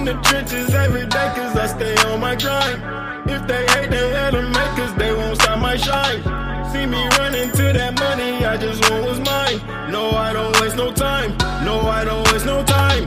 in 0.00 0.06
the 0.06 0.14
trenches 0.22 0.74
every 0.74 1.06
day 1.06 1.32
cause 1.36 1.54
I 1.54 1.66
stay 1.66 1.94
on 2.08 2.20
my 2.20 2.34
grind. 2.34 2.80
If 3.28 3.46
they 3.46 3.66
hate, 3.72 3.90
they 3.90 4.06
hate 4.16 4.32
them 4.32 4.50
make 4.50 4.72
cause 4.78 4.94
they 4.94 5.12
won't 5.12 5.36
stop 5.36 5.58
my 5.58 5.76
shine. 5.76 6.22
See 6.72 6.86
me 6.86 7.02
running 7.18 7.50
to 7.52 7.64
that 7.78 7.92
money, 8.00 8.44
I 8.46 8.56
just 8.56 8.80
want 8.90 9.04
what's 9.04 9.18
mine. 9.18 9.58
No, 9.92 10.10
I 10.12 10.32
don't 10.32 10.58
waste 10.58 10.76
no 10.76 10.90
time. 10.90 11.36
No, 11.66 11.80
I 11.82 12.04
don't 12.04 12.26
waste 12.32 12.46
no 12.46 12.64
time. 12.64 13.04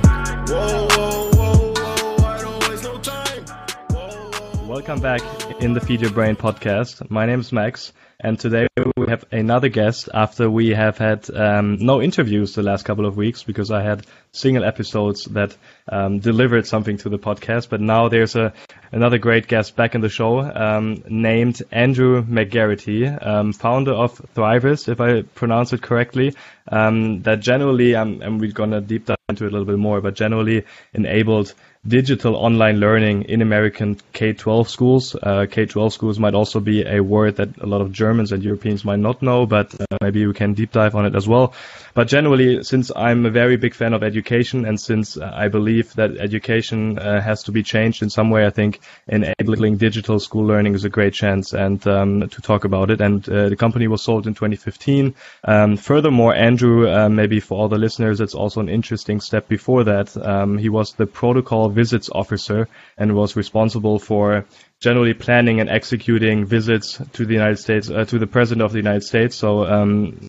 Whoa, 0.48 0.88
whoa, 0.92 1.32
whoa, 1.34 1.74
whoa, 1.74 2.26
I 2.26 2.42
don't 2.42 2.70
waste 2.70 2.84
no 2.84 3.00
time. 3.00 3.44
Whoa, 3.90 4.30
whoa. 4.32 4.68
Welcome 4.68 5.00
back 5.00 5.22
in 5.62 5.74
the 5.74 5.82
Feed 5.82 6.00
Your 6.02 6.12
Brain 6.12 6.36
podcast. 6.36 7.10
My 7.10 7.26
name 7.26 7.40
is 7.40 7.52
Max, 7.52 7.92
and 8.24 8.40
today 8.40 8.68
we 8.96 9.08
have 9.10 9.26
another 9.32 9.68
guest 9.68 10.08
after 10.14 10.50
we 10.50 10.70
have 10.70 10.98
had 10.98 11.30
um, 11.36 11.76
no 11.76 12.02
interviews 12.02 12.56
the 12.56 12.64
last 12.64 12.86
couple 12.86 13.06
of 13.06 13.18
weeks 13.18 13.44
because 13.44 13.70
I 13.70 13.84
had 13.84 14.06
single 14.32 14.64
episodes 14.64 15.26
that 15.26 15.56
um, 15.90 16.20
delivered 16.20 16.66
something 16.66 16.98
to 17.00 17.10
the 17.10 17.20
podcast. 17.20 17.70
But 17.70 17.82
now 17.82 18.08
there's 18.08 18.38
a 18.38 18.54
another 18.94 19.18
great 19.18 19.48
guest 19.48 19.76
back 19.76 19.94
in 19.94 20.00
the 20.00 20.08
show 20.08 20.40
um, 20.40 21.04
named 21.10 21.62
Andrew 21.70 22.24
McGarity, 22.24 23.04
um, 23.26 23.52
founder 23.52 23.92
of 23.92 24.18
Thrivers, 24.34 24.88
if 24.88 25.02
I 25.02 25.24
pronounce 25.24 25.74
it 25.74 25.82
correctly. 25.82 26.34
Um, 26.72 27.24
that 27.24 27.42
generally, 27.42 27.94
um, 27.94 28.22
and 28.22 28.40
we're 28.40 28.54
gonna 28.54 28.80
deep 28.80 29.06
dive 29.06 29.18
into 29.28 29.44
it 29.44 29.50
a 29.50 29.52
little 29.52 29.66
bit 29.66 29.78
more, 29.78 30.00
but 30.00 30.16
generally 30.16 30.64
enabled 30.94 31.54
digital 31.88 32.36
online 32.36 32.80
learning 32.80 33.24
in 33.24 33.42
American 33.42 34.00
K-12 34.14 34.68
schools. 34.68 35.16
Uh, 35.16 35.46
K-12 35.50 35.92
schools 35.92 36.20
might 36.20 36.34
also 36.34 36.60
be 36.60 36.86
a 36.86 37.02
word 37.02 37.36
that 37.38 37.58
a 37.60 37.66
lot 37.66 37.82
of 37.82 37.92
Germans 37.92 38.32
and 38.32 38.44
Europeans 38.44 38.86
might 38.86 39.00
not 39.00 39.22
know, 39.22 39.46
but 39.46 39.74
uh, 39.80 39.98
maybe 40.02 40.26
we 40.26 40.34
can 40.34 40.54
deep 40.54 40.72
dive 40.72 40.96
on 40.96 41.06
it 41.06 41.16
as 41.16 41.28
well. 41.28 41.54
But 41.94 42.08
generally, 42.08 42.64
since 42.64 42.92
I'm 42.96 43.26
a 43.26 43.30
very 43.30 43.56
big 43.58 43.76
fan 43.76 43.94
of 43.94 44.04
education 44.04 44.66
and 44.66 44.80
since 44.80 45.16
uh, 45.16 45.32
I 45.34 45.48
believe 45.48 45.94
that 45.94 46.18
education 46.18 46.98
uh, 46.98 47.22
has 47.22 47.44
to 47.44 47.52
be 47.52 47.62
changed 47.62 48.02
in 48.02 48.10
some 48.10 48.32
way, 48.32 48.46
I 48.46 48.50
think 48.50 48.80
enabling 49.08 49.78
digital 49.78 50.20
school 50.20 50.46
learning 50.46 50.74
is 50.74 50.86
a 50.86 50.90
great 50.90 51.14
chance 51.14 51.54
and 51.54 51.86
um, 51.88 52.30
to 52.30 52.42
talk 52.42 52.66
about 52.66 52.90
it. 52.90 53.00
And 53.00 53.28
uh, 53.30 53.50
the 53.50 53.56
company 53.56 53.88
was 53.88 54.02
sold 54.02 54.26
in 54.26 54.34
2015. 54.34 55.14
Um, 55.44 55.78
furthermore, 55.78 56.34
Andrew, 56.34 56.90
uh, 56.92 57.10
maybe 57.10 57.40
for 57.40 57.60
all 57.60 57.70
the 57.70 57.78
listeners, 57.78 58.22
it's 58.22 58.36
also 58.36 58.60
an 58.60 58.70
interesting 58.70 59.22
step 59.22 59.48
before 59.48 59.84
that. 59.84 60.18
Um, 60.18 60.58
he 60.58 60.70
was 60.70 60.94
the 60.94 61.06
protocol 61.06 61.70
visits 61.70 62.10
officer 62.10 62.68
and 62.98 63.16
was 63.16 63.36
responsible 63.36 64.00
for 64.00 64.46
generally 64.84 65.14
planning 65.14 65.62
and 65.62 65.70
executing 65.70 66.46
visits 66.46 67.00
to 67.14 67.26
the 67.26 67.32
United 67.34 67.56
States, 67.56 67.90
uh, 67.90 68.04
to 68.04 68.20
the 68.20 68.28
President 68.28 68.62
of 68.66 68.74
the 68.74 68.80
United 68.80 69.02
States. 69.02 69.34
So 69.34 69.66
um, 69.66 70.28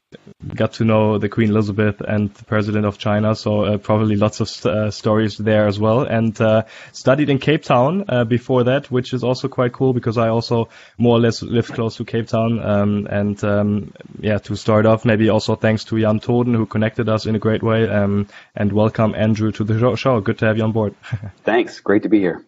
got 0.55 0.75
to 0.75 0.85
know 0.85 1.19
the 1.19 1.29
Queen 1.29 1.51
Elizabeth 1.51 2.01
and 2.01 2.33
the 2.33 2.45
President 2.45 2.87
of 2.87 2.97
China. 2.97 3.35
So 3.35 3.65
uh, 3.65 3.79
probably 3.79 4.15
lots 4.15 4.39
of 4.39 4.49
uh, 4.65 4.93
stories 4.93 5.37
there 5.39 5.67
as 5.67 5.81
well. 5.81 6.03
And 6.03 6.41
uh, 6.41 6.67
studied 6.93 7.31
in 7.31 7.41
Cape 7.41 7.65
Town 7.65 8.05
uh, 8.09 8.23
before 8.23 8.63
that, 8.63 8.93
which 8.93 9.13
is 9.13 9.25
also 9.25 9.49
quite 9.49 9.73
cool 9.73 9.93
because 9.93 10.19
I 10.19 10.29
also 10.29 10.69
more 10.99 11.17
or 11.17 11.21
less 11.21 11.43
lived 11.43 11.75
close 11.75 11.97
to 11.97 12.05
Cape 12.05 12.29
Town. 12.29 12.65
Um, 12.65 13.09
and 13.11 13.43
um, 13.43 13.93
yeah, 14.21 14.39
to 14.39 14.55
start 14.55 14.87
off, 14.87 15.05
maybe 15.05 15.31
also 15.31 15.57
thanks 15.57 15.83
to 15.87 16.01
Jan 16.01 16.21
Toden 16.21 16.55
who 16.55 16.67
connected 16.67 17.09
us 17.09 17.27
in 17.27 17.35
a 17.35 17.41
great 17.41 17.65
way. 17.65 17.89
Um, 17.89 18.29
and 18.55 18.73
welcome 18.73 19.17
Andrew 19.17 19.51
to 19.51 19.65
the 19.65 19.97
show. 19.97 20.21
Good 20.21 20.39
to 20.39 20.47
have 20.47 20.59
you 20.59 20.63
on 20.63 20.71
board. 20.71 20.95
Thanks. 21.43 21.81
Great 21.81 22.05
to 22.05 22.09
be 22.09 22.21
here. 22.21 22.45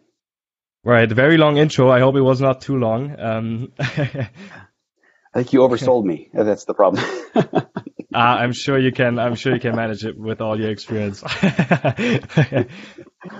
Right, 0.86 1.10
very 1.10 1.36
long 1.36 1.56
intro. 1.56 1.90
I 1.90 1.98
hope 1.98 2.14
it 2.14 2.20
was 2.20 2.40
not 2.40 2.60
too 2.60 2.76
long. 2.76 3.18
Um, 3.18 3.72
I 3.80 4.30
think 5.34 5.52
you 5.52 5.58
oversold 5.58 6.04
me. 6.04 6.30
That's 6.32 6.64
the 6.64 6.74
problem. 6.74 7.04
uh, 7.34 7.62
I'm 8.14 8.52
sure 8.52 8.78
you 8.78 8.92
can. 8.92 9.18
I'm 9.18 9.34
sure 9.34 9.52
you 9.52 9.58
can 9.58 9.74
manage 9.74 10.04
it 10.04 10.16
with 10.16 10.40
all 10.40 10.56
your 10.56 10.70
experience. 10.70 11.24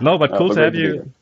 no, 0.01 0.19
but 0.19 0.35
cool 0.35 0.51
uh, 0.51 0.55
to 0.55 0.61
have 0.61 0.75
you. 0.75 1.13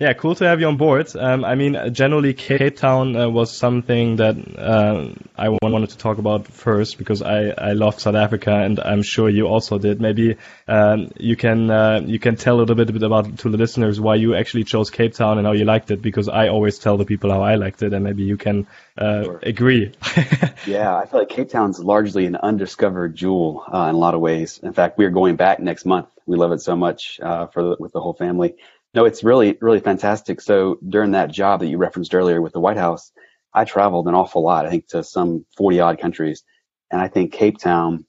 Yeah, 0.00 0.12
cool 0.12 0.36
to 0.36 0.44
have 0.44 0.60
you 0.60 0.68
on 0.68 0.76
board. 0.76 1.08
Um, 1.16 1.44
I 1.44 1.56
mean, 1.56 1.76
generally, 1.92 2.32
Cape 2.32 2.76
Town 2.76 3.16
uh, 3.16 3.28
was 3.28 3.50
something 3.50 4.14
that 4.16 4.36
uh, 4.56 5.08
I 5.36 5.48
wanted 5.48 5.90
to 5.90 5.98
talk 5.98 6.18
about 6.18 6.46
first 6.46 6.98
because 6.98 7.20
I, 7.20 7.48
I 7.48 7.72
love 7.72 7.98
South 7.98 8.14
Africa, 8.14 8.52
and 8.52 8.78
I'm 8.78 9.02
sure 9.02 9.28
you 9.28 9.48
also 9.48 9.76
did. 9.76 10.00
Maybe 10.00 10.36
um, 10.68 11.10
you 11.16 11.34
can 11.34 11.68
uh, 11.68 12.00
you 12.06 12.20
can 12.20 12.36
tell 12.36 12.60
a 12.60 12.62
little 12.62 12.76
bit 12.76 13.02
about 13.02 13.38
to 13.38 13.50
the 13.50 13.56
listeners 13.56 14.00
why 14.00 14.14
you 14.14 14.36
actually 14.36 14.62
chose 14.62 14.88
Cape 14.90 15.14
Town 15.14 15.36
and 15.36 15.44
how 15.48 15.52
you 15.52 15.64
liked 15.64 15.90
it, 15.90 16.00
because 16.00 16.28
I 16.28 16.46
always 16.46 16.78
tell 16.78 16.96
the 16.96 17.04
people 17.04 17.32
how 17.32 17.42
I 17.42 17.56
liked 17.56 17.82
it, 17.82 17.92
and 17.92 18.04
maybe 18.04 18.22
you 18.22 18.36
can 18.36 18.68
uh, 18.96 19.24
sure. 19.24 19.40
agree. 19.42 19.90
yeah, 20.64 20.96
I 20.96 21.06
feel 21.06 21.18
like 21.18 21.28
Cape 21.28 21.50
Town's 21.50 21.80
largely 21.80 22.26
an 22.26 22.36
undiscovered 22.36 23.16
jewel 23.16 23.64
uh, 23.66 23.88
in 23.88 23.96
a 23.96 23.98
lot 23.98 24.14
of 24.14 24.20
ways. 24.20 24.60
In 24.62 24.72
fact, 24.74 24.96
we 24.96 25.06
are 25.06 25.10
going 25.10 25.34
back 25.34 25.58
next 25.58 25.84
month. 25.84 26.06
We 26.24 26.36
love 26.36 26.52
it 26.52 26.60
so 26.60 26.76
much 26.76 27.18
uh, 27.20 27.46
for 27.46 27.62
the, 27.62 27.76
with 27.80 27.92
the 27.92 28.00
whole 28.00 28.12
family. 28.12 28.54
No, 28.94 29.04
it's 29.04 29.22
really, 29.22 29.58
really 29.60 29.80
fantastic. 29.80 30.40
So 30.40 30.78
during 30.86 31.12
that 31.12 31.30
job 31.30 31.60
that 31.60 31.66
you 31.66 31.78
referenced 31.78 32.14
earlier 32.14 32.40
with 32.40 32.52
the 32.52 32.60
White 32.60 32.76
House, 32.76 33.12
I 33.52 33.64
traveled 33.64 34.08
an 34.08 34.14
awful 34.14 34.42
lot, 34.42 34.66
I 34.66 34.70
think 34.70 34.88
to 34.88 35.02
some 35.02 35.44
40 35.56 35.80
odd 35.80 36.00
countries. 36.00 36.42
And 36.90 37.00
I 37.00 37.08
think 37.08 37.32
Cape 37.32 37.58
Town 37.58 38.06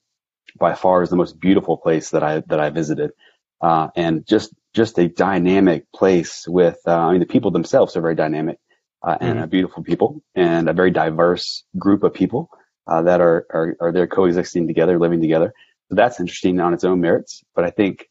by 0.58 0.74
far 0.74 1.02
is 1.02 1.10
the 1.10 1.16
most 1.16 1.38
beautiful 1.38 1.76
place 1.76 2.10
that 2.10 2.22
I, 2.22 2.42
that 2.48 2.60
I 2.60 2.70
visited. 2.70 3.12
Uh, 3.60 3.88
and 3.94 4.26
just, 4.26 4.54
just 4.74 4.98
a 4.98 5.08
dynamic 5.08 5.84
place 5.94 6.46
with, 6.48 6.78
uh, 6.86 6.96
I 6.96 7.10
mean, 7.12 7.20
the 7.20 7.26
people 7.26 7.50
themselves 7.50 7.96
are 7.96 8.00
very 8.00 8.14
dynamic, 8.14 8.58
uh, 9.02 9.18
and 9.20 9.38
mm-hmm. 9.38 9.50
beautiful 9.50 9.82
people 9.82 10.22
and 10.34 10.68
a 10.68 10.72
very 10.72 10.90
diverse 10.90 11.64
group 11.78 12.02
of 12.02 12.14
people, 12.14 12.48
uh, 12.86 13.02
that 13.02 13.20
are, 13.20 13.46
are, 13.50 13.76
are 13.80 13.92
there 13.92 14.06
coexisting 14.06 14.66
together, 14.66 14.98
living 14.98 15.20
together. 15.20 15.52
So 15.88 15.94
that's 15.94 16.20
interesting 16.20 16.58
on 16.60 16.72
its 16.72 16.84
own 16.84 17.00
merits. 17.00 17.42
But 17.54 17.64
I 17.64 17.70
think 17.70 18.08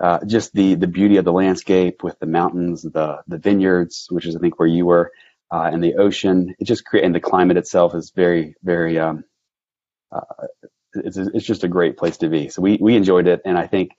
uh, 0.00 0.18
just 0.26 0.52
the 0.54 0.74
the 0.74 0.86
beauty 0.86 1.16
of 1.16 1.24
the 1.24 1.32
landscape 1.32 2.02
with 2.02 2.18
the 2.18 2.26
mountains, 2.26 2.82
the 2.82 3.22
the 3.28 3.38
vineyards, 3.38 4.06
which 4.10 4.26
is 4.26 4.36
I 4.36 4.40
think 4.40 4.58
where 4.58 4.68
you 4.68 4.86
were, 4.86 5.12
uh, 5.50 5.70
and 5.72 5.82
the 5.82 5.94
ocean. 5.94 6.54
It 6.58 6.64
just 6.64 6.84
create 6.84 7.04
and 7.04 7.14
the 7.14 7.20
climate 7.20 7.56
itself 7.56 7.94
is 7.94 8.12
very 8.14 8.54
very. 8.62 8.98
Um, 8.98 9.24
uh, 10.10 10.20
it's 10.94 11.16
it's 11.16 11.46
just 11.46 11.64
a 11.64 11.68
great 11.68 11.96
place 11.96 12.18
to 12.18 12.28
be. 12.28 12.48
So 12.48 12.62
we 12.62 12.78
we 12.80 12.96
enjoyed 12.96 13.28
it, 13.28 13.42
and 13.44 13.56
I 13.56 13.66
think 13.66 13.92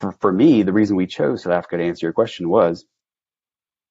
for 0.00 0.12
for 0.12 0.32
me 0.32 0.62
the 0.62 0.72
reason 0.72 0.96
we 0.96 1.06
chose 1.06 1.42
South 1.42 1.52
Africa 1.52 1.78
to 1.78 1.84
answer 1.84 2.06
your 2.06 2.12
question 2.12 2.48
was. 2.48 2.84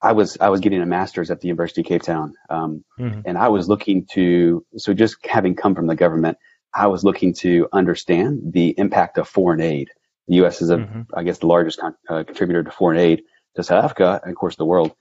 I 0.03 0.13
was 0.13 0.35
I 0.41 0.49
was 0.49 0.61
getting 0.61 0.81
a 0.81 0.85
master's 0.87 1.29
at 1.29 1.41
the 1.41 1.47
University 1.47 1.81
of 1.81 1.85
Cape 1.85 2.01
Town, 2.01 2.33
um, 2.49 2.83
mm-hmm. 2.99 3.19
and 3.23 3.37
I 3.37 3.49
was 3.49 3.69
looking 3.69 4.07
to 4.13 4.65
so 4.75 4.95
just 4.95 5.23
having 5.23 5.53
come 5.53 5.75
from 5.75 5.85
the 5.85 5.95
government, 5.95 6.39
I 6.73 6.87
was 6.87 7.03
looking 7.03 7.35
to 7.35 7.67
understand 7.71 8.51
the 8.51 8.73
impact 8.79 9.19
of 9.19 9.27
foreign 9.27 9.61
aid 9.61 9.91
the 10.27 10.35
U.S. 10.37 10.61
is, 10.61 10.69
a, 10.69 10.77
mm-hmm. 10.77 11.01
I 11.13 11.23
guess, 11.23 11.39
the 11.39 11.47
largest 11.47 11.79
con- 11.79 11.95
uh, 12.09 12.23
contributor 12.23 12.63
to 12.63 12.71
foreign 12.71 12.99
aid 12.99 13.23
to 13.55 13.63
South 13.63 13.83
Africa 13.83 14.19
and, 14.23 14.31
of 14.31 14.37
course, 14.37 14.55
the 14.55 14.65
world. 14.65 14.93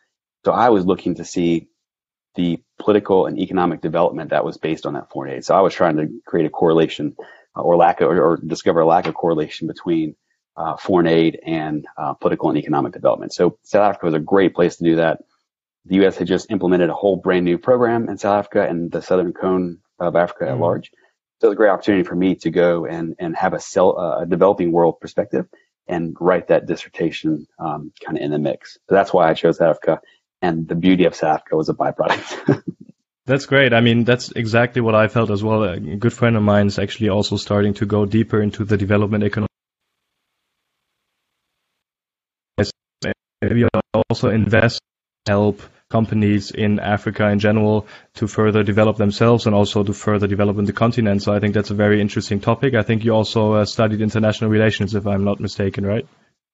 So 0.45 0.53
I 0.53 0.71
was 0.71 0.87
looking 0.87 1.17
to 1.17 1.25
see 1.25 1.69
the 2.37 2.63
political 2.79 3.27
and 3.27 3.39
economic 3.39 3.81
development 3.81 4.31
that 4.31 4.45
was 4.45 4.57
based 4.57 4.87
on 4.87 4.95
that 4.95 5.11
foreign 5.11 5.33
aid. 5.33 5.45
So 5.45 5.55
I 5.55 5.61
was 5.61 5.75
trying 5.75 5.97
to 5.97 6.09
create 6.27 6.47
a 6.47 6.51
correlation 6.51 7.17
uh, 7.57 7.63
or 7.63 7.77
lack 7.77 8.01
of, 8.01 8.11
or, 8.11 8.23
or, 8.23 8.37
discover 8.37 8.81
a 8.81 8.87
lack 8.87 9.07
of 9.07 9.15
correlation 9.15 9.67
between 9.67 10.15
uh, 10.57 10.77
foreign 10.77 11.07
aid 11.07 11.39
and 11.45 11.87
uh, 11.97 12.15
political 12.15 12.49
and 12.49 12.59
economic 12.59 12.93
development. 12.93 13.33
So 13.33 13.59
South 13.63 13.89
Africa 13.89 14.07
was 14.07 14.15
a 14.15 14.21
great 14.21 14.55
place 14.55 14.77
to 14.77 14.85
do 14.85 14.97
that. 14.97 15.21
The 15.87 15.97
U.S. 15.97 16.17
had 16.17 16.29
just 16.29 16.51
implemented 16.51 16.91
a 16.91 16.95
whole 16.95 17.17
brand 17.17 17.45
new 17.45 17.59
program 17.59 18.09
in 18.09 18.19
South 18.19 18.39
Africa 18.39 18.69
and 18.69 18.93
the 18.93 19.03
Southern 19.03 19.33
Cone 19.33 19.79
of 19.99 20.15
Africa 20.15 20.45
mm-hmm. 20.45 20.55
at 20.55 20.61
large. 20.61 20.93
So 21.41 21.49
it's 21.49 21.55
a 21.55 21.57
great 21.57 21.71
opportunity 21.71 22.05
for 22.05 22.15
me 22.15 22.35
to 22.37 22.51
go 22.51 22.85
and, 22.85 23.17
and 23.19 23.35
have 23.35 23.55
a, 23.55 23.61
cell, 23.61 23.99
uh, 23.99 24.21
a 24.21 24.27
developing 24.27 24.73
world 24.73 25.01
perspective 25.01 25.47
and 25.89 26.15
write 26.21 26.49
that 26.49 26.67
dissertation 26.67 27.47
um, 27.59 27.93
kind 28.05 28.19
of 28.19 28.23
in 28.23 28.31
the 28.31 28.39
mix. 28.39 28.75
So 28.89 28.95
that's 28.95 29.13
why 29.13 29.29
I 29.29 29.35
chose 29.35 29.57
South 29.57 29.71
Africa. 29.71 30.01
And 30.43 30.69
the 30.69 30.75
beauty 30.75 31.05
of 31.05 31.15
South 31.15 31.37
Africa 31.37 31.57
was 31.57 31.69
a 31.69 31.75
byproduct. 31.75 32.63
That's 33.27 33.47
great. 33.47 33.73
I 33.73 33.81
mean, 33.81 34.03
that's 34.03 34.33
exactly 34.33 34.83
what 34.83 34.97
I 34.97 35.07
felt 35.07 35.31
as 35.31 35.45
well. 35.45 35.63
A 35.63 35.79
good 35.79 36.13
friend 36.13 36.37
of 36.37 36.43
mine 36.43 36.67
is 36.67 36.81
actually 36.81 37.11
also 37.11 37.37
starting 37.37 37.75
to 37.75 37.87
go 37.87 38.05
deeper 38.05 38.43
into 38.43 38.65
the 38.65 38.77
development 38.77 39.23
economics. 39.23 39.53
Maybe 43.41 43.69
also 44.09 44.31
invest, 44.31 44.81
help 45.29 45.61
companies 45.91 46.51
in 46.53 46.79
Africa 46.79 47.29
in 47.29 47.41
general 47.41 47.87
to 48.15 48.27
further 48.27 48.63
develop 48.63 48.97
themselves 48.97 49.47
and 49.47 49.55
also 49.55 49.83
to 49.83 49.93
further 49.93 50.29
develop 50.29 50.57
in 50.59 50.65
the 50.65 50.73
continent. 50.73 51.23
So 51.23 51.35
I 51.35 51.41
think 51.41 51.53
that's 51.53 51.71
a 51.71 51.75
very 51.75 52.01
interesting 52.01 52.41
topic. 52.41 52.75
I 52.75 52.83
think 52.83 53.05
you 53.05 53.13
also 53.13 53.55
uh, 53.55 53.65
studied 53.65 54.01
international 54.01 54.51
relations, 54.51 54.95
if 54.95 55.07
I'm 55.07 55.25
not 55.25 55.41
mistaken, 55.41 55.85
right? 55.85 56.07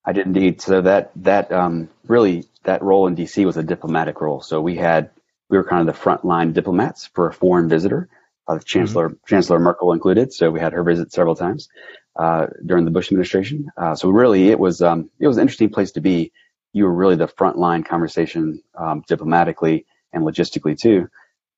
I 0.04 0.12
did 0.12 0.26
indeed. 0.26 0.62
So 0.62 0.80
that 0.82 1.10
that 1.16 1.52
um, 1.52 1.88
really 2.06 2.46
that 2.64 2.82
role 2.82 3.06
in 3.06 3.16
DC 3.16 3.44
was 3.44 3.56
a 3.56 3.62
diplomatic 3.62 4.20
role. 4.20 4.40
So 4.40 4.60
we 4.60 4.76
had 4.76 5.10
we 5.50 5.58
were 5.58 5.64
kind 5.64 5.86
of 5.86 5.94
the 5.94 6.00
frontline 6.00 6.54
diplomats 6.54 7.06
for 7.06 7.28
a 7.28 7.32
foreign 7.32 7.68
visitor, 7.68 8.08
uh, 8.48 8.58
Chancellor 8.60 9.10
mm-hmm. 9.10 9.26
Chancellor 9.26 9.58
Merkel 9.58 9.92
included. 9.92 10.32
So 10.32 10.50
we 10.50 10.60
had 10.60 10.72
her 10.72 10.82
visit 10.82 11.12
several 11.12 11.34
times 11.34 11.68
uh, 12.14 12.46
during 12.64 12.84
the 12.84 12.90
Bush 12.90 13.08
administration. 13.08 13.70
Uh, 13.76 13.94
so 13.96 14.08
really, 14.08 14.48
it 14.48 14.58
was 14.58 14.80
um, 14.80 15.10
it 15.18 15.26
was 15.26 15.36
an 15.36 15.42
interesting 15.42 15.70
place 15.70 15.92
to 15.92 16.00
be 16.00 16.32
you 16.76 16.84
were 16.84 16.96
really 17.02 17.16
the 17.16 17.28
frontline 17.40 17.84
conversation 17.84 18.62
um, 18.82 19.02
diplomatically 19.08 19.86
and 20.12 20.24
logistically 20.24 20.76
too. 20.78 21.08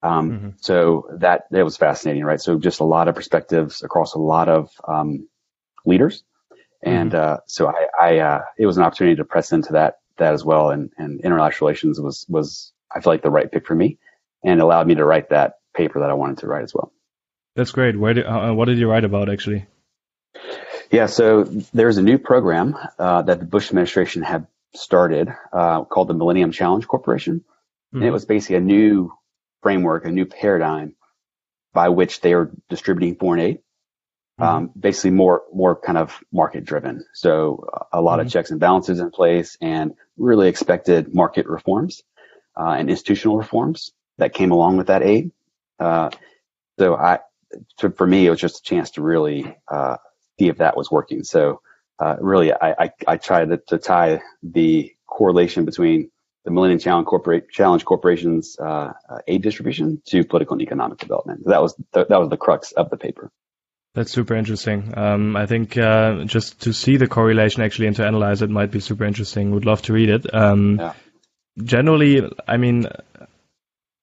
Um, 0.02 0.30
mm-hmm. 0.30 0.48
So 0.68 1.08
that 1.22 1.46
that 1.50 1.64
was 1.64 1.76
fascinating, 1.76 2.24
right? 2.24 2.40
So 2.40 2.58
just 2.58 2.80
a 2.80 2.84
lot 2.84 3.08
of 3.08 3.14
perspectives 3.14 3.82
across 3.82 4.14
a 4.14 4.18
lot 4.34 4.48
of 4.48 4.70
um, 4.86 5.28
leaders, 5.84 6.24
and 6.82 7.12
mm-hmm. 7.12 7.34
uh, 7.34 7.36
so 7.46 7.68
I, 7.68 7.86
I 8.00 8.18
uh, 8.30 8.40
it 8.56 8.66
was 8.66 8.76
an 8.76 8.84
opportunity 8.84 9.16
to 9.16 9.24
press 9.24 9.52
into 9.52 9.72
that 9.72 9.98
that 10.18 10.34
as 10.34 10.44
well. 10.44 10.70
And, 10.70 10.90
and 10.98 11.20
international 11.20 11.68
relations 11.68 12.00
was, 12.00 12.26
was, 12.28 12.72
I 12.94 13.00
feel 13.00 13.12
like 13.12 13.22
the 13.22 13.30
right 13.30 13.50
pick 13.50 13.66
for 13.66 13.74
me 13.74 13.98
and 14.44 14.60
allowed 14.60 14.86
me 14.86 14.96
to 14.96 15.04
write 15.04 15.30
that 15.30 15.54
paper 15.74 16.00
that 16.00 16.10
I 16.10 16.14
wanted 16.14 16.38
to 16.38 16.48
write 16.48 16.64
as 16.64 16.74
well. 16.74 16.92
That's 17.56 17.70
great. 17.70 17.98
Where 17.98 18.14
did, 18.14 18.26
uh, 18.26 18.52
what 18.52 18.66
did 18.66 18.78
you 18.78 18.90
write 18.90 19.04
about 19.04 19.30
actually? 19.30 19.66
Yeah, 20.90 21.06
so 21.06 21.44
there's 21.72 21.98
a 21.98 22.02
new 22.02 22.18
program 22.18 22.76
uh, 22.98 23.22
that 23.22 23.38
the 23.40 23.46
Bush 23.46 23.68
administration 23.68 24.22
had 24.22 24.46
started 24.74 25.28
uh, 25.52 25.84
called 25.84 26.08
the 26.08 26.14
Millennium 26.14 26.52
Challenge 26.52 26.86
Corporation. 26.86 27.38
Mm-hmm. 27.38 27.96
And 27.96 28.04
it 28.04 28.06
mm-hmm. 28.06 28.12
was 28.12 28.24
basically 28.26 28.56
a 28.56 28.60
new 28.60 29.12
framework, 29.62 30.04
a 30.04 30.10
new 30.10 30.26
paradigm 30.26 30.94
by 31.72 31.88
which 31.88 32.20
they 32.20 32.32
are 32.32 32.50
distributing 32.68 33.16
foreign 33.16 33.40
aid. 33.40 33.58
Mm-hmm. 34.40 34.42
Um, 34.42 34.70
basically 34.78 35.10
more, 35.10 35.42
more 35.52 35.74
kind 35.74 35.98
of 35.98 36.22
market 36.32 36.64
driven. 36.64 37.04
So 37.12 37.68
a 37.92 38.00
lot 38.00 38.18
mm-hmm. 38.18 38.26
of 38.26 38.32
checks 38.32 38.50
and 38.50 38.60
balances 38.60 39.00
in 39.00 39.10
place 39.10 39.58
and 39.60 39.94
really 40.16 40.48
expected 40.48 41.12
market 41.12 41.46
reforms, 41.46 42.02
uh, 42.56 42.76
and 42.78 42.88
institutional 42.88 43.36
reforms 43.36 43.92
that 44.18 44.34
came 44.34 44.52
along 44.52 44.76
with 44.76 44.88
that 44.88 45.02
aid. 45.02 45.32
Uh, 45.80 46.10
so 46.78 46.94
I, 46.94 47.20
so 47.78 47.90
for 47.90 48.06
me, 48.06 48.26
it 48.26 48.30
was 48.30 48.40
just 48.40 48.60
a 48.60 48.62
chance 48.62 48.92
to 48.92 49.02
really, 49.02 49.56
uh, 49.66 49.96
see 50.38 50.48
if 50.48 50.58
that 50.58 50.76
was 50.76 50.90
working. 50.90 51.24
So, 51.24 51.60
uh, 51.98 52.16
really, 52.20 52.52
I, 52.52 52.70
I, 52.78 52.92
I 53.06 53.16
tried 53.16 53.48
to, 53.50 53.56
to, 53.68 53.78
tie 53.78 54.20
the 54.42 54.94
correlation 55.06 55.64
between 55.64 56.10
the 56.44 56.50
Millennium 56.50 56.78
Challenge, 56.78 57.06
Corporate, 57.06 57.50
Challenge 57.50 57.84
Corporation's 57.84 58.56
uh, 58.58 58.92
uh, 59.08 59.18
aid 59.26 59.42
distribution 59.42 60.00
to 60.06 60.24
political 60.24 60.54
and 60.54 60.62
economic 60.62 60.98
development. 60.98 61.44
That 61.46 61.60
was 61.60 61.74
the, 61.92 62.06
that 62.06 62.20
was 62.20 62.28
the 62.28 62.36
crux 62.36 62.72
of 62.72 62.90
the 62.90 62.96
paper. 62.96 63.30
That's 63.94 64.12
super 64.12 64.36
interesting. 64.36 64.94
Um, 64.96 65.36
I 65.36 65.46
think 65.46 65.76
uh, 65.76 66.24
just 66.24 66.60
to 66.62 66.72
see 66.72 66.98
the 66.98 67.08
correlation 67.08 67.62
actually 67.62 67.88
and 67.88 67.96
to 67.96 68.06
analyze 68.06 68.42
it 68.42 68.50
might 68.50 68.70
be 68.70 68.80
super 68.80 69.04
interesting. 69.04 69.50
Would 69.50 69.64
love 69.64 69.82
to 69.82 69.92
read 69.92 70.10
it. 70.10 70.32
Um, 70.32 70.78
yeah. 70.78 70.92
Generally, 71.60 72.30
I 72.46 72.56
mean, 72.58 72.86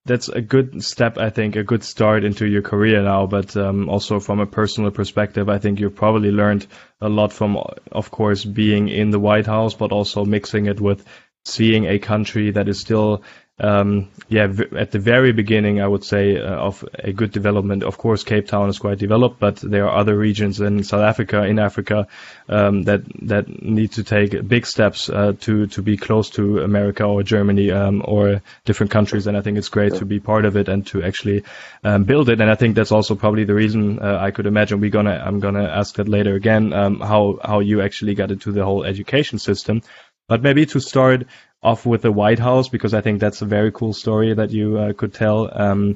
that's 0.05 0.29
a 0.29 0.41
good 0.41 0.83
step, 0.83 1.17
I 1.17 1.29
think, 1.31 1.55
a 1.55 1.63
good 1.63 1.83
start 1.83 2.23
into 2.23 2.45
your 2.45 2.61
career 2.61 3.01
now. 3.01 3.25
But 3.25 3.57
um, 3.57 3.89
also 3.89 4.19
from 4.19 4.39
a 4.39 4.45
personal 4.45 4.91
perspective, 4.91 5.49
I 5.49 5.57
think 5.57 5.79
you've 5.79 5.95
probably 5.95 6.31
learned 6.31 6.67
a 7.01 7.09
lot 7.09 7.33
from, 7.33 7.57
of 7.91 8.11
course, 8.11 8.45
being 8.45 8.87
in 8.87 9.09
the 9.09 9.19
White 9.19 9.47
House, 9.47 9.73
but 9.73 9.91
also 9.91 10.23
mixing 10.23 10.67
it 10.67 10.79
with 10.79 11.05
seeing 11.43 11.85
a 11.85 11.99
country 11.99 12.51
that 12.51 12.67
is 12.67 12.79
still 12.79 13.23
um, 13.57 14.09
yeah, 14.27 14.51
at 14.75 14.91
the 14.91 14.99
very 14.99 15.31
beginning, 15.31 15.79
I 15.79 15.87
would 15.87 16.03
say 16.03 16.37
uh, 16.37 16.55
of 16.55 16.83
a 16.93 17.13
good 17.13 17.31
development. 17.31 17.83
Of 17.83 17.97
course, 17.97 18.25
Cape 18.25 18.47
Town 18.47 18.67
is 18.67 18.79
quite 18.79 18.97
developed, 18.97 19.39
but 19.39 19.55
there 19.57 19.87
are 19.87 19.97
other 19.97 20.17
regions 20.17 20.59
in 20.59 20.83
South 20.83 21.03
Africa, 21.03 21.43
in 21.43 21.57
Africa, 21.57 22.07
um, 22.49 22.83
that 22.83 23.03
that 23.21 23.47
need 23.63 23.93
to 23.93 24.03
take 24.03 24.45
big 24.45 24.65
steps 24.65 25.09
uh, 25.09 25.33
to 25.41 25.67
to 25.67 25.81
be 25.81 25.95
close 25.95 26.31
to 26.31 26.59
America 26.59 27.05
or 27.05 27.23
Germany 27.23 27.71
um, 27.71 28.01
or 28.03 28.41
different 28.65 28.91
countries. 28.91 29.25
And 29.25 29.37
I 29.37 29.41
think 29.41 29.57
it's 29.57 29.69
great 29.69 29.95
to 29.95 30.05
be 30.05 30.19
part 30.19 30.43
of 30.43 30.57
it 30.57 30.67
and 30.67 30.85
to 30.87 31.03
actually 31.03 31.45
um, 31.85 32.03
build 32.03 32.27
it. 32.27 32.41
And 32.41 32.51
I 32.51 32.55
think 32.55 32.75
that's 32.75 32.91
also 32.91 33.15
probably 33.15 33.45
the 33.45 33.55
reason 33.55 33.99
uh, 33.99 34.17
I 34.19 34.31
could 34.31 34.47
imagine 34.47 34.81
we're 34.81 34.89
gonna 34.89 35.23
I'm 35.25 35.39
gonna 35.39 35.63
ask 35.63 35.95
that 35.95 36.09
later 36.09 36.35
again 36.35 36.73
um, 36.73 36.99
how 36.99 37.39
how 37.41 37.59
you 37.59 37.81
actually 37.81 38.15
got 38.15 38.31
into 38.31 38.51
the 38.51 38.65
whole 38.65 38.83
education 38.83 39.39
system. 39.39 39.81
But 40.27 40.41
maybe 40.41 40.65
to 40.67 40.79
start 40.79 41.27
off 41.61 41.85
with 41.85 42.01
the 42.01 42.11
White 42.11 42.39
House 42.39 42.69
because 42.69 42.93
I 42.93 43.01
think 43.01 43.19
that's 43.19 43.41
a 43.41 43.45
very 43.45 43.71
cool 43.71 43.93
story 43.93 44.33
that 44.33 44.51
you 44.51 44.77
uh, 44.77 44.93
could 44.93 45.13
tell. 45.13 45.49
Um, 45.51 45.95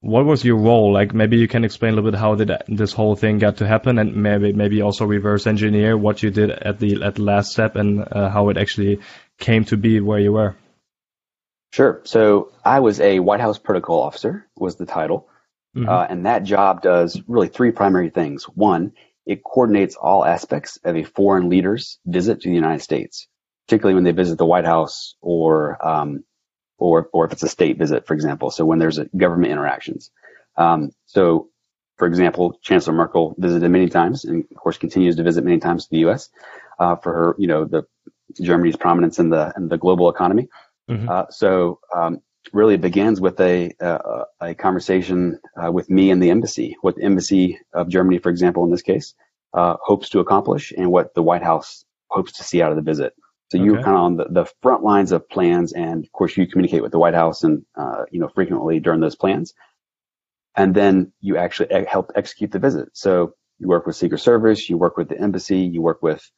what 0.00 0.24
was 0.24 0.44
your 0.44 0.56
role? 0.56 0.92
Like 0.92 1.12
maybe 1.12 1.36
you 1.36 1.46
can 1.46 1.64
explain 1.64 1.92
a 1.92 1.96
little 1.96 2.10
bit 2.10 2.18
how 2.18 2.34
did 2.34 2.50
this 2.68 2.92
whole 2.92 3.16
thing 3.16 3.38
got 3.38 3.58
to 3.58 3.66
happen, 3.66 3.98
and 3.98 4.16
maybe 4.16 4.52
maybe 4.52 4.80
also 4.80 5.04
reverse 5.04 5.46
engineer 5.46 5.96
what 5.96 6.22
you 6.22 6.30
did 6.30 6.50
at 6.50 6.78
the 6.78 7.02
at 7.02 7.16
the 7.16 7.22
last 7.22 7.52
step 7.52 7.76
and 7.76 8.08
uh, 8.10 8.30
how 8.30 8.48
it 8.48 8.56
actually 8.56 9.00
came 9.38 9.64
to 9.66 9.76
be 9.76 10.00
where 10.00 10.18
you 10.18 10.32
were. 10.32 10.56
Sure. 11.72 12.00
So 12.04 12.50
I 12.64 12.80
was 12.80 13.00
a 13.00 13.20
White 13.20 13.40
House 13.40 13.58
protocol 13.58 14.00
officer 14.00 14.46
was 14.56 14.76
the 14.76 14.86
title, 14.86 15.28
mm-hmm. 15.76 15.88
uh, 15.88 16.06
and 16.08 16.24
that 16.24 16.44
job 16.44 16.80
does 16.80 17.20
really 17.28 17.48
three 17.48 17.70
primary 17.70 18.08
things. 18.08 18.44
One, 18.44 18.94
it 19.26 19.44
coordinates 19.44 19.96
all 19.96 20.24
aspects 20.24 20.78
of 20.82 20.96
a 20.96 21.04
foreign 21.04 21.50
leader's 21.50 21.98
visit 22.06 22.40
to 22.40 22.48
the 22.48 22.54
United 22.54 22.82
States 22.82 23.28
particularly 23.70 23.94
when 23.94 24.02
they 24.02 24.10
visit 24.10 24.36
the 24.36 24.44
White 24.44 24.64
House 24.64 25.14
or 25.20 25.78
um, 25.86 26.24
or 26.76 27.08
or 27.12 27.26
if 27.26 27.32
it's 27.32 27.44
a 27.44 27.48
state 27.48 27.78
visit, 27.78 28.04
for 28.04 28.14
example. 28.14 28.50
So 28.50 28.64
when 28.64 28.80
there's 28.80 28.98
a 28.98 29.04
government 29.16 29.52
interactions. 29.52 30.10
Um, 30.56 30.90
so, 31.06 31.50
for 31.96 32.08
example, 32.08 32.58
Chancellor 32.62 32.94
Merkel 32.94 33.36
visited 33.38 33.70
many 33.70 33.88
times, 33.88 34.24
and 34.24 34.44
of 34.50 34.56
course 34.56 34.76
continues 34.76 35.14
to 35.16 35.22
visit 35.22 35.44
many 35.44 35.60
times 35.60 35.84
to 35.84 35.90
the 35.92 35.98
U.S. 35.98 36.30
Uh, 36.80 36.96
for 36.96 37.12
her, 37.12 37.34
you 37.38 37.46
know, 37.46 37.64
the 37.64 37.86
Germany's 38.42 38.74
prominence 38.74 39.20
in 39.20 39.30
the 39.30 39.52
in 39.56 39.68
the 39.68 39.78
global 39.78 40.10
economy. 40.10 40.48
Mm-hmm. 40.90 41.08
Uh, 41.08 41.26
so 41.30 41.78
um, 41.94 42.22
really 42.52 42.74
it 42.74 42.80
begins 42.80 43.20
with 43.20 43.38
a 43.38 43.70
uh, 43.80 44.24
a 44.40 44.54
conversation 44.56 45.38
uh, 45.62 45.70
with 45.70 45.88
me 45.88 46.10
and 46.10 46.20
the 46.20 46.30
embassy, 46.30 46.76
what 46.80 46.96
the 46.96 47.04
embassy 47.04 47.60
of 47.72 47.88
Germany, 47.88 48.18
for 48.18 48.30
example, 48.30 48.64
in 48.64 48.72
this 48.72 48.82
case, 48.82 49.14
uh, 49.54 49.76
hopes 49.80 50.08
to 50.08 50.18
accomplish, 50.18 50.72
and 50.76 50.90
what 50.90 51.14
the 51.14 51.22
White 51.22 51.44
House 51.44 51.84
hopes 52.08 52.32
to 52.32 52.42
see 52.42 52.60
out 52.62 52.72
of 52.72 52.76
the 52.76 52.82
visit. 52.82 53.14
So 53.50 53.58
okay. 53.58 53.64
you're 53.64 53.82
kind 53.82 53.96
of 53.96 54.02
on 54.02 54.16
the, 54.16 54.26
the 54.30 54.46
front 54.62 54.84
lines 54.84 55.10
of 55.10 55.28
plans, 55.28 55.72
and 55.72 56.04
of 56.04 56.12
course 56.12 56.36
you 56.36 56.46
communicate 56.46 56.82
with 56.82 56.92
the 56.92 56.98
White 56.98 57.14
House 57.14 57.42
and 57.42 57.64
uh, 57.76 58.04
you 58.10 58.20
know 58.20 58.28
frequently 58.28 58.78
during 58.78 59.00
those 59.00 59.16
plans, 59.16 59.54
and 60.56 60.74
then 60.74 61.12
you 61.20 61.36
actually 61.36 61.84
help 61.86 62.12
execute 62.14 62.52
the 62.52 62.60
visit. 62.60 62.90
So 62.92 63.34
you 63.58 63.66
work 63.66 63.86
with 63.86 63.96
Secret 63.96 64.18
Service, 64.18 64.70
you 64.70 64.78
work 64.78 64.96
with 64.96 65.08
the 65.08 65.20
embassy, 65.20 65.58
you 65.58 65.82
work 65.82 66.00
with 66.00 66.28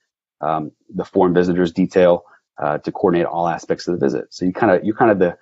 um, 0.40 0.72
the 0.88 1.04
foreign 1.04 1.34
visitors 1.34 1.72
detail 1.72 2.24
uh, 2.60 2.78
to 2.78 2.90
coordinate 2.90 3.26
all 3.26 3.46
aspects 3.46 3.86
of 3.86 3.98
the 3.98 4.04
visit. 4.04 4.32
So 4.32 4.46
you 4.46 4.54
kind 4.54 4.72
of 4.72 4.82
you're 4.82 4.96
kind 4.96 5.10
of 5.10 5.18
the 5.18 5.36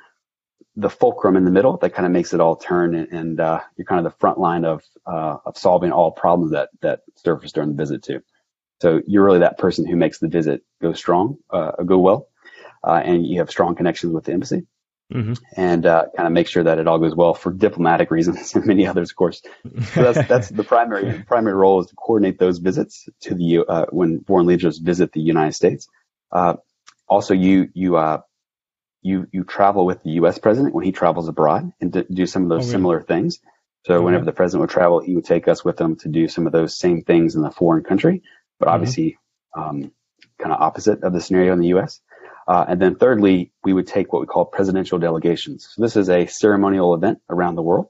the 0.75 0.91
fulcrum 0.91 1.37
in 1.37 1.45
the 1.45 1.51
middle 1.51 1.77
that 1.79 1.95
kind 1.95 2.07
of 2.07 2.13
makes 2.13 2.33
it 2.33 2.41
all 2.41 2.57
turn, 2.57 2.97
and, 2.97 3.13
and 3.13 3.41
uh, 3.41 3.61
you're 3.77 3.85
kind 3.85 4.05
of 4.05 4.13
the 4.13 4.19
front 4.19 4.39
line 4.39 4.65
of 4.65 4.83
uh, 5.07 5.37
of 5.47 5.57
solving 5.57 5.93
all 5.93 6.11
problems 6.11 6.51
that 6.51 6.71
that 6.83 7.03
surface 7.15 7.53
during 7.53 7.71
the 7.71 7.77
visit 7.77 8.03
too. 8.03 8.21
So 8.81 9.03
you're 9.07 9.25
really 9.25 9.41
that 9.41 9.59
person 9.59 9.87
who 9.87 9.97
makes 9.97 10.19
the 10.19 10.29
visit 10.29 10.63
go 10.81 10.93
strong, 10.93 11.39
uh, 11.51 11.73
go 11.85 11.99
well, 11.99 12.29
uh, 12.83 13.01
and 13.05 13.27
you 13.27 13.39
have 13.39 13.51
strong 13.51 13.75
connections 13.75 14.13
with 14.13 14.25
the 14.25 14.33
embassy. 14.33 14.67
Mm-hmm. 15.13 15.33
And 15.57 15.87
uh, 15.87 16.05
kind 16.17 16.29
of 16.29 16.33
make 16.33 16.47
sure 16.47 16.63
that 16.63 16.79
it 16.79 16.87
all 16.87 17.01
goes 17.01 17.17
well 17.17 17.35
for 17.35 17.53
diplomatic 17.53 18.13
reasons 18.13 18.55
and 18.55 18.65
many 18.65 18.87
others, 18.87 19.11
of 19.11 19.17
course. 19.17 19.43
So 19.93 20.13
that's 20.13 20.29
that's 20.29 20.49
the 20.49 20.63
primary 20.63 21.25
primary 21.27 21.55
role 21.55 21.81
is 21.81 21.89
to 21.89 21.97
coordinate 21.97 22.39
those 22.39 22.59
visits 22.59 23.09
to 23.23 23.35
the 23.35 23.65
uh, 23.69 23.87
when 23.91 24.23
foreign 24.23 24.47
leaders 24.47 24.79
visit 24.79 25.13
the 25.13 25.21
United 25.21 25.53
States. 25.53 25.89
Uh, 26.31 26.57
also, 27.09 27.35
you 27.35 27.69
you 27.75 27.97
uh, 27.97 28.21
you 29.03 29.27
you 29.33 29.43
travel 29.43 29.85
with 29.85 30.03
the 30.05 30.11
U.S. 30.11 30.39
president 30.39 30.75
when 30.75 30.85
he 30.85 30.93
travels 30.93 31.27
abroad 31.27 31.73
and 31.81 31.93
to 31.93 32.05
do 32.05 32.27
some 32.27 32.45
of 32.45 32.49
those 32.49 32.69
oh, 32.69 32.71
similar 32.71 33.03
things. 33.03 33.41
So 33.87 33.95
mm-hmm. 33.95 34.05
whenever 34.05 34.25
the 34.25 34.33
president 34.33 34.61
would 34.61 34.71
travel, 34.71 35.01
he 35.01 35.17
would 35.17 35.25
take 35.25 35.49
us 35.49 35.65
with 35.65 35.81
him 35.81 35.97
to 35.97 36.09
do 36.09 36.29
some 36.29 36.47
of 36.47 36.53
those 36.53 36.79
same 36.79 37.03
things 37.03 37.35
in 37.35 37.43
the 37.43 37.51
foreign 37.51 37.83
country 37.83 38.23
but 38.61 38.67
mm-hmm. 38.67 38.75
obviously 38.75 39.19
um, 39.57 39.91
kind 40.39 40.53
of 40.53 40.61
opposite 40.61 41.03
of 41.03 41.13
the 41.13 41.21
scenario 41.21 41.53
in 41.53 41.59
the 41.59 41.69
U.S. 41.69 42.01
Uh, 42.47 42.65
and 42.69 42.81
then 42.81 42.95
thirdly, 42.95 43.53
we 43.65 43.73
would 43.73 43.87
take 43.87 44.13
what 44.13 44.21
we 44.21 44.27
call 44.27 44.45
presidential 44.45 44.99
delegations. 44.99 45.69
So 45.73 45.83
this 45.83 45.97
is 45.97 46.09
a 46.09 46.27
ceremonial 46.27 46.95
event 46.95 47.21
around 47.29 47.57
the 47.57 47.63
world 47.63 47.89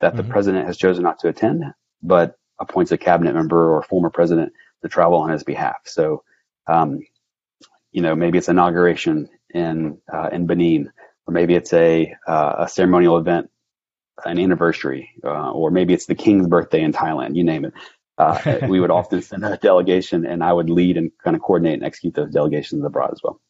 that 0.00 0.14
mm-hmm. 0.14 0.18
the 0.18 0.32
president 0.32 0.66
has 0.66 0.78
chosen 0.78 1.02
not 1.02 1.18
to 1.20 1.28
attend, 1.28 1.64
but 2.02 2.36
appoints 2.58 2.92
a 2.92 2.98
cabinet 2.98 3.34
member 3.34 3.74
or 3.74 3.82
former 3.82 4.10
president 4.10 4.52
to 4.82 4.88
travel 4.88 5.18
on 5.18 5.30
his 5.30 5.44
behalf. 5.44 5.76
So, 5.84 6.22
um, 6.66 7.00
you 7.90 8.02
know, 8.02 8.14
maybe 8.14 8.38
it's 8.38 8.48
inauguration 8.48 9.28
in 9.52 9.98
uh, 10.12 10.30
in 10.32 10.46
Benin, 10.46 10.92
or 11.26 11.34
maybe 11.34 11.54
it's 11.54 11.72
a 11.72 12.14
uh, 12.26 12.54
a 12.60 12.68
ceremonial 12.68 13.18
event, 13.18 13.50
an 14.24 14.38
anniversary, 14.38 15.10
uh, 15.24 15.52
or 15.52 15.70
maybe 15.70 15.92
it's 15.92 16.06
the 16.06 16.14
king's 16.14 16.46
birthday 16.46 16.82
in 16.82 16.92
Thailand. 16.92 17.36
You 17.36 17.44
name 17.44 17.64
it 17.64 17.74
uh, 18.22 18.66
we 18.68 18.80
would 18.80 18.90
often 18.90 19.22
send 19.30 19.44
a 19.44 19.56
delegation 19.56 20.26
and 20.26 20.42
I 20.42 20.52
would 20.52 20.70
lead 20.70 20.96
and 20.96 21.10
kind 21.22 21.36
of 21.36 21.42
coordinate 21.42 21.74
and 21.74 21.84
execute 21.84 22.14
those 22.14 22.32
delegations 22.32 22.84
abroad 22.84 23.12
as 23.12 23.20
well. 23.22 23.40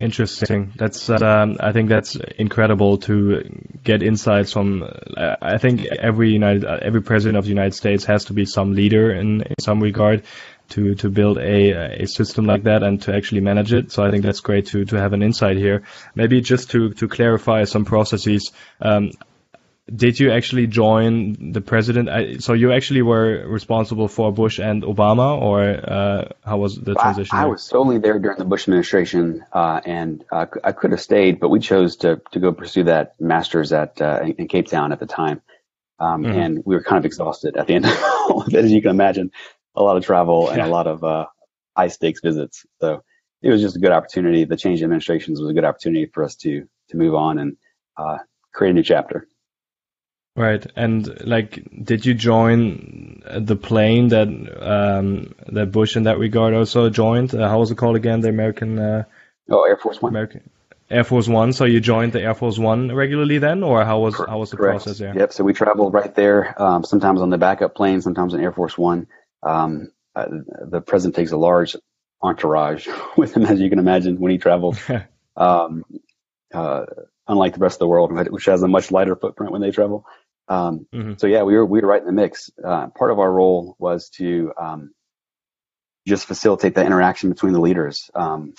Interesting. 0.00 0.72
That's 0.76 1.08
um, 1.08 1.56
I 1.60 1.70
think 1.70 1.88
that's 1.88 2.16
incredible 2.16 2.98
to 2.98 3.44
get 3.82 4.02
insights 4.02 4.52
from. 4.52 4.82
Uh, 4.82 5.36
I 5.40 5.58
think 5.58 5.86
every 5.86 6.32
United 6.32 6.64
every 6.64 7.00
president 7.00 7.38
of 7.38 7.44
the 7.44 7.50
United 7.50 7.74
States 7.74 8.04
has 8.06 8.24
to 8.24 8.32
be 8.32 8.44
some 8.44 8.74
leader 8.74 9.14
in, 9.14 9.42
in 9.42 9.54
some 9.60 9.80
regard 9.80 10.24
to 10.70 10.96
to 10.96 11.08
build 11.10 11.38
a 11.38 12.02
a 12.02 12.06
system 12.08 12.44
like 12.44 12.64
that 12.64 12.82
and 12.82 13.02
to 13.02 13.14
actually 13.14 13.40
manage 13.40 13.72
it. 13.72 13.92
So 13.92 14.02
I 14.02 14.10
think 14.10 14.24
that's 14.24 14.40
great 14.40 14.66
to 14.68 14.84
to 14.84 14.96
have 15.00 15.12
an 15.12 15.22
insight 15.22 15.58
here. 15.58 15.84
Maybe 16.16 16.40
just 16.40 16.72
to 16.72 16.92
to 16.94 17.06
clarify 17.06 17.62
some 17.62 17.84
processes. 17.84 18.50
Um, 18.80 19.12
did 19.92 20.18
you 20.18 20.30
actually 20.32 20.66
join 20.66 21.52
the 21.52 21.60
president? 21.60 22.42
So 22.42 22.54
you 22.54 22.72
actually 22.72 23.02
were 23.02 23.46
responsible 23.46 24.08
for 24.08 24.32
Bush 24.32 24.58
and 24.58 24.82
Obama, 24.82 25.38
or 25.40 25.60
uh, 25.62 26.28
how 26.42 26.56
was 26.56 26.76
the 26.76 26.94
transition? 26.94 27.36
I, 27.36 27.42
I 27.42 27.46
was 27.46 27.62
solely 27.62 27.98
there 27.98 28.18
during 28.18 28.38
the 28.38 28.46
Bush 28.46 28.62
administration, 28.64 29.44
uh, 29.52 29.80
and 29.84 30.24
uh, 30.32 30.46
I 30.62 30.72
could 30.72 30.92
have 30.92 31.02
stayed, 31.02 31.38
but 31.38 31.50
we 31.50 31.60
chose 31.60 31.96
to 31.96 32.20
to 32.32 32.40
go 32.40 32.52
pursue 32.52 32.84
that 32.84 33.20
master's 33.20 33.72
at 33.72 34.00
uh, 34.00 34.22
in 34.38 34.48
Cape 34.48 34.68
Town 34.68 34.90
at 34.92 35.00
the 35.00 35.06
time, 35.06 35.42
um, 35.98 36.22
mm-hmm. 36.22 36.38
and 36.38 36.62
we 36.64 36.74
were 36.74 36.82
kind 36.82 36.98
of 36.98 37.04
exhausted 37.04 37.56
at 37.56 37.66
the 37.66 37.74
end 37.74 37.84
of 37.84 38.54
as 38.54 38.72
you 38.72 38.80
can 38.80 38.90
imagine, 38.90 39.32
a 39.74 39.82
lot 39.82 39.98
of 39.98 40.04
travel 40.04 40.48
and 40.48 40.58
yeah. 40.58 40.66
a 40.66 40.68
lot 40.68 40.86
of 40.86 41.04
uh, 41.04 41.26
high 41.76 41.88
stakes 41.88 42.20
visits. 42.22 42.64
So 42.80 43.02
it 43.42 43.50
was 43.50 43.60
just 43.60 43.76
a 43.76 43.80
good 43.80 43.92
opportunity. 43.92 44.44
The 44.44 44.56
change 44.56 44.80
in 44.80 44.84
administrations 44.84 45.42
was 45.42 45.50
a 45.50 45.54
good 45.54 45.66
opportunity 45.66 46.06
for 46.06 46.24
us 46.24 46.36
to 46.36 46.66
to 46.88 46.96
move 46.96 47.14
on 47.14 47.38
and 47.38 47.56
uh, 47.98 48.18
create 48.50 48.70
a 48.70 48.74
new 48.74 48.82
chapter. 48.82 49.28
Right, 50.36 50.66
and 50.74 51.24
like, 51.24 51.62
did 51.80 52.04
you 52.04 52.14
join 52.14 53.22
the 53.24 53.54
plane 53.54 54.08
that 54.08 54.26
um, 54.26 55.32
that 55.46 55.70
Bush 55.70 55.96
in 55.96 56.04
that 56.04 56.18
regard 56.18 56.54
also 56.54 56.90
joined? 56.90 57.32
Uh, 57.32 57.48
how 57.48 57.60
was 57.60 57.70
it 57.70 57.76
called 57.76 57.94
again? 57.94 58.20
The 58.20 58.30
American. 58.30 58.76
Uh, 58.76 59.04
oh, 59.48 59.62
Air 59.62 59.76
Force 59.76 60.02
One. 60.02 60.10
American 60.10 60.50
Air 60.90 61.04
Force 61.04 61.28
One. 61.28 61.52
So 61.52 61.66
you 61.66 61.78
joined 61.78 62.14
the 62.14 62.20
Air 62.20 62.34
Force 62.34 62.58
One 62.58 62.92
regularly 62.92 63.38
then, 63.38 63.62
or 63.62 63.84
how 63.84 64.00
was 64.00 64.16
how 64.16 64.38
was 64.38 64.50
the 64.50 64.56
Correct. 64.56 64.82
process 64.82 64.98
there? 64.98 65.16
Yep. 65.16 65.32
So 65.32 65.44
we 65.44 65.52
traveled 65.52 65.94
right 65.94 66.12
there. 66.12 66.60
Um, 66.60 66.82
sometimes 66.82 67.20
on 67.20 67.30
the 67.30 67.38
backup 67.38 67.76
plane, 67.76 68.00
sometimes 68.00 68.34
on 68.34 68.40
Air 68.40 68.52
Force 68.52 68.76
One. 68.76 69.06
Um, 69.44 69.92
uh, 70.16 70.26
the 70.62 70.80
president 70.80 71.14
takes 71.14 71.30
a 71.30 71.36
large 71.36 71.76
entourage 72.20 72.88
with 73.16 73.36
him, 73.36 73.44
as 73.44 73.60
you 73.60 73.70
can 73.70 73.78
imagine, 73.78 74.18
when 74.18 74.32
he 74.32 74.38
travels. 74.38 74.80
um, 75.36 75.84
uh, 76.52 76.86
unlike 77.26 77.54
the 77.54 77.60
rest 77.60 77.76
of 77.76 77.80
the 77.80 77.88
world, 77.88 78.12
which 78.30 78.46
has 78.46 78.62
a 78.62 78.68
much 78.68 78.90
lighter 78.90 79.16
footprint 79.16 79.52
when 79.52 79.60
they 79.60 79.70
travel. 79.70 80.04
Um, 80.48 80.86
mm-hmm. 80.92 81.14
So 81.16 81.26
yeah, 81.26 81.42
we 81.42 81.54
were 81.54 81.64
we 81.64 81.80
were 81.80 81.88
right 81.88 82.00
in 82.00 82.06
the 82.06 82.12
mix. 82.12 82.50
Uh, 82.62 82.88
part 82.88 83.10
of 83.10 83.18
our 83.18 83.30
role 83.30 83.76
was 83.78 84.10
to 84.10 84.52
um, 84.60 84.94
just 86.06 86.26
facilitate 86.26 86.74
that 86.74 86.86
interaction 86.86 87.30
between 87.30 87.52
the 87.52 87.60
leaders 87.60 88.10
um, 88.14 88.54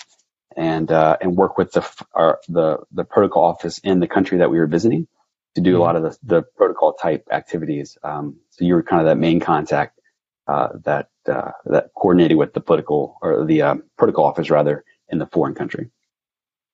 and 0.55 0.91
uh, 0.91 1.17
and 1.21 1.35
work 1.35 1.57
with 1.57 1.71
the 1.73 1.87
our, 2.13 2.39
the 2.47 2.77
the 2.91 3.03
protocol 3.03 3.43
office 3.43 3.79
in 3.79 3.99
the 3.99 4.07
country 4.07 4.39
that 4.39 4.49
we 4.49 4.59
were 4.59 4.67
visiting 4.67 5.07
to 5.55 5.61
do 5.61 5.71
mm-hmm. 5.71 5.79
a 5.79 5.83
lot 5.83 5.95
of 5.95 6.03
the, 6.03 6.17
the 6.23 6.41
protocol 6.57 6.93
type 6.93 7.27
activities. 7.31 7.97
Um, 8.03 8.37
so 8.49 8.65
you 8.65 8.73
were 8.73 8.83
kind 8.83 9.01
of 9.01 9.07
that 9.07 9.17
main 9.17 9.39
contact 9.39 9.99
uh, 10.47 10.69
that 10.83 11.09
uh, 11.27 11.51
that 11.65 11.91
coordinated 11.95 12.37
with 12.37 12.53
the 12.53 12.61
political 12.61 13.17
or 13.21 13.45
the 13.45 13.61
uh, 13.61 13.75
protocol 13.97 14.25
office 14.25 14.49
rather 14.49 14.83
in 15.09 15.19
the 15.19 15.27
foreign 15.27 15.55
country. 15.55 15.91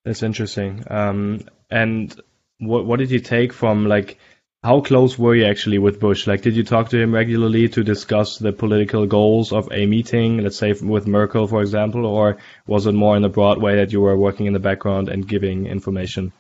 That's 0.05 0.23
interesting. 0.23 0.83
Um, 0.89 1.41
and 1.69 2.19
what 2.59 2.85
what 2.85 2.99
did 2.99 3.11
you 3.11 3.19
take 3.19 3.53
from 3.53 3.87
like? 3.87 4.17
How 4.63 4.81
close 4.81 5.17
were 5.17 5.33
you 5.33 5.45
actually 5.45 5.79
with 5.79 5.99
Bush? 5.99 6.27
Like, 6.27 6.43
did 6.43 6.55
you 6.55 6.63
talk 6.63 6.89
to 6.89 7.01
him 7.01 7.11
regularly 7.11 7.67
to 7.69 7.83
discuss 7.83 8.37
the 8.37 8.53
political 8.53 9.07
goals 9.07 9.51
of 9.51 9.69
a 9.71 9.87
meeting, 9.87 10.37
let's 10.37 10.57
say 10.57 10.73
with 10.73 11.07
Merkel, 11.07 11.47
for 11.47 11.61
example, 11.61 12.05
or 12.05 12.37
was 12.67 12.85
it 12.85 12.91
more 12.91 13.17
in 13.17 13.23
a 13.23 13.29
broad 13.29 13.59
way 13.59 13.77
that 13.77 13.91
you 13.91 14.01
were 14.01 14.15
working 14.15 14.45
in 14.45 14.53
the 14.53 14.59
background 14.59 15.09
and 15.09 15.27
giving 15.27 15.65
information? 15.65 16.31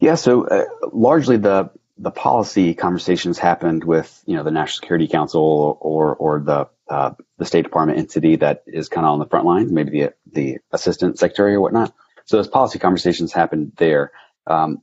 Yeah, 0.00 0.14
so 0.14 0.46
uh, 0.46 0.64
largely 0.92 1.36
the 1.36 1.70
the 1.98 2.10
policy 2.10 2.74
conversations 2.74 3.38
happened 3.38 3.84
with 3.84 4.22
you 4.26 4.36
know 4.36 4.42
the 4.42 4.50
National 4.50 4.80
Security 4.80 5.08
Council 5.08 5.76
or 5.80 6.16
or 6.16 6.40
the 6.40 6.68
uh, 6.88 7.12
the 7.36 7.44
State 7.44 7.64
Department 7.64 7.98
entity 7.98 8.36
that 8.36 8.64
is 8.66 8.88
kind 8.88 9.06
of 9.06 9.12
on 9.12 9.18
the 9.18 9.26
front 9.26 9.44
line, 9.44 9.74
maybe 9.74 9.90
the 9.90 10.14
the 10.32 10.58
assistant 10.72 11.18
secretary 11.18 11.54
or 11.54 11.60
whatnot. 11.60 11.94
So 12.24 12.38
those 12.38 12.48
policy 12.48 12.78
conversations 12.78 13.32
happened 13.32 13.72
there. 13.76 14.12
Um, 14.46 14.82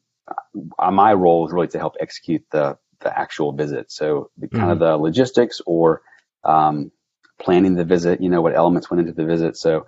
my 0.80 1.13
role 1.13 1.48
is 1.48 1.54
really 1.54 1.68
to 1.70 1.80
help 1.80 1.96
execute 2.00 2.44
the 2.52 2.78
the 3.04 3.18
actual 3.18 3.52
visit. 3.52 3.92
So 3.92 4.32
the, 4.38 4.48
kind 4.48 4.63
mm-hmm. 4.63 4.72
of 4.72 4.80
the 4.80 4.98
logistics 4.98 5.62
or 5.66 6.02
um, 6.44 6.92
planning 7.40 7.75
the 7.75 7.84
visit. 7.84 8.22
You 8.22 8.30
know 8.30 8.42
what 8.42 8.56
elements 8.56 8.90
went 8.90 9.02
into 9.02 9.13
the 9.13 9.25
visit. 9.25 9.58
So 9.58 9.86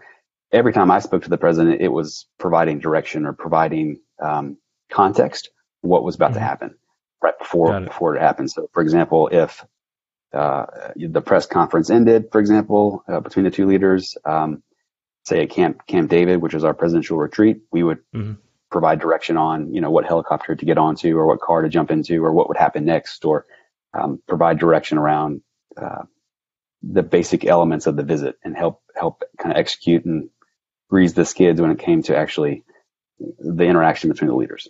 every 0.51 0.73
time 0.73 0.91
I 0.91 0.99
spoke 0.99 1.23
to 1.23 1.29
the 1.29 1.37
president, 1.37 1.81
it 1.81 1.87
was 1.87 2.27
providing 2.37 2.79
direction 2.79 3.25
or 3.25 3.33
providing 3.33 3.99
um, 4.21 4.57
context 4.91 5.49
what 5.81 6.03
was 6.03 6.15
about 6.15 6.31
mm-hmm. 6.31 6.39
to 6.39 6.45
happen 6.45 6.75
right 7.21 7.37
before 7.39 7.77
it. 7.77 7.85
before 7.85 8.15
it 8.15 8.21
happened. 8.21 8.51
So 8.51 8.69
for 8.73 8.81
example, 8.81 9.29
if 9.31 9.63
uh, 10.33 10.65
the 10.95 11.21
press 11.21 11.45
conference 11.45 11.89
ended, 11.89 12.25
for 12.31 12.39
example, 12.39 13.03
uh, 13.07 13.21
between 13.21 13.45
the 13.45 13.51
two 13.51 13.65
leaders, 13.65 14.17
um, 14.25 14.61
say 15.23 15.43
at 15.43 15.49
Camp 15.49 15.87
Camp 15.87 16.09
David, 16.09 16.41
which 16.41 16.53
is 16.53 16.63
our 16.63 16.73
presidential 16.73 17.17
retreat, 17.17 17.61
we 17.71 17.83
would 17.83 17.99
mm-hmm 18.13 18.33
provide 18.71 18.99
direction 18.99 19.37
on, 19.37 19.73
you 19.73 19.81
know, 19.81 19.91
what 19.91 20.05
helicopter 20.05 20.55
to 20.55 20.65
get 20.65 20.77
onto 20.77 21.17
or 21.17 21.25
what 21.25 21.39
car 21.39 21.61
to 21.61 21.69
jump 21.69 21.91
into 21.91 22.23
or 22.23 22.33
what 22.33 22.47
would 22.47 22.57
happen 22.57 22.85
next 22.85 23.23
or 23.25 23.45
um, 23.93 24.21
provide 24.27 24.59
direction 24.59 24.97
around 24.97 25.41
uh, 25.77 26.03
the 26.83 27.03
basic 27.03 27.45
elements 27.45 27.87
of 27.87 27.95
the 27.95 28.03
visit 28.03 28.35
and 28.43 28.55
help 28.55 28.81
help 28.95 29.23
kind 29.39 29.51
of 29.51 29.59
execute 29.59 30.05
and 30.05 30.29
grease 30.89 31.13
the 31.13 31.25
skids 31.25 31.59
when 31.59 31.71
it 31.71 31.79
came 31.79 32.03
to 32.03 32.15
actually 32.15 32.63
the 33.19 33.63
interaction 33.63 34.09
between 34.09 34.29
the 34.29 34.35
leaders. 34.35 34.67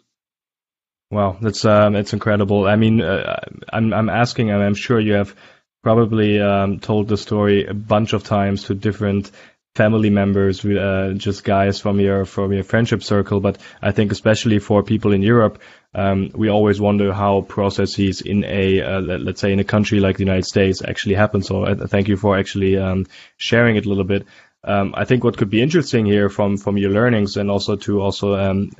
Wow, 1.11 1.37
that's 1.39 1.65
um, 1.65 1.93
that's 1.93 2.13
incredible. 2.13 2.65
I 2.65 2.75
mean, 2.75 3.01
uh, 3.01 3.39
I'm 3.71 3.93
I'm 3.93 4.09
asking, 4.09 4.49
and 4.49 4.63
I'm 4.63 4.75
sure 4.75 4.99
you 4.99 5.13
have 5.13 5.35
probably 5.83 6.41
um, 6.41 6.79
told 6.79 7.07
the 7.07 7.17
story 7.17 7.65
a 7.65 7.73
bunch 7.73 8.13
of 8.13 8.23
times 8.23 8.63
to 8.65 8.73
different 8.73 9.31
family 9.75 10.09
members, 10.09 10.65
uh, 10.65 11.13
just 11.17 11.43
guys 11.43 11.79
from 11.79 11.99
your 11.99 12.25
from 12.25 12.53
your 12.53 12.63
friendship 12.63 13.03
circle. 13.03 13.39
But 13.41 13.57
I 13.81 13.91
think 13.91 14.11
especially 14.11 14.59
for 14.59 14.83
people 14.83 15.11
in 15.11 15.21
Europe, 15.21 15.61
um, 15.93 16.31
we 16.33 16.49
always 16.49 16.79
wonder 16.79 17.13
how 17.13 17.41
processes 17.41 18.21
in 18.21 18.43
a 18.45 18.81
uh, 18.81 18.99
let's 19.01 19.41
say 19.41 19.51
in 19.51 19.59
a 19.59 19.63
country 19.63 19.99
like 19.99 20.17
the 20.17 20.23
United 20.23 20.45
States 20.45 20.81
actually 20.81 21.15
happen. 21.15 21.43
So 21.43 21.63
uh, 21.63 21.87
thank 21.87 22.07
you 22.07 22.17
for 22.17 22.37
actually 22.37 22.77
um, 22.77 23.05
sharing 23.37 23.75
it 23.75 23.85
a 23.85 23.89
little 23.89 24.05
bit. 24.05 24.25
Um, 24.63 24.95
I 24.97 25.05
think 25.05 25.23
what 25.23 25.37
could 25.37 25.51
be 25.51 25.61
interesting 25.61 26.05
here 26.05 26.29
from 26.29 26.57
from 26.57 26.77
your 26.77 26.91
learnings 26.91 27.37
and 27.37 27.51
also 27.51 27.75
to 27.75 28.01
also 28.01 28.35
um, 28.35 28.71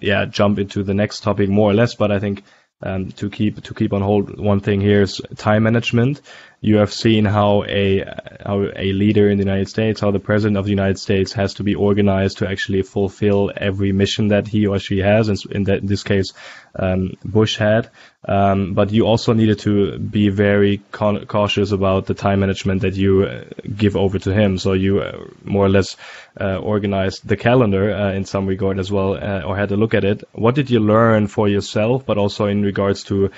yeah 0.00 0.26
jump 0.26 0.58
into 0.58 0.82
the 0.82 0.94
next 0.94 1.22
topic 1.22 1.48
more 1.48 1.70
or 1.70 1.74
less. 1.74 1.94
But 1.94 2.10
I 2.10 2.18
think 2.18 2.42
um, 2.82 3.12
to 3.12 3.30
keep 3.30 3.62
to 3.62 3.74
keep 3.74 3.92
on 3.92 4.02
hold 4.02 4.38
one 4.38 4.60
thing 4.60 4.80
here 4.80 5.02
is 5.02 5.20
time 5.36 5.62
management 5.62 6.20
you 6.64 6.76
have 6.78 6.94
seen 6.94 7.26
how 7.26 7.62
a 7.64 8.04
how 8.42 8.62
a 8.74 8.92
leader 8.92 9.28
in 9.28 9.36
the 9.36 9.44
United 9.44 9.68
States, 9.68 10.00
how 10.00 10.10
the 10.10 10.18
president 10.18 10.56
of 10.56 10.64
the 10.64 10.70
United 10.70 10.98
States 10.98 11.34
has 11.34 11.52
to 11.54 11.62
be 11.62 11.74
organized 11.74 12.38
to 12.38 12.48
actually 12.48 12.80
fulfill 12.80 13.52
every 13.54 13.92
mission 13.92 14.28
that 14.28 14.48
he 14.48 14.66
or 14.66 14.78
she 14.78 14.98
has. 15.00 15.28
And 15.28 15.38
in, 15.50 15.64
that, 15.64 15.80
in 15.80 15.86
this 15.86 16.02
case, 16.02 16.32
um, 16.74 17.18
Bush 17.22 17.58
had. 17.58 17.90
Um, 18.26 18.72
but 18.72 18.90
you 18.90 19.06
also 19.06 19.34
needed 19.34 19.58
to 19.60 19.98
be 19.98 20.30
very 20.30 20.80
cautious 20.90 21.72
about 21.72 22.06
the 22.06 22.14
time 22.14 22.40
management 22.40 22.80
that 22.80 22.94
you 22.94 23.24
uh, 23.24 23.44
give 23.76 23.94
over 23.94 24.18
to 24.20 24.32
him. 24.32 24.56
So 24.56 24.72
you 24.72 25.00
uh, 25.00 25.26
more 25.44 25.66
or 25.66 25.68
less 25.68 25.98
uh, 26.40 26.56
organized 26.56 27.28
the 27.28 27.36
calendar 27.36 27.94
uh, 27.94 28.12
in 28.12 28.24
some 28.24 28.46
regard 28.46 28.78
as 28.78 28.90
well, 28.90 29.12
uh, 29.14 29.42
or 29.42 29.54
had 29.54 29.68
to 29.68 29.76
look 29.76 29.92
at 29.92 30.04
it. 30.04 30.24
What 30.32 30.54
did 30.54 30.70
you 30.70 30.80
learn 30.80 31.26
for 31.26 31.46
yourself, 31.46 32.06
but 32.06 32.16
also 32.16 32.46
in 32.46 32.62
regards 32.62 33.04
to 33.04 33.30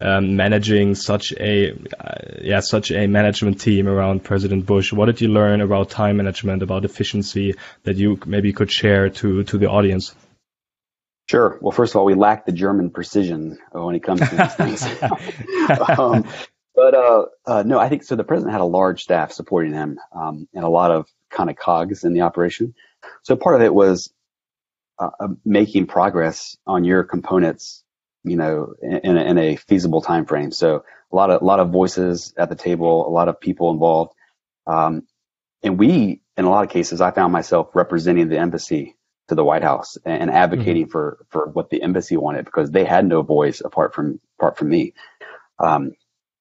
um, 0.00 0.36
managing 0.36 0.94
such 0.94 1.32
a 1.32 1.72
uh, 1.72 2.40
yeah 2.40 2.60
such 2.60 2.90
a 2.90 3.06
management 3.06 3.60
team 3.60 3.88
around 3.88 4.24
President 4.24 4.66
Bush? 4.66 4.92
What 4.92 5.06
did 5.06 5.20
you 5.20 5.28
learn 5.28 5.60
about 5.60 5.90
time 5.90 6.16
management, 6.16 6.62
about 6.62 6.84
efficiency 6.84 7.54
that 7.84 7.96
you 7.96 8.18
maybe 8.26 8.52
could 8.52 8.70
share 8.70 9.10
to 9.10 9.44
to 9.44 9.58
the 9.58 9.68
audience? 9.68 10.14
Sure. 11.26 11.58
Well, 11.60 11.72
first 11.72 11.92
of 11.92 11.96
all, 11.96 12.04
we 12.04 12.14
lack 12.14 12.44
the 12.44 12.52
German 12.52 12.90
precision 12.90 13.58
when 13.72 13.94
it 13.94 14.02
comes 14.02 14.20
to 14.20 14.36
these 14.36 14.54
things. 14.54 15.02
um, 15.98 16.26
but 16.74 16.94
uh, 16.94 17.24
uh, 17.46 17.62
no, 17.64 17.78
I 17.78 17.88
think 17.88 18.02
so. 18.02 18.16
The 18.16 18.24
president 18.24 18.52
had 18.52 18.60
a 18.60 18.66
large 18.66 19.02
staff 19.02 19.32
supporting 19.32 19.72
him 19.72 19.98
um, 20.12 20.48
and 20.52 20.64
a 20.64 20.68
lot 20.68 20.90
of 20.90 21.08
kind 21.30 21.48
of 21.48 21.56
cogs 21.56 22.04
in 22.04 22.12
the 22.12 22.22
operation. 22.22 22.74
So 23.22 23.36
part 23.36 23.54
of 23.54 23.62
it 23.62 23.72
was 23.72 24.12
uh, 24.98 25.10
uh 25.18 25.28
making 25.44 25.86
progress 25.86 26.56
on 26.66 26.84
your 26.84 27.04
components 27.04 27.83
you 28.24 28.36
know, 28.36 28.74
in, 28.82 29.16
in 29.16 29.38
a 29.38 29.56
feasible 29.56 30.00
time 30.00 30.24
frame. 30.24 30.50
So 30.50 30.84
a 31.12 31.16
lot 31.16 31.30
of 31.30 31.42
a 31.42 31.44
lot 31.44 31.60
of 31.60 31.70
voices 31.70 32.34
at 32.36 32.48
the 32.48 32.56
table, 32.56 33.06
a 33.06 33.10
lot 33.10 33.28
of 33.28 33.38
people 33.38 33.70
involved, 33.70 34.14
um, 34.66 35.06
and 35.62 35.78
we, 35.78 36.22
in 36.36 36.44
a 36.44 36.50
lot 36.50 36.64
of 36.64 36.70
cases, 36.70 37.00
I 37.00 37.10
found 37.10 37.32
myself 37.32 37.70
representing 37.74 38.28
the 38.28 38.38
embassy 38.38 38.96
to 39.28 39.34
the 39.34 39.44
White 39.44 39.62
House 39.62 39.96
and 40.04 40.30
advocating 40.30 40.84
mm-hmm. 40.84 40.92
for 40.92 41.26
for 41.28 41.46
what 41.48 41.70
the 41.70 41.82
embassy 41.82 42.16
wanted 42.16 42.46
because 42.46 42.70
they 42.70 42.84
had 42.84 43.06
no 43.06 43.22
voice 43.22 43.60
apart 43.60 43.94
from 43.94 44.20
apart 44.38 44.56
from 44.56 44.70
me, 44.70 44.94
um, 45.58 45.92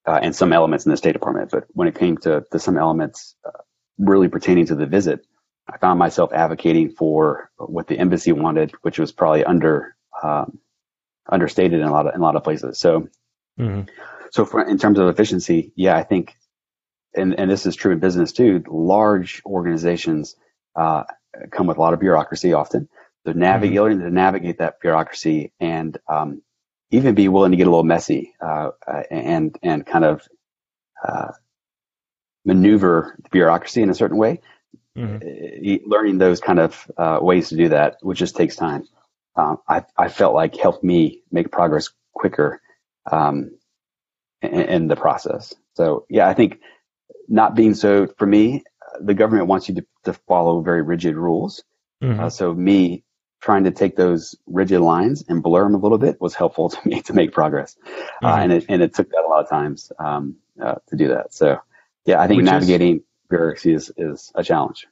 uh, 0.06 0.20
and 0.22 0.36
some 0.36 0.54
elements 0.54 0.86
in 0.86 0.92
the 0.92 0.98
State 0.98 1.14
Department. 1.14 1.52
But 1.52 1.66
when 1.70 1.88
it 1.88 1.96
came 1.96 2.18
to, 2.20 2.44
to 2.52 2.60
some 2.60 2.78
elements 2.78 3.36
uh, 3.46 3.52
really 3.98 4.30
pertaining 4.30 4.66
to 4.68 4.76
the 4.76 4.86
visit, 4.86 5.26
I 5.68 5.78
found 5.78 6.00
myself 6.00 6.32
advocating 6.34 6.90
for 6.92 7.52
what 7.58 7.88
the 7.88 8.00
embassy 8.00 8.32
wanted, 8.32 8.72
which 8.82 9.00
was 9.00 9.12
probably 9.12 9.44
under 9.44 9.96
um, 10.22 10.60
understated 11.30 11.80
in 11.80 11.88
a 11.88 11.92
lot 11.92 12.08
of 12.08 12.16
in 12.16 12.22
a 12.22 12.24
lot 12.24 12.36
of 12.36 12.44
places. 12.44 12.80
So, 12.80 13.08
mm-hmm. 13.60 13.82
so 14.32 14.46
for, 14.46 14.62
in 14.62 14.78
terms 14.78 15.00
of 15.00 15.08
efficiency, 15.08 15.72
yeah, 15.76 15.96
I 15.96 16.04
think, 16.04 16.36
and 17.16 17.38
and 17.40 17.50
this 17.50 17.66
is 17.66 17.76
true 17.76 17.94
in 17.94 18.00
business 18.00 18.32
too. 18.32 18.64
Large 18.68 19.42
organizations 19.46 20.36
uh, 20.76 21.04
come 21.52 21.68
with 21.68 21.78
a 21.78 21.82
lot 21.82 21.94
of 21.94 22.00
bureaucracy 22.00 22.54
often. 22.54 22.90
So 23.26 23.32
navigating 23.32 23.98
mm-hmm. 23.98 24.08
to 24.08 24.12
navigate 24.12 24.58
that 24.58 24.82
bureaucracy 24.82 25.54
and 25.60 25.98
um, 26.08 26.42
even 26.92 27.16
be 27.16 27.30
willing 27.30 27.52
to 27.52 27.58
get 27.58 27.68
a 27.68 27.70
little 27.70 27.84
messy 27.84 28.34
uh, 28.42 28.72
and 29.10 29.58
and 29.64 29.86
kind 29.86 30.06
of 30.06 30.28
uh, 31.08 31.32
maneuver 32.46 33.16
the 33.22 33.30
bureaucracy 33.30 33.82
in 33.82 33.90
a 33.90 33.96
certain 33.96 34.18
way. 34.18 34.42
Mm-hmm. 34.98 35.90
Learning 35.90 36.18
those 36.18 36.40
kind 36.40 36.60
of 36.60 36.92
uh, 36.98 37.18
ways 37.22 37.50
to 37.50 37.56
do 37.56 37.70
that, 37.70 37.98
which 38.02 38.20
just 38.20 38.36
takes 38.36 38.56
time 38.56 38.88
um, 39.36 39.58
I, 39.68 39.84
I 39.98 40.10
felt 40.10 40.34
like 40.34 40.56
helped 40.56 40.84
me 40.84 41.22
make 41.32 41.52
progress 41.52 41.90
quicker 42.14 42.62
um, 43.12 43.52
in, 44.42 44.62
in, 44.62 44.88
the 44.88 44.96
process. 44.96 45.54
So 45.76 46.06
yeah, 46.10 46.28
I 46.28 46.34
think 46.34 46.60
not 47.28 47.56
being 47.56 47.74
so 47.74 48.08
for 48.18 48.26
me, 48.26 48.64
the 49.02 49.14
government 49.14 49.48
wants 49.48 49.68
you 49.70 49.76
to, 49.76 49.86
to 50.04 50.14
follow 50.14 50.62
very 50.62 50.82
rigid 50.84 51.16
rules. 51.16 51.64
Mhm. 52.04 52.20
Uh, 52.20 52.30
so 52.30 52.54
me 52.54 53.04
trying 53.42 53.64
to 53.66 53.72
take 53.72 53.96
those 53.96 54.36
rigid 54.46 54.80
lines 54.82 55.24
and 55.28 55.42
blur 55.44 55.64
them 55.64 55.76
a 55.76 55.78
little 55.80 55.98
bit 55.98 56.22
was 56.22 56.34
helpful 56.36 56.70
to 56.76 56.88
me 56.88 57.02
to 57.02 57.14
make 57.14 57.32
progress. 57.34 57.76
Uh, 58.22 58.36
Mhm. 58.36 58.44
and 58.44 58.54
it, 58.54 58.66
and 58.70 58.82
it 58.82 58.94
took 58.94 59.10
that 59.10 59.24
a 59.26 59.30
lot 59.30 59.44
of 59.44 59.50
times, 59.50 59.92
um, 60.00 60.36
uh, 60.62 60.76
to 60.88 60.96
do 60.96 61.08
that. 61.10 61.34
So 61.34 61.58
yeah, 62.06 62.22
I 62.22 62.28
think 62.28 62.38
Which 62.38 62.46
is- 62.46 62.52
navigating 62.52 63.04
bureaucracy 63.30 63.74
is, 63.74 63.92
is 63.98 64.32
a 64.36 64.44
challenge. 64.44 64.88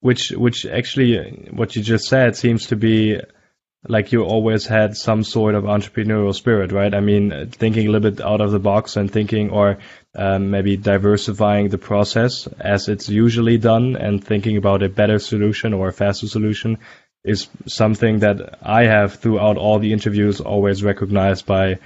which 0.00 0.30
which 0.32 0.66
actually 0.66 1.18
uh, 1.18 1.52
what 1.52 1.76
you 1.76 1.82
just 1.82 2.06
said 2.08 2.34
seems 2.36 2.66
to 2.68 2.76
be 2.76 3.20
like 3.88 4.12
you 4.12 4.22
always 4.22 4.66
had 4.66 4.96
some 4.96 5.24
sort 5.24 5.54
of 5.54 5.64
entrepreneurial 5.64 6.34
spirit, 6.34 6.72
right? 6.72 6.94
I 6.94 7.00
mean, 7.00 7.50
thinking 7.50 7.86
a 7.86 7.90
little 7.90 8.10
bit 8.10 8.24
out 8.24 8.40
of 8.40 8.50
the 8.50 8.58
box 8.58 8.96
and 8.96 9.10
thinking, 9.10 9.50
or 9.50 9.78
um, 10.14 10.50
maybe 10.50 10.76
diversifying 10.76 11.68
the 11.68 11.78
process 11.78 12.46
as 12.60 12.88
it's 12.88 13.08
usually 13.08 13.58
done, 13.58 13.96
and 13.96 14.22
thinking 14.22 14.56
about 14.56 14.82
a 14.82 14.88
better 14.88 15.18
solution 15.18 15.72
or 15.72 15.88
a 15.88 15.92
faster 15.92 16.28
solution 16.28 16.78
is 17.24 17.48
something 17.66 18.20
that 18.20 18.58
I 18.62 18.84
have 18.84 19.14
throughout 19.14 19.56
all 19.56 19.78
the 19.78 19.92
interviews 19.92 20.40
always 20.40 20.84
recognized 20.84 21.46
by 21.46 21.78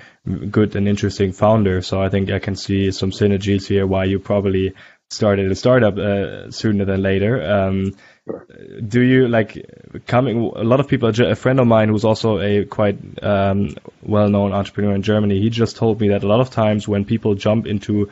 good 0.51 0.77
and 0.77 0.87
interesting 0.87 1.33
founders. 1.33 1.87
So 1.87 2.03
I 2.03 2.11
think 2.11 2.31
I 2.31 2.39
can 2.39 2.55
see 2.55 2.91
some 2.93 3.11
synergies 3.11 3.67
here. 3.67 3.87
Why 3.87 4.05
you 4.05 4.19
probably 4.19 4.75
started 5.11 5.51
a 5.51 5.55
startup 5.55 5.97
uh, 5.99 6.51
sooner 6.51 6.85
than 6.85 7.03
later. 7.03 7.43
Um, 7.43 7.95
Sure. 8.25 8.47
do 8.87 9.01
you 9.01 9.27
like 9.27 9.67
coming? 10.07 10.53
A 10.55 10.63
lot 10.63 10.79
of 10.79 10.87
people. 10.87 11.09
A 11.09 11.35
friend 11.35 11.59
of 11.59 11.67
mine 11.67 11.89
who's 11.89 12.05
also 12.05 12.39
a 12.39 12.65
quite 12.65 12.99
um, 13.23 13.75
well-known 14.03 14.53
entrepreneur 14.53 14.95
in 14.95 15.03
Germany. 15.03 15.41
He 15.41 15.51
just 15.51 15.77
told 15.77 16.01
me 16.01 16.09
that 16.09 16.23
a 16.23 16.29
lot 16.29 16.41
of 16.41 16.51
times 16.51 16.87
when 16.87 17.05
people 17.05 17.35
jump 17.35 17.67
into 17.67 18.11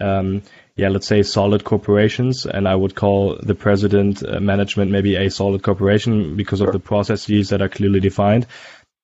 um, 0.00 0.42
yeah, 0.74 0.88
let's 0.88 1.06
say 1.06 1.22
solid 1.22 1.64
corporations, 1.64 2.46
and 2.46 2.66
I 2.66 2.74
would 2.74 2.94
call 2.94 3.36
the 3.40 3.54
president 3.54 4.22
uh, 4.26 4.40
management 4.40 4.90
maybe 4.90 5.16
a 5.16 5.30
solid 5.30 5.62
corporation 5.62 6.34
because 6.36 6.60
of 6.60 6.72
the 6.72 6.80
processes 6.80 7.50
that 7.50 7.62
are 7.62 7.68
clearly 7.68 8.00
defined. 8.00 8.46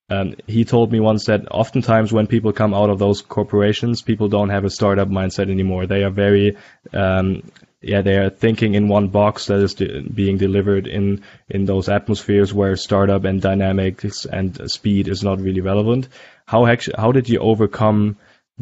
Um, 0.09 0.35
he 0.47 0.65
told 0.65 0.91
me 0.91 0.99
once 0.99 1.27
that 1.27 1.47
oftentimes 1.51 2.11
when 2.11 2.25
people 2.25 2.51
come 2.51 2.73
out 2.73 2.89
of 2.89 2.97
those 2.97 3.21
corporations, 3.21 4.01
people 4.01 4.27
don't 4.27 4.49
have 4.49 4.65
a 4.65 4.69
startup 4.69 5.07
mindset 5.07 5.51
anymore. 5.51 5.85
They 5.85 6.03
are 6.03 6.09
very, 6.09 6.57
um, 6.91 7.43
yeah, 7.81 8.01
they 8.01 8.17
are 8.17 8.29
thinking 8.29 8.75
in 8.75 8.89
one 8.89 9.07
box 9.07 9.47
that 9.47 9.59
is 9.59 9.73
de- 9.75 10.01
being 10.01 10.37
delivered 10.37 10.87
in 10.87 11.23
in 11.47 11.65
those 11.65 11.89
atmospheres 11.89 12.53
where 12.53 12.75
startup 12.75 13.23
and 13.23 13.41
dynamics 13.41 14.25
and 14.25 14.69
speed 14.69 15.07
is 15.07 15.23
not 15.23 15.39
really 15.39 15.61
relevant. 15.61 16.09
How 16.45 16.65
actually, 16.65 16.95
how 16.97 17.11
did 17.11 17.29
you 17.29 17.39
overcome 17.39 18.17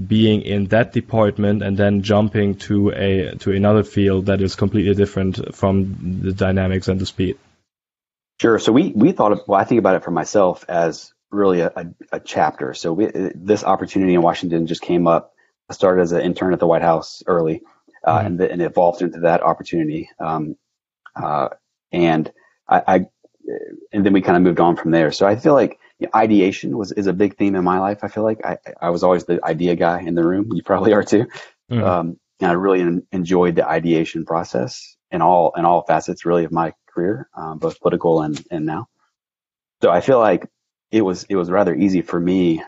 being 0.05 0.43
in 0.43 0.65
that 0.65 0.93
department 0.93 1.63
and 1.63 1.75
then 1.75 2.03
jumping 2.03 2.55
to 2.55 2.91
a 2.91 3.35
to 3.37 3.51
another 3.51 3.83
field 3.83 4.27
that 4.27 4.41
is 4.41 4.55
completely 4.55 4.93
different 4.93 5.55
from 5.55 6.21
the 6.21 6.33
dynamics 6.33 6.87
and 6.87 6.99
the 6.99 7.05
speed? 7.05 7.37
Sure. 8.39 8.59
So 8.59 8.71
we, 8.71 8.91
we 8.95 9.13
thought 9.13 9.31
of, 9.31 9.41
well, 9.47 9.59
I 9.59 9.63
think 9.63 9.79
about 9.79 9.95
it 9.95 10.03
for 10.03 10.11
myself 10.11 10.63
as 10.69 11.11
really 11.31 11.61
a, 11.61 11.71
a, 11.75 11.85
a 12.11 12.19
chapter. 12.19 12.75
So 12.75 12.93
we, 12.93 13.09
this 13.33 13.63
opportunity 13.63 14.13
in 14.13 14.21
Washington 14.21 14.67
just 14.67 14.83
came 14.83 15.07
up. 15.07 15.33
I 15.69 15.73
started 15.73 16.03
as 16.03 16.11
an 16.11 16.21
intern 16.21 16.53
at 16.53 16.59
the 16.59 16.67
White 16.67 16.83
House 16.83 17.23
early, 17.25 17.63
uh, 18.07 18.19
Mhm. 18.19 18.25
and, 18.25 18.39
th- 18.39 18.51
and 18.51 18.61
evolved 18.61 19.01
into 19.01 19.19
that 19.19 19.43
opportunity. 19.43 20.09
Um, 20.19 20.55
uh, 21.15 21.49
and 21.91 22.31
I, 22.69 22.81
I, 22.87 22.95
and 23.93 24.05
then 24.05 24.13
we 24.13 24.21
kind 24.21 24.37
of 24.37 24.43
moved 24.43 24.59
on 24.59 24.75
from 24.75 24.91
there. 24.91 25.11
So 25.11 25.27
I 25.27 25.35
feel 25.35 25.53
like 25.53 25.79
you 25.99 26.07
know, 26.07 26.11
ideation 26.19 26.77
was, 26.77 26.91
is 26.93 27.07
a 27.07 27.13
big 27.13 27.37
theme 27.37 27.55
in 27.55 27.63
my 27.63 27.79
life. 27.79 27.99
I 28.03 28.07
feel 28.07 28.23
like 28.23 28.43
I, 28.45 28.57
I 28.81 28.89
was 28.89 29.03
always 29.03 29.25
the 29.25 29.43
idea 29.43 29.75
guy 29.75 30.01
in 30.01 30.15
the 30.15 30.23
room. 30.23 30.49
You 30.53 30.63
probably 30.63 30.93
are 30.93 31.03
too. 31.03 31.25
Mhm. 31.71 31.83
Um, 31.83 32.19
and 32.39 32.51
I 32.51 32.53
really 32.53 32.81
en- 32.81 33.07
enjoyed 33.11 33.55
the 33.55 33.67
ideation 33.67 34.25
process 34.25 34.95
in 35.11 35.21
all, 35.21 35.53
in 35.57 35.65
all 35.65 35.81
facets 35.87 36.25
really 36.25 36.45
of 36.45 36.51
my 36.51 36.73
career, 36.93 37.29
um, 37.35 37.57
both 37.59 37.79
political 37.81 38.21
and, 38.21 38.41
and 38.51 38.65
now. 38.65 38.87
So 39.81 39.89
I 39.89 40.01
feel 40.01 40.19
like 40.19 40.47
it 40.91 41.01
was, 41.01 41.25
it 41.29 41.35
was 41.35 41.49
rather 41.51 41.75
easy 41.75 42.01
for 42.01 42.19
me. 42.19 42.63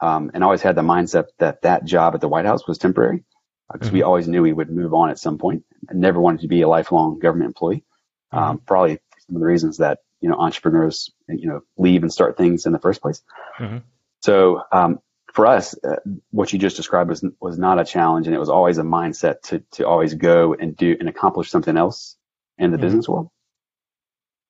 Um, 0.00 0.30
and 0.34 0.42
I 0.42 0.46
always 0.46 0.62
had 0.62 0.74
the 0.74 0.82
mindset 0.82 1.26
that 1.38 1.62
that 1.62 1.84
job 1.84 2.14
at 2.14 2.20
the 2.20 2.28
White 2.28 2.46
House 2.46 2.66
was 2.66 2.78
temporary 2.78 3.24
because 3.72 3.90
we 3.90 4.02
always 4.02 4.28
knew 4.28 4.42
we 4.42 4.52
would 4.52 4.70
move 4.70 4.94
on 4.94 5.10
at 5.10 5.18
some 5.18 5.38
point. 5.38 5.64
I 5.90 5.94
never 5.94 6.20
wanted 6.20 6.42
to 6.42 6.48
be 6.48 6.62
a 6.62 6.68
lifelong 6.68 7.18
government 7.18 7.48
employee. 7.48 7.84
Um, 8.32 8.58
probably 8.58 8.98
some 9.26 9.36
of 9.36 9.40
the 9.40 9.46
reasons 9.46 9.78
that, 9.78 10.00
you 10.20 10.28
know, 10.28 10.36
entrepreneurs, 10.36 11.10
you 11.28 11.48
know, 11.48 11.60
leave 11.78 12.02
and 12.02 12.12
start 12.12 12.36
things 12.36 12.66
in 12.66 12.72
the 12.72 12.78
first 12.78 13.00
place. 13.00 13.22
Mhm. 13.58 13.82
So, 14.20 14.62
um, 14.72 15.00
for 15.32 15.46
us, 15.46 15.76
uh, 15.84 15.96
what 16.30 16.52
you 16.52 16.58
just 16.58 16.76
described 16.76 17.10
was 17.10 17.24
was 17.40 17.58
not 17.58 17.80
a 17.80 17.84
challenge, 17.84 18.26
and 18.26 18.34
it 18.34 18.38
was 18.38 18.48
always 18.48 18.78
a 18.78 18.82
mindset 18.82 19.42
to 19.42 19.60
to 19.72 19.86
always 19.86 20.14
go 20.14 20.54
and 20.54 20.76
do 20.76 20.96
and 20.98 21.08
accomplish 21.08 21.50
something 21.50 21.76
else 21.76 22.16
in 22.58 22.70
the 22.70 22.78
Mhm. 22.78 22.80
business 22.82 23.08
world. 23.08 23.30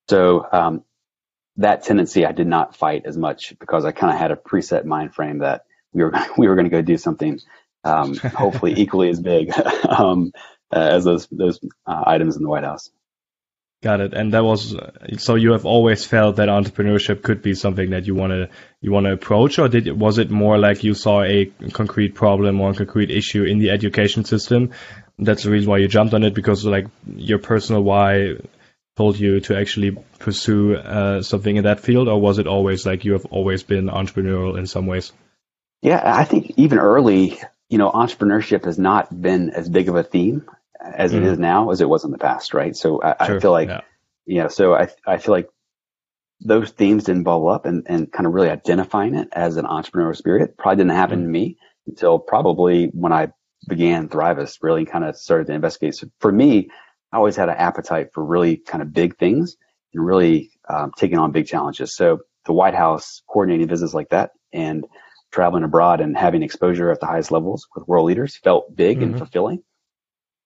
So 0.09 0.47
um, 0.53 0.85
that 1.57 1.85
tendency 1.85 2.27
I 2.27 2.33
did 2.33 2.47
not 2.47 2.77
fight 2.77 3.07
as 3.07 3.17
much 3.17 3.59
because 3.59 3.85
I 3.85 3.93
kind 3.93 4.13
of 4.13 4.19
had 4.19 4.31
a 4.31 4.37
preset 4.37 4.85
mind 4.85 5.15
frame 5.15 5.39
that 5.39 5.65
we 5.93 6.03
were 6.05 6.13
we 6.39 6.49
were 6.49 6.55
going 6.55 6.67
to 6.67 6.71
go 6.71 6.83
do 6.83 6.99
something 6.99 7.41
um, 7.85 8.17
hopefully 8.17 8.75
equally 8.77 9.11
as 9.11 9.21
big 9.21 9.51
um, 9.89 10.33
uh, 10.73 10.79
as 10.79 11.05
those 11.05 11.27
those 11.31 11.61
uh, 11.87 12.03
items 12.07 12.37
in 12.37 12.43
the 12.43 12.49
White 12.49 12.65
House. 12.65 12.91
Got 13.83 14.01
it. 14.01 14.15
And 14.15 14.33
that 14.33 14.43
was 14.43 14.75
so 15.19 15.35
you 15.35 15.53
have 15.53 15.67
always 15.67 16.07
felt 16.07 16.37
that 16.37 16.49
entrepreneurship 16.49 17.23
could 17.23 17.43
be 17.43 17.55
something 17.55 17.91
that 17.91 18.07
you 18.07 18.15
want 18.15 18.31
to 18.31 18.49
you 18.81 18.91
want 18.91 19.05
to 19.05 19.13
approach, 19.13 19.59
or 19.59 19.69
did 19.69 19.93
was 19.93 20.17
it 20.17 20.31
more 20.31 20.57
like 20.57 20.85
you 20.85 20.95
saw 20.95 21.23
a 21.23 21.53
concrete 21.73 22.15
problem 22.15 22.63
or 22.63 22.71
a 22.71 22.75
concrete 22.75 23.11
issue 23.11 23.45
in 23.45 23.59
the 23.59 23.71
education 23.71 24.25
system? 24.25 24.71
That's 25.19 25.43
the 25.43 25.51
reason 25.51 25.69
why 25.69 25.79
you 25.79 25.89
jumped 25.89 26.15
on 26.15 26.25
it 26.25 26.33
because 26.33 26.65
like 26.65 26.87
your 27.15 27.39
personal 27.39 27.83
why 27.83 28.37
told 28.97 29.19
you 29.19 29.41
to 29.41 29.59
actually 29.59 29.99
pursue 30.19 30.77
uh, 30.77 31.21
something 31.21 31.55
in 31.55 31.65
that 31.65 31.81
field, 31.81 32.09
or 32.09 32.19
was 32.19 32.39
it 32.39 32.47
always 32.47 32.87
like 32.87 33.05
you 33.05 33.13
have 33.13 33.27
always 33.27 33.65
been 33.65 33.89
entrepreneurial 33.89 34.59
in 34.59 34.67
some 34.67 34.87
ways? 34.87 35.13
Yeah, 35.83 36.01
I 36.03 36.25
think 36.25 36.53
even 36.57 36.79
early, 36.79 37.39
you 37.69 37.79
know, 37.79 37.91
entrepreneurship 37.91 38.65
has 38.65 38.79
not 38.79 39.21
been 39.21 39.51
as 39.51 39.69
big 39.69 39.89
of 39.89 39.97
a 39.97 40.03
theme 40.03 40.49
as 40.81 41.13
it 41.15 41.23
Mhm. 41.23 41.27
is 41.33 41.39
now 41.39 41.71
as 41.71 41.81
it 41.81 41.89
was 41.89 42.05
in 42.05 42.11
the 42.11 42.19
past, 42.19 42.53
right? 42.55 42.77
So 42.77 43.01
I, 43.03 43.27
Sure, 43.27 43.37
I 43.37 43.41
feel 43.41 43.51
like, 43.53 43.69
yeah. 43.69 43.81
yeah, 44.27 44.49
so 44.49 44.75
I, 44.75 44.89
I 45.07 45.17
feel 45.17 45.35
like 45.35 45.49
those 46.41 46.71
themes 46.73 47.05
didn't 47.05 47.23
bubble 47.23 47.49
up 47.49 47.65
and, 47.65 47.85
and 47.87 48.13
kind 48.13 48.27
of 48.27 48.35
really 48.35 48.51
identifying 48.51 49.15
it 49.15 49.29
as 49.33 49.57
an 49.57 49.65
entrepreneurial 49.65 50.17
spirit 50.17 50.59
probably 50.59 50.77
didn't 50.85 50.97
happen 50.97 51.23
to 51.23 51.29
me 51.29 51.57
until 51.87 52.19
probably 52.19 52.87
when 52.89 53.13
I 53.13 53.29
began 53.67 54.09
Thrivist, 54.09 54.59
really 54.63 54.85
kind 54.85 55.05
of 55.05 55.17
started 55.17 55.47
to 55.47 55.55
investigate. 55.55 55.95
So 55.95 56.09
for 56.21 56.31
me, 56.31 56.69
I 57.13 57.17
always 57.17 57.37
had 57.37 57.49
an 57.49 57.57
appetite 57.57 58.09
for 58.13 58.23
really 58.25 58.57
kind 58.59 58.83
of 58.83 58.93
big 58.93 59.17
things 59.17 59.57
and 59.95 60.05
really 60.05 60.51
um, 60.69 60.93
taking 60.97 61.19
on 61.19 61.33
big 61.33 61.47
challenges. 61.47 61.95
So 61.95 62.21
the 62.45 62.53
White 62.53 62.75
House 62.75 63.23
coordinating 63.27 63.69
business 63.69 63.95
like 63.95 64.11
that 64.11 64.33
and 64.53 64.85
traveling 65.35 65.65
abroad 65.65 66.01
and 66.01 66.17
having 66.17 66.43
exposure 66.45 66.91
at 66.93 67.01
the 67.01 67.07
highest 67.07 67.33
levels 67.33 67.67
with 67.75 67.89
world 67.89 68.07
leaders 68.07 68.37
felt 68.37 68.75
big 68.75 69.03
and 69.03 69.15
Mhm. 69.15 69.19
fulfilling. 69.19 69.63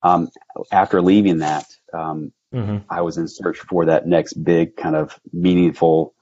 Um, 0.03 0.31
after 0.73 1.03
leaving 1.03 1.39
that, 1.39 1.67
um, 1.93 2.33
hmm 2.53 2.79
I 2.89 3.03
was 3.03 3.19
in 3.19 3.29
search 3.29 3.59
for 3.59 3.85
that 3.87 4.07
next 4.07 4.33
big 4.33 4.77
kind 4.77 4.97
of 4.97 5.21
meaningful 5.33 6.15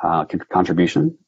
uh, 0.00 0.24
con- 0.26 0.46
contribution 0.48 1.18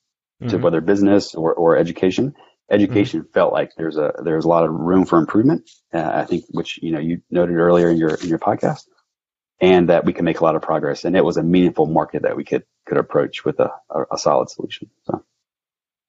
to 0.49 0.57
Mhm. 0.57 0.63
whether 0.63 0.81
business 0.81 1.35
or, 1.35 1.53
or 1.55 1.77
education. 1.77 2.35
Education 2.71 3.25
felt 3.35 3.53
like 3.53 3.73
there's 3.77 3.97
a 3.97 4.13
there's 4.25 4.45
a 4.45 4.49
lot 4.49 4.65
of 4.65 4.71
room 4.73 5.05
for 5.05 5.19
improvement. 5.19 5.69
Uh, 5.93 6.11
I 6.23 6.25
think, 6.25 6.45
which 6.51 6.79
you 6.81 6.93
know 6.93 7.01
you 7.01 7.21
noted 7.31 7.57
earlier 7.57 7.91
in 7.91 7.97
your 7.97 8.15
in 8.15 8.29
your 8.29 8.39
podcast, 8.39 8.85
and 9.61 9.89
that 9.91 10.05
we 10.05 10.13
can 10.13 10.25
make 10.25 10.41
a 10.41 10.45
lot 10.45 10.57
of 10.57 10.63
progress. 10.63 11.05
And 11.05 11.17
it 11.17 11.25
was 11.25 11.37
a 11.37 11.43
meaningful 11.43 11.87
market 11.87 12.23
that 12.23 12.37
we 12.37 12.45
could 12.45 12.65
could 12.87 12.99
approach 12.99 13.45
with 13.45 13.61
a, 13.61 13.71
a, 13.91 14.05
a 14.13 14.19
solid 14.19 14.49
solution. 14.49 14.91
So 15.07 15.25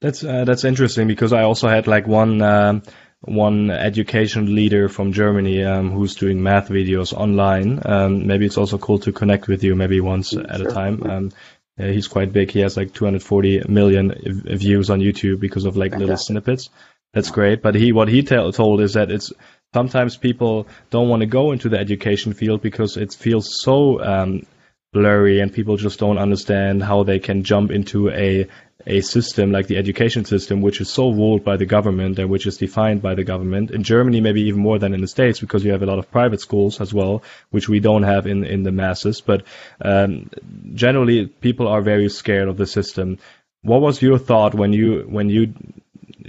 That's 0.01 0.23
uh, 0.23 0.45
that's 0.45 0.65
interesting 0.65 1.07
because 1.07 1.33
I 1.33 1.43
also 1.43 1.67
had 1.67 1.87
like 1.87 2.07
one 2.07 2.41
um, 2.41 2.83
one 3.21 3.71
education 3.71 4.53
leader 4.53 4.89
from 4.89 5.13
Germany 5.13 5.63
um, 5.63 5.91
who's 5.91 6.15
doing 6.15 6.43
math 6.43 6.69
videos 6.69 7.13
online. 7.13 7.81
Um, 7.85 8.27
maybe 8.27 8.45
it's 8.45 8.57
also 8.57 8.77
cool 8.77 8.99
to 8.99 9.11
connect 9.11 9.47
with 9.47 9.63
you 9.63 9.75
maybe 9.75 9.99
once 10.01 10.35
at 10.35 10.61
a 10.61 10.65
time. 10.65 11.03
Um, 11.03 11.31
yeah, 11.77 11.91
he's 11.91 12.07
quite 12.07 12.31
big. 12.31 12.51
He 12.51 12.59
has 12.59 12.77
like 12.77 12.93
240 12.93 13.63
million 13.67 14.13
views 14.45 14.89
on 14.89 14.99
YouTube 14.99 15.39
because 15.39 15.65
of 15.65 15.75
like 15.75 15.95
little 15.95 16.17
snippets. 16.17 16.69
That's 17.13 17.31
great. 17.31 17.61
But 17.61 17.75
he 17.75 17.91
what 17.91 18.07
he 18.07 18.23
tell, 18.23 18.51
told 18.51 18.81
is 18.81 18.93
that 18.93 19.11
it's 19.11 19.31
sometimes 19.73 20.17
people 20.17 20.67
don't 20.89 21.09
want 21.09 21.21
to 21.21 21.25
go 21.27 21.51
into 21.51 21.69
the 21.69 21.79
education 21.79 22.33
field 22.33 22.61
because 22.61 22.97
it 22.97 23.13
feels 23.13 23.61
so 23.61 24.01
um, 24.03 24.45
blurry 24.93 25.41
and 25.41 25.51
people 25.51 25.75
just 25.75 25.99
don't 25.99 26.17
understand 26.17 26.81
how 26.81 27.03
they 27.03 27.19
can 27.19 27.43
jump 27.43 27.71
into 27.71 28.09
a 28.09 28.47
a 28.87 29.01
system 29.01 29.51
like 29.51 29.67
the 29.67 29.77
education 29.77 30.25
system, 30.25 30.61
which 30.61 30.79
is 30.79 30.89
so 30.89 31.09
ruled 31.09 31.43
by 31.43 31.57
the 31.57 31.65
government 31.65 32.19
and 32.19 32.29
which 32.29 32.45
is 32.45 32.57
defined 32.57 33.01
by 33.01 33.15
the 33.15 33.23
government. 33.23 33.71
In 33.71 33.83
Germany, 33.83 34.21
maybe 34.21 34.41
even 34.41 34.61
more 34.61 34.77
than 34.77 34.93
in 34.93 35.01
the 35.01 35.07
States, 35.07 35.39
because 35.39 35.63
you 35.63 35.71
have 35.71 35.81
a 35.81 35.87
lot 35.87 35.99
of 35.99 36.11
private 36.11 36.39
schools 36.39 36.79
as 36.79 36.93
well, 36.93 37.23
which 37.49 37.67
we 37.67 37.79
don't 37.79 38.03
have 38.03 38.27
in, 38.27 38.43
in 38.43 38.63
the 38.63 38.71
masses. 38.71 39.21
But 39.21 39.43
um, 39.81 40.29
generally, 40.73 41.25
people 41.25 41.67
are 41.67 41.81
very 41.81 42.09
scared 42.09 42.47
of 42.47 42.57
the 42.57 42.67
system. 42.67 43.17
What 43.61 43.81
was 43.81 44.01
your 44.01 44.19
thought 44.19 44.53
when 44.53 44.73
you 44.73 45.05
when 45.09 45.29
you 45.29 45.53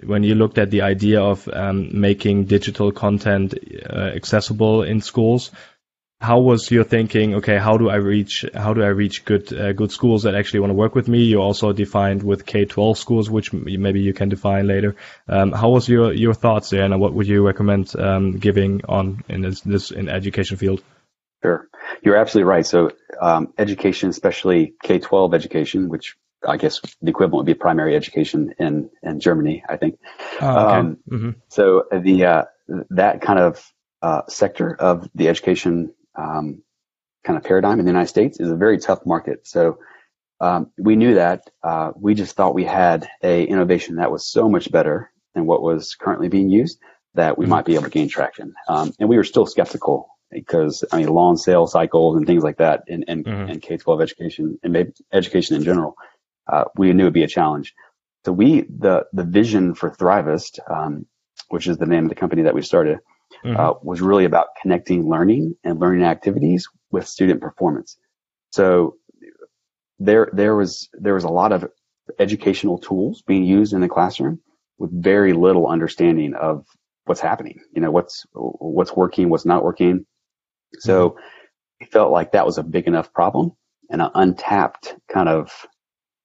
when 0.04 0.22
you 0.22 0.34
looked 0.34 0.56
at 0.56 0.70
the 0.70 0.82
idea 0.82 1.20
of 1.20 1.48
um, 1.52 2.00
making 2.00 2.44
digital 2.46 2.92
content 2.92 3.54
uh, 3.88 4.12
accessible 4.14 4.82
in 4.82 5.02
schools? 5.02 5.50
How 6.20 6.40
was 6.40 6.70
your 6.70 6.84
thinking? 6.84 7.36
Okay, 7.36 7.58
how 7.58 7.76
do 7.76 7.90
I 7.90 7.96
reach 7.96 8.44
how 8.54 8.72
do 8.72 8.82
I 8.82 8.88
reach 8.88 9.24
good 9.24 9.52
uh, 9.52 9.72
good 9.72 9.92
schools 9.92 10.22
that 10.22 10.34
actually 10.34 10.60
want 10.60 10.70
to 10.70 10.74
work 10.74 10.94
with 10.94 11.08
me? 11.08 11.24
You 11.24 11.40
also 11.42 11.72
defined 11.72 12.22
with 12.22 12.46
K 12.46 12.64
twelve 12.64 12.96
schools, 12.98 13.28
which 13.28 13.52
maybe 13.52 14.00
you 14.00 14.14
can 14.14 14.28
define 14.28 14.66
later. 14.66 14.96
Um, 15.28 15.52
how 15.52 15.70
was 15.70 15.88
your 15.88 16.12
your 16.12 16.32
thoughts 16.32 16.70
there, 16.70 16.84
and 16.84 16.98
what 17.00 17.12
would 17.12 17.26
you 17.26 17.46
recommend 17.46 17.94
um, 17.96 18.38
giving 18.38 18.82
on 18.88 19.22
in 19.28 19.42
this, 19.42 19.60
this 19.60 19.90
in 19.90 20.08
education 20.08 20.56
field? 20.56 20.82
Sure, 21.42 21.68
you're 22.02 22.16
absolutely 22.16 22.48
right. 22.48 22.64
So 22.64 22.92
um, 23.20 23.52
education, 23.58 24.08
especially 24.08 24.74
K 24.82 24.98
twelve 24.98 25.34
education, 25.34 25.90
which 25.90 26.16
I 26.46 26.56
guess 26.56 26.80
the 27.02 27.10
equivalent 27.10 27.44
would 27.44 27.46
be 27.46 27.54
primary 27.54 27.94
education 27.94 28.54
in 28.58 28.88
in 29.02 29.20
Germany, 29.20 29.64
I 29.68 29.76
think. 29.76 29.98
Oh, 30.40 30.48
okay. 30.48 30.76
Um, 30.76 30.98
mm-hmm. 31.10 31.30
So 31.48 31.84
the 31.92 32.24
uh, 32.24 32.44
that 32.88 33.20
kind 33.20 33.38
of 33.38 33.72
uh, 34.00 34.22
sector 34.28 34.74
of 34.74 35.08
the 35.14 35.28
education 35.28 35.92
um, 36.16 36.62
kind 37.24 37.36
of 37.36 37.44
paradigm 37.44 37.78
in 37.78 37.84
the 37.84 37.90
United 37.90 38.08
States 38.08 38.40
is 38.40 38.50
a 38.50 38.56
very 38.56 38.78
tough 38.78 39.04
market. 39.04 39.46
So 39.46 39.78
um, 40.40 40.70
we 40.78 40.96
knew 40.96 41.14
that. 41.14 41.50
Uh, 41.62 41.92
we 41.96 42.14
just 42.14 42.36
thought 42.36 42.54
we 42.54 42.64
had 42.64 43.08
a 43.22 43.44
innovation 43.44 43.96
that 43.96 44.12
was 44.12 44.26
so 44.26 44.48
much 44.48 44.70
better 44.70 45.10
than 45.34 45.46
what 45.46 45.62
was 45.62 45.94
currently 45.94 46.28
being 46.28 46.50
used 46.50 46.78
that 47.14 47.38
we 47.38 47.46
might 47.46 47.64
be 47.64 47.74
able 47.74 47.84
to 47.84 47.90
gain 47.90 48.08
traction. 48.08 48.54
Um, 48.68 48.92
and 49.00 49.08
we 49.08 49.16
were 49.16 49.24
still 49.24 49.46
skeptical 49.46 50.08
because 50.30 50.84
I 50.92 50.98
mean, 50.98 51.08
long 51.08 51.36
sales 51.36 51.72
cycles 51.72 52.16
and 52.16 52.26
things 52.26 52.42
like 52.42 52.58
that 52.58 52.82
in, 52.86 53.04
in, 53.04 53.24
mm-hmm. 53.24 53.50
in 53.50 53.60
K-12 53.60 54.02
education 54.02 54.58
and 54.62 54.72
maybe 54.72 54.92
education 55.12 55.56
in 55.56 55.64
general, 55.64 55.94
uh, 56.46 56.64
we 56.76 56.92
knew 56.92 57.04
it'd 57.04 57.14
be 57.14 57.22
a 57.22 57.28
challenge. 57.28 57.74
So 58.24 58.32
we, 58.32 58.62
the, 58.62 59.06
the 59.12 59.24
vision 59.24 59.74
for 59.74 59.90
Thrivist, 59.90 60.58
um, 60.68 61.06
which 61.48 61.66
is 61.66 61.78
the 61.78 61.86
name 61.86 62.04
of 62.04 62.08
the 62.08 62.16
company 62.16 62.42
that 62.42 62.54
we 62.54 62.62
started, 62.62 62.98
mm-hmm. 63.44 63.58
uh, 63.58 63.74
was 63.82 64.00
really 64.00 64.24
about 64.24 64.48
connecting 64.60 65.08
learning 65.08 65.56
and 65.64 65.80
learning 65.80 66.04
activities 66.04 66.68
with 66.90 67.06
student 67.06 67.40
performance. 67.40 67.96
So 68.50 68.96
there, 69.98 70.30
there 70.32 70.54
was, 70.54 70.88
there 70.92 71.14
was 71.14 71.24
a 71.24 71.28
lot 71.28 71.52
of 71.52 71.68
educational 72.18 72.78
tools 72.78 73.22
being 73.22 73.44
used 73.44 73.72
in 73.72 73.80
the 73.80 73.88
classroom 73.88 74.40
with 74.78 74.90
very 74.92 75.32
little 75.32 75.66
understanding 75.66 76.34
of 76.34 76.66
what's 77.04 77.20
happening, 77.20 77.60
you 77.72 77.80
know, 77.80 77.90
what's, 77.90 78.26
what's 78.32 78.94
working, 78.94 79.28
what's 79.28 79.46
not 79.46 79.64
working. 79.64 80.06
So 80.78 81.10
mm-hmm. 81.10 81.18
we 81.80 81.86
felt 81.86 82.12
like 82.12 82.32
that 82.32 82.46
was 82.46 82.58
a 82.58 82.62
big 82.62 82.86
enough 82.86 83.12
problem 83.12 83.52
and 83.90 84.02
an 84.02 84.10
untapped 84.14 84.94
kind 85.08 85.28
of 85.28 85.66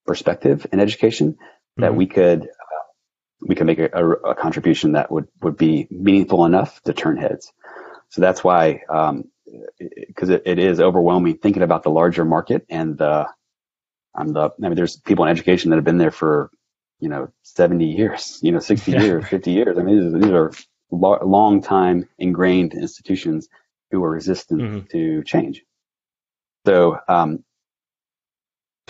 perspective 0.05 0.65
in 0.71 0.79
education 0.79 1.37
that 1.77 1.89
mm-hmm. 1.89 1.97
we 1.97 2.07
could 2.07 2.47
we 3.41 3.55
can 3.55 3.67
make 3.67 3.79
a, 3.79 3.89
a, 3.93 4.09
a, 4.09 4.35
contribution 4.35 4.93
that 4.93 5.11
would, 5.11 5.27
would 5.41 5.57
be 5.57 5.87
meaningful 5.89 6.45
enough 6.45 6.81
to 6.83 6.93
turn 6.93 7.17
heads. 7.17 7.51
So 8.09 8.21
that's 8.21 8.43
why, 8.43 8.81
um, 8.89 9.25
because 10.07 10.29
it, 10.29 10.43
it 10.45 10.59
is 10.59 10.79
overwhelming 10.79 11.37
thinking 11.37 11.63
about 11.63 11.83
the 11.83 11.89
larger 11.89 12.23
market 12.23 12.65
and 12.69 12.97
the, 12.97 13.27
I'm 14.13 14.33
the, 14.33 14.49
I 14.49 14.67
mean, 14.67 14.75
there's 14.75 14.97
people 14.97 15.25
in 15.25 15.31
education 15.31 15.69
that 15.69 15.77
have 15.77 15.85
been 15.85 15.97
there 15.97 16.11
for, 16.11 16.51
you 16.99 17.09
know, 17.09 17.31
70 17.43 17.85
years, 17.85 18.39
you 18.43 18.51
know, 18.51 18.59
60 18.59 18.91
yeah. 18.91 19.01
years, 19.01 19.27
50 19.27 19.51
years. 19.51 19.77
I 19.77 19.83
mean, 19.83 20.11
these, 20.11 20.21
these 20.21 20.31
are 20.31 20.51
lo- 20.91 21.25
long 21.25 21.61
time 21.61 22.07
ingrained 22.19 22.73
institutions 22.73 23.47
who 23.89 24.03
are 24.03 24.11
resistant 24.11 24.61
mm-hmm. 24.61 24.85
to 24.91 25.23
change. 25.23 25.63
So, 26.65 26.99
um, 27.07 27.43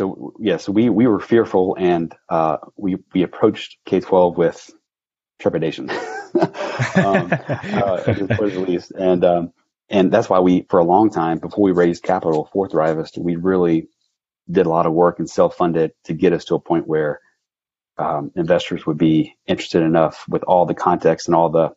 so 0.01 0.33
yes, 0.39 0.67
we 0.67 0.89
we 0.89 1.05
were 1.05 1.19
fearful 1.19 1.77
and 1.79 2.11
uh, 2.27 2.57
we 2.75 2.97
we 3.13 3.21
approached 3.21 3.77
K 3.85 3.99
twelve 3.99 4.35
with 4.35 4.71
trepidation, 5.39 5.91
um, 5.91 5.99
uh, 6.35 8.01
the 8.01 8.65
least, 8.67 8.91
and 8.91 9.23
um, 9.23 9.53
and 9.89 10.11
that's 10.11 10.27
why 10.27 10.39
we 10.39 10.65
for 10.71 10.79
a 10.79 10.83
long 10.83 11.11
time 11.11 11.37
before 11.37 11.63
we 11.63 11.71
raised 11.71 12.01
capital 12.01 12.49
for 12.51 12.67
Thrivist, 12.67 13.19
we 13.19 13.35
really 13.35 13.89
did 14.49 14.65
a 14.65 14.69
lot 14.69 14.87
of 14.87 14.93
work 14.93 15.19
and 15.19 15.29
self 15.29 15.55
funded 15.55 15.91
to 16.05 16.15
get 16.15 16.33
us 16.33 16.45
to 16.45 16.55
a 16.55 16.59
point 16.59 16.87
where 16.87 17.19
um, 17.99 18.31
investors 18.35 18.83
would 18.87 18.97
be 18.97 19.35
interested 19.45 19.83
enough 19.83 20.25
with 20.27 20.41
all 20.45 20.65
the 20.65 20.73
context 20.73 21.27
and 21.27 21.35
all 21.35 21.49
the 21.49 21.73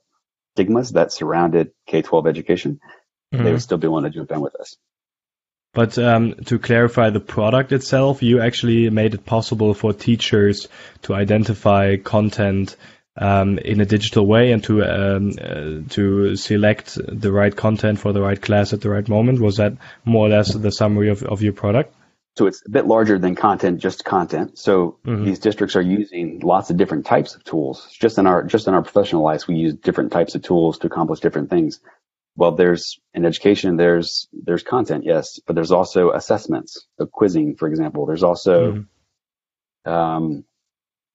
stigmas 0.54 0.92
that 0.92 1.12
surrounded 1.12 1.72
K 1.86 2.00
twelve 2.00 2.26
education, 2.26 2.80
mm-hmm. 3.34 3.44
they 3.44 3.52
would 3.52 3.60
still 3.60 3.76
be 3.76 3.86
willing 3.86 4.10
to 4.10 4.18
jump 4.18 4.32
in 4.32 4.40
with 4.40 4.54
us. 4.58 4.78
But 5.74 5.98
um, 5.98 6.34
to 6.46 6.58
clarify 6.58 7.10
the 7.10 7.20
product 7.20 7.72
itself, 7.72 8.22
you 8.22 8.40
actually 8.40 8.88
made 8.90 9.14
it 9.14 9.26
possible 9.26 9.74
for 9.74 9.92
teachers 9.92 10.68
to 11.02 11.14
identify 11.14 11.96
content 11.96 12.76
um, 13.16 13.58
in 13.58 13.80
a 13.80 13.84
digital 13.84 14.26
way 14.26 14.52
and 14.52 14.62
to 14.64 14.82
um, 14.84 15.32
uh, 15.40 15.88
to 15.90 16.36
select 16.36 16.98
the 17.06 17.32
right 17.32 17.54
content 17.54 17.98
for 17.98 18.12
the 18.12 18.22
right 18.22 18.40
class 18.40 18.72
at 18.72 18.80
the 18.80 18.90
right 18.90 19.08
moment. 19.08 19.40
Was 19.40 19.56
that 19.56 19.74
more 20.04 20.26
or 20.26 20.30
less 20.30 20.54
the 20.54 20.70
summary 20.70 21.10
of, 21.10 21.22
of 21.24 21.42
your 21.42 21.52
product? 21.52 21.94
So 22.36 22.46
it's 22.46 22.62
a 22.66 22.70
bit 22.70 22.86
larger 22.86 23.16
than 23.18 23.36
content, 23.36 23.80
just 23.80 24.04
content. 24.04 24.58
So 24.58 24.98
mm-hmm. 25.04 25.24
these 25.24 25.38
districts 25.38 25.76
are 25.76 25.82
using 25.82 26.40
lots 26.40 26.70
of 26.70 26.76
different 26.76 27.06
types 27.06 27.36
of 27.36 27.44
tools. 27.44 27.88
Just 27.92 28.18
in 28.18 28.26
our 28.26 28.42
just 28.44 28.68
in 28.68 28.74
our 28.74 28.82
professional 28.82 29.22
lives, 29.22 29.46
we 29.46 29.56
use 29.56 29.74
different 29.74 30.12
types 30.12 30.34
of 30.34 30.42
tools 30.42 30.78
to 30.78 30.86
accomplish 30.86 31.20
different 31.20 31.50
things 31.50 31.80
well, 32.36 32.52
there's 32.52 32.98
in 33.12 33.24
education, 33.24 33.76
there's 33.76 34.28
there's 34.32 34.62
content, 34.62 35.04
yes, 35.04 35.38
but 35.46 35.54
there's 35.54 35.70
also 35.70 36.10
assessments, 36.12 36.86
so 36.98 37.06
quizzing, 37.06 37.56
for 37.56 37.68
example. 37.68 38.06
There's 38.06 38.24
also, 38.24 38.72
mm-hmm. 38.72 39.90
um, 39.90 40.44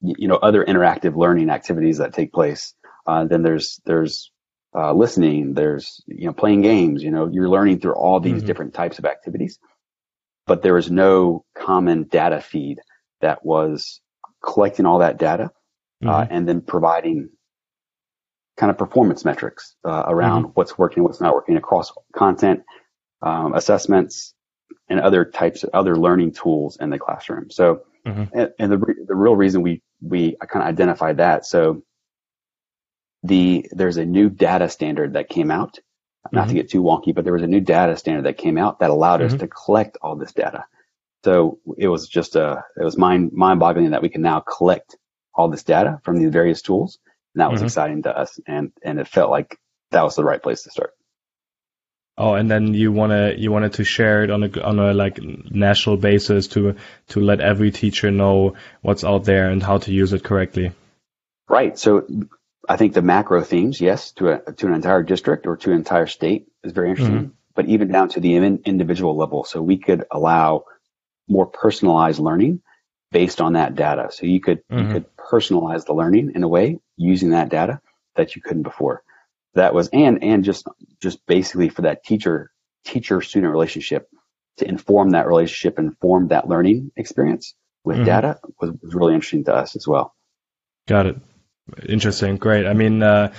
you 0.01 0.27
know, 0.27 0.37
other 0.37 0.63
interactive 0.63 1.17
learning 1.17 1.49
activities 1.49 1.97
that 1.97 2.13
take 2.13 2.31
place. 2.31 2.73
Uh, 3.05 3.25
then 3.25 3.43
there's 3.43 3.81
there's 3.85 4.31
uh, 4.73 4.93
listening. 4.93 5.53
There's 5.53 6.01
you 6.07 6.27
know 6.27 6.33
playing 6.33 6.61
games. 6.61 7.03
You 7.03 7.11
know, 7.11 7.27
you're 7.27 7.49
learning 7.49 7.81
through 7.81 7.95
all 7.95 8.21
these 8.21 8.37
mm-hmm. 8.37 8.45
different 8.45 8.73
types 8.73 8.97
of 8.97 9.05
activities, 9.05 9.59
but 10.47 10.61
there 10.61 10.75
was 10.75 10.89
no 10.89 11.43
common 11.53 12.03
data 12.03 12.39
feed 12.39 12.79
that 13.19 13.45
was 13.45 13.99
collecting 14.41 14.85
all 14.85 14.99
that 14.99 15.17
data 15.17 15.51
uh, 16.01 16.05
mm-hmm. 16.05 16.09
uh, 16.09 16.25
and 16.29 16.47
then 16.47 16.61
providing 16.61 17.29
kind 18.59 18.69
of 18.69 18.77
performance 18.77 19.23
metrics 19.23 19.75
uh, 19.85 20.03
around 20.07 20.43
mm-hmm. 20.43 20.51
what's 20.51 20.77
working, 20.77 21.01
what's 21.01 21.21
not 21.21 21.33
working 21.33 21.55
across 21.55 21.93
content, 22.13 22.63
um, 23.21 23.53
assessments, 23.53 24.33
and 24.89 24.99
other 24.99 25.23
types 25.23 25.63
of 25.63 25.69
other 25.73 25.95
learning 25.95 26.33
tools 26.33 26.77
in 26.79 26.89
the 26.89 26.99
classroom. 26.99 27.49
So, 27.49 27.83
mm-hmm. 28.05 28.37
and, 28.37 28.51
and, 28.59 28.71
the 28.71 28.77
the 29.07 29.15
real 29.15 29.35
reason 29.35 29.61
we 29.61 29.81
we 30.01 30.35
kind 30.35 30.61
of 30.61 30.69
identified 30.69 31.17
that. 31.17 31.45
So, 31.45 31.83
the 33.23 33.65
there's 33.71 33.97
a 33.97 34.05
new 34.05 34.29
data 34.29 34.67
standard 34.69 35.13
that 35.13 35.29
came 35.29 35.51
out. 35.51 35.79
Not 36.33 36.41
mm-hmm. 36.41 36.49
to 36.49 36.55
get 36.55 36.69
too 36.69 36.83
wonky, 36.83 37.15
but 37.15 37.23
there 37.23 37.33
was 37.33 37.43
a 37.43 37.47
new 37.47 37.61
data 37.61 37.95
standard 37.95 38.25
that 38.25 38.37
came 38.37 38.57
out 38.57 38.79
that 38.79 38.89
allowed 38.89 39.21
us 39.21 39.31
mm-hmm. 39.31 39.39
to 39.39 39.47
collect 39.47 39.97
all 40.01 40.17
this 40.17 40.33
data. 40.33 40.65
So 41.23 41.59
it 41.77 41.87
was 41.87 42.09
just 42.09 42.35
a, 42.35 42.65
it 42.79 42.83
was 42.83 42.97
mind, 42.97 43.31
mind 43.31 43.61
boggling 43.61 43.91
that 43.91 44.01
we 44.01 44.09
can 44.09 44.21
now 44.21 44.41
collect 44.41 44.97
all 45.33 45.47
this 45.47 45.63
data 45.63 46.01
from 46.03 46.19
these 46.19 46.29
various 46.29 46.61
tools 46.61 46.99
and 47.39 47.45
that 47.45 47.51
was 47.51 47.59
mm-hmm. 47.59 47.67
exciting 47.67 48.03
to 48.03 48.17
us. 48.17 48.37
And, 48.45 48.73
and 48.83 48.99
it 48.99 49.07
felt 49.07 49.31
like 49.31 49.57
that 49.91 50.03
was 50.03 50.15
the 50.15 50.25
right 50.25 50.43
place 50.43 50.63
to 50.63 50.71
start. 50.71 50.91
Oh, 52.17 52.33
and 52.33 52.51
then 52.51 52.73
you 52.73 52.91
wanna 52.91 53.33
you 53.37 53.49
wanted 53.49 53.75
to 53.75 53.85
share 53.85 54.25
it 54.25 54.29
on 54.29 54.43
a 54.43 54.61
on 54.61 54.77
a 54.77 54.93
like 54.93 55.21
national 55.21 55.95
basis 55.95 56.47
to 56.49 56.75
to 57.07 57.21
let 57.21 57.39
every 57.39 57.71
teacher 57.71 58.11
know 58.11 58.55
what's 58.81 59.05
out 59.05 59.23
there 59.23 59.49
and 59.49 59.63
how 59.63 59.77
to 59.77 59.93
use 59.93 60.11
it 60.11 60.21
correctly. 60.21 60.73
Right. 61.47 61.79
So 61.79 62.05
I 62.67 62.75
think 62.75 62.93
the 62.93 63.01
macro 63.01 63.41
themes, 63.41 63.79
yes, 63.79 64.11
to 64.13 64.31
a 64.31 64.51
to 64.51 64.67
an 64.67 64.73
entire 64.73 65.01
district 65.01 65.47
or 65.47 65.55
to 65.55 65.71
an 65.71 65.77
entire 65.77 66.07
state 66.07 66.47
is 66.61 66.73
very 66.73 66.89
interesting. 66.89 67.19
Mm-hmm. 67.19 67.33
But 67.55 67.67
even 67.67 67.89
down 67.89 68.09
to 68.09 68.19
the 68.19 68.35
individual 68.35 69.15
level, 69.15 69.45
so 69.45 69.61
we 69.61 69.77
could 69.77 70.03
allow 70.11 70.65
more 71.29 71.45
personalized 71.45 72.19
learning 72.19 72.61
based 73.11 73.39
on 73.39 73.53
that 73.53 73.75
data. 73.75 74.09
So 74.11 74.25
you 74.25 74.41
could 74.41 74.67
mm-hmm. 74.67 74.87
you 74.87 74.93
could 74.93 75.05
personalize 75.15 75.85
the 75.85 75.93
learning 75.93 76.33
in 76.35 76.43
a 76.43 76.49
way 76.49 76.79
using 76.99 77.31
that 77.31 77.49
data 77.49 77.81
that 78.15 78.35
you 78.35 78.41
couldn't 78.41 78.63
before. 78.63 79.01
That 79.55 79.73
was 79.73 79.89
and 79.89 80.23
and 80.23 80.43
just 80.43 80.67
just 81.01 81.25
basically 81.25 81.69
for 81.69 81.83
that 81.83 82.03
teacher 82.03 82.51
teacher 82.85 83.21
student 83.21 83.51
relationship 83.51 84.07
to 84.57 84.67
inform 84.67 85.11
that 85.11 85.27
relationship, 85.27 85.79
inform 85.79 86.27
that 86.27 86.47
learning 86.47 86.91
experience 86.95 87.55
with 87.83 87.97
mm-hmm. 87.97 88.05
data 88.05 88.39
was, 88.59 88.71
was 88.81 88.93
really 88.93 89.15
interesting 89.15 89.45
to 89.45 89.55
us 89.55 89.75
as 89.75 89.87
well. 89.87 90.13
Got 90.87 91.07
it. 91.07 91.15
Interesting. 91.87 92.37
Great. 92.37 92.65
I 92.65 92.73
mean, 92.73 93.01
uh, 93.01 93.31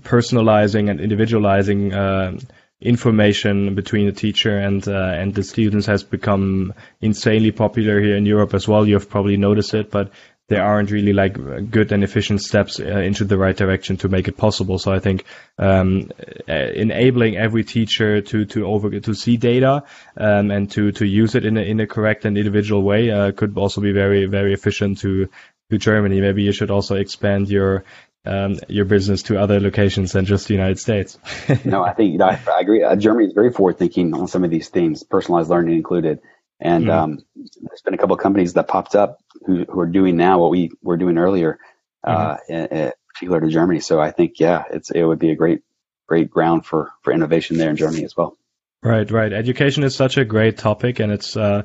personalizing 0.00 0.90
and 0.90 1.00
individualizing 1.00 1.92
uh, 1.92 2.38
information 2.80 3.74
between 3.74 4.06
the 4.06 4.12
teacher 4.12 4.56
and 4.56 4.86
uh, 4.86 5.12
and 5.14 5.34
the 5.34 5.42
students 5.42 5.86
has 5.86 6.04
become 6.04 6.72
insanely 7.00 7.50
popular 7.50 8.00
here 8.00 8.16
in 8.16 8.26
Europe 8.26 8.54
as 8.54 8.68
well. 8.68 8.86
You've 8.86 9.10
probably 9.10 9.36
noticed 9.36 9.74
it, 9.74 9.90
but 9.90 10.12
there 10.48 10.64
aren't 10.64 10.90
really 10.90 11.12
like 11.12 11.34
good 11.70 11.92
and 11.92 12.02
efficient 12.02 12.40
steps 12.40 12.80
uh, 12.80 12.84
into 12.84 13.24
the 13.24 13.36
right 13.36 13.56
direction 13.56 13.98
to 13.98 14.08
make 14.08 14.28
it 14.28 14.36
possible. 14.36 14.78
So 14.78 14.92
I 14.92 14.98
think 14.98 15.24
um, 15.58 16.10
uh, 16.48 16.52
enabling 16.52 17.36
every 17.36 17.64
teacher 17.64 18.22
to 18.22 18.44
to 18.46 18.66
over 18.66 18.98
to 18.98 19.14
see 19.14 19.36
data 19.36 19.84
um, 20.16 20.50
and 20.50 20.70
to 20.72 20.92
to 20.92 21.06
use 21.06 21.34
it 21.34 21.44
in 21.44 21.56
a 21.58 21.60
in 21.60 21.80
a 21.80 21.86
correct 21.86 22.24
and 22.24 22.38
individual 22.38 22.82
way 22.82 23.10
uh, 23.10 23.32
could 23.32 23.56
also 23.58 23.80
be 23.82 23.92
very 23.92 24.24
very 24.24 24.54
efficient 24.54 24.98
to 25.00 25.28
to 25.70 25.78
Germany. 25.78 26.20
Maybe 26.20 26.42
you 26.42 26.52
should 26.52 26.70
also 26.70 26.96
expand 26.96 27.50
your 27.50 27.84
um, 28.24 28.58
your 28.68 28.86
business 28.86 29.22
to 29.24 29.38
other 29.38 29.60
locations 29.60 30.12
than 30.12 30.24
just 30.24 30.48
the 30.48 30.54
United 30.54 30.78
States. 30.78 31.18
no, 31.64 31.82
I 31.82 31.92
think 31.92 32.12
you 32.12 32.18
know, 32.18 32.26
I, 32.26 32.40
I, 32.56 32.60
agree. 32.60 32.82
Uh, 32.82 32.96
Germany 32.96 33.28
is 33.28 33.32
very 33.32 33.52
forward 33.52 33.78
thinking 33.78 34.14
on 34.14 34.28
some 34.28 34.44
of 34.44 34.50
these 34.50 34.68
themes, 34.68 35.02
personalized 35.02 35.50
learning 35.50 35.76
included. 35.76 36.20
And 36.60 36.84
mm-hmm. 36.84 36.90
um, 36.90 37.18
there's 37.34 37.82
been 37.82 37.94
a 37.94 37.98
couple 37.98 38.16
of 38.16 38.22
companies 38.22 38.54
that 38.54 38.68
popped 38.68 38.94
up 38.94 39.18
who, 39.46 39.64
who 39.64 39.80
are 39.80 39.86
doing 39.86 40.16
now 40.16 40.40
what 40.40 40.50
we 40.50 40.70
were 40.82 40.96
doing 40.96 41.18
earlier, 41.18 41.58
uh, 42.04 42.36
mm-hmm. 42.36 42.52
in, 42.52 42.66
in 42.66 42.92
particular 43.14 43.40
to 43.40 43.48
Germany. 43.48 43.80
So 43.80 44.00
I 44.00 44.10
think 44.10 44.40
yeah, 44.40 44.64
it's 44.70 44.90
it 44.90 45.04
would 45.04 45.18
be 45.18 45.30
a 45.30 45.36
great 45.36 45.62
great 46.08 46.30
ground 46.30 46.66
for 46.66 46.90
for 47.02 47.12
innovation 47.12 47.58
there 47.58 47.70
in 47.70 47.76
Germany 47.76 48.04
as 48.04 48.16
well. 48.16 48.36
Right, 48.82 49.10
right. 49.10 49.32
Education 49.32 49.82
is 49.82 49.94
such 49.94 50.16
a 50.16 50.24
great 50.24 50.58
topic, 50.58 51.00
and 51.00 51.12
it's 51.12 51.36
uh, 51.36 51.62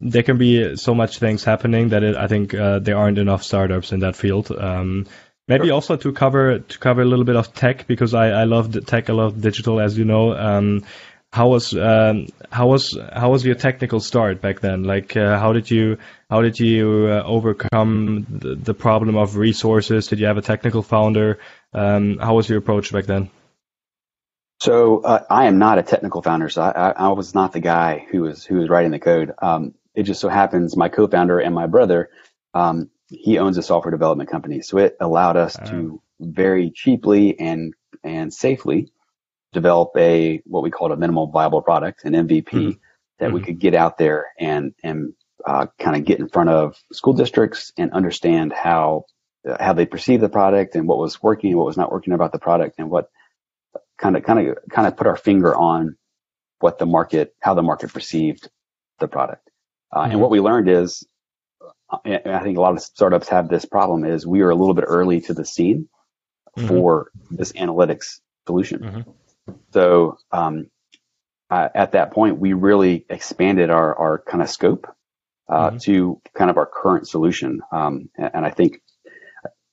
there 0.00 0.22
can 0.22 0.38
be 0.38 0.76
so 0.76 0.94
much 0.94 1.18
things 1.18 1.44
happening 1.44 1.90
that 1.90 2.02
it, 2.02 2.16
I 2.16 2.26
think 2.26 2.54
uh, 2.54 2.78
there 2.78 2.96
aren't 2.96 3.18
enough 3.18 3.42
startups 3.42 3.92
in 3.92 4.00
that 4.00 4.16
field. 4.16 4.50
Um, 4.50 5.06
maybe 5.46 5.66
sure. 5.66 5.74
also 5.74 5.96
to 5.96 6.12
cover 6.12 6.58
to 6.58 6.78
cover 6.78 7.02
a 7.02 7.04
little 7.04 7.24
bit 7.24 7.36
of 7.36 7.52
tech 7.54 7.86
because 7.86 8.14
I, 8.14 8.28
I 8.28 8.44
love 8.44 8.86
tech, 8.86 9.10
I 9.10 9.12
love 9.12 9.40
digital, 9.40 9.80
as 9.80 9.96
you 9.96 10.04
know. 10.04 10.34
Um, 10.34 10.84
how 11.34 11.48
was 11.48 11.76
um, 11.76 12.28
how 12.52 12.68
was 12.68 12.96
how 13.12 13.32
was 13.32 13.44
your 13.44 13.56
technical 13.56 13.98
start 13.98 14.40
back 14.40 14.60
then? 14.60 14.84
Like, 14.84 15.16
uh, 15.16 15.36
how 15.36 15.52
did 15.52 15.68
you 15.68 15.98
how 16.30 16.42
did 16.42 16.60
you 16.60 17.08
uh, 17.10 17.24
overcome 17.26 18.24
the, 18.28 18.54
the, 18.54 18.72
problem 18.72 19.16
of 19.16 19.34
resources? 19.36 20.06
Did 20.06 20.20
you 20.20 20.26
have 20.26 20.36
a 20.36 20.42
technical 20.42 20.80
founder? 20.84 21.40
Um, 21.72 22.18
how 22.18 22.36
was 22.36 22.48
your 22.48 22.58
approach 22.58 22.92
back 22.92 23.06
then? 23.06 23.30
So 24.60 25.02
uh, 25.02 25.24
I 25.28 25.46
am 25.46 25.58
not 25.58 25.78
a 25.78 25.82
technical 25.82 26.22
founder, 26.22 26.48
so 26.48 26.62
I, 26.62 26.70
I, 26.70 26.90
I, 26.90 27.08
was 27.08 27.34
not 27.34 27.52
the 27.52 27.58
guy 27.58 28.06
who 28.12 28.20
was 28.22 28.44
who 28.44 28.60
was 28.60 28.68
writing 28.68 28.92
the 28.92 29.00
code. 29.00 29.32
Um, 29.42 29.74
it 29.92 30.04
just 30.04 30.20
so 30.20 30.28
happens 30.28 30.76
my 30.76 30.88
co-founder 30.88 31.40
and 31.40 31.52
my 31.52 31.66
brother, 31.66 32.10
um, 32.54 32.90
he 33.08 33.38
owns 33.38 33.58
a 33.58 33.62
software 33.62 33.90
development 33.90 34.30
company, 34.30 34.62
so 34.62 34.78
it 34.78 34.96
allowed 35.00 35.36
us 35.36 35.56
to 35.66 36.00
very 36.20 36.70
cheaply 36.70 37.36
and 37.40 37.74
and 38.04 38.32
safely 38.32 38.92
develop 39.54 39.92
a 39.96 40.42
what 40.44 40.62
we 40.62 40.70
called 40.70 40.92
a 40.92 40.96
minimal 40.96 41.28
viable 41.28 41.62
product, 41.62 42.04
an 42.04 42.12
MVP, 42.12 42.44
mm-hmm. 42.44 42.70
that 43.18 43.26
mm-hmm. 43.26 43.34
we 43.34 43.40
could 43.40 43.58
get 43.58 43.74
out 43.74 43.98
there 43.98 44.26
and 44.38 44.74
and 44.82 45.14
uh, 45.46 45.66
kind 45.78 45.96
of 45.96 46.04
get 46.04 46.20
in 46.20 46.28
front 46.28 46.50
of 46.50 46.76
school 46.92 47.14
districts 47.14 47.72
and 47.76 47.92
understand 47.92 48.52
how 48.52 49.04
how 49.60 49.72
they 49.72 49.86
perceive 49.86 50.20
the 50.20 50.28
product 50.28 50.74
and 50.74 50.88
what 50.88 50.98
was 50.98 51.22
working 51.22 51.50
and 51.50 51.58
what 51.58 51.66
was 51.66 51.76
not 51.76 51.92
working 51.92 52.14
about 52.14 52.32
the 52.32 52.38
product 52.38 52.76
and 52.78 52.90
what 52.90 53.10
kind 53.98 54.16
of 54.16 54.22
kind 54.24 54.48
of 54.48 54.58
kind 54.70 54.86
of 54.86 54.96
put 54.96 55.06
our 55.06 55.16
finger 55.16 55.54
on 55.54 55.96
what 56.60 56.78
the 56.78 56.86
market, 56.86 57.34
how 57.40 57.54
the 57.54 57.62
market 57.62 57.92
perceived 57.92 58.48
the 58.98 59.08
product. 59.08 59.50
Uh, 59.92 60.02
mm-hmm. 60.02 60.12
And 60.12 60.20
what 60.20 60.30
we 60.30 60.40
learned 60.40 60.68
is, 60.68 61.06
uh, 61.90 61.98
I 62.04 62.40
think 62.42 62.56
a 62.56 62.60
lot 62.60 62.72
of 62.72 62.80
startups 62.80 63.28
have 63.28 63.48
this 63.48 63.66
problem 63.66 64.04
is 64.04 64.26
we 64.26 64.40
are 64.40 64.50
a 64.50 64.54
little 64.54 64.74
bit 64.74 64.86
early 64.86 65.20
to 65.22 65.34
the 65.34 65.44
scene 65.44 65.88
mm-hmm. 66.56 66.68
for 66.68 67.10
this 67.30 67.52
analytics 67.52 68.20
solution. 68.46 68.78
Mm-hmm. 68.80 69.10
So 69.72 70.18
um, 70.32 70.70
uh, 71.50 71.68
at 71.74 71.92
that 71.92 72.12
point, 72.12 72.38
we 72.38 72.52
really 72.52 73.04
expanded 73.08 73.70
our 73.70 73.96
our 73.96 74.18
kind 74.18 74.42
of 74.42 74.50
scope 74.50 74.86
uh, 75.48 75.70
mm-hmm. 75.70 75.78
to 75.78 76.20
kind 76.34 76.50
of 76.50 76.56
our 76.56 76.66
current 76.66 77.06
solution. 77.06 77.60
Um, 77.70 78.08
and, 78.16 78.30
and, 78.34 78.46
I 78.46 78.50
think 78.50 78.80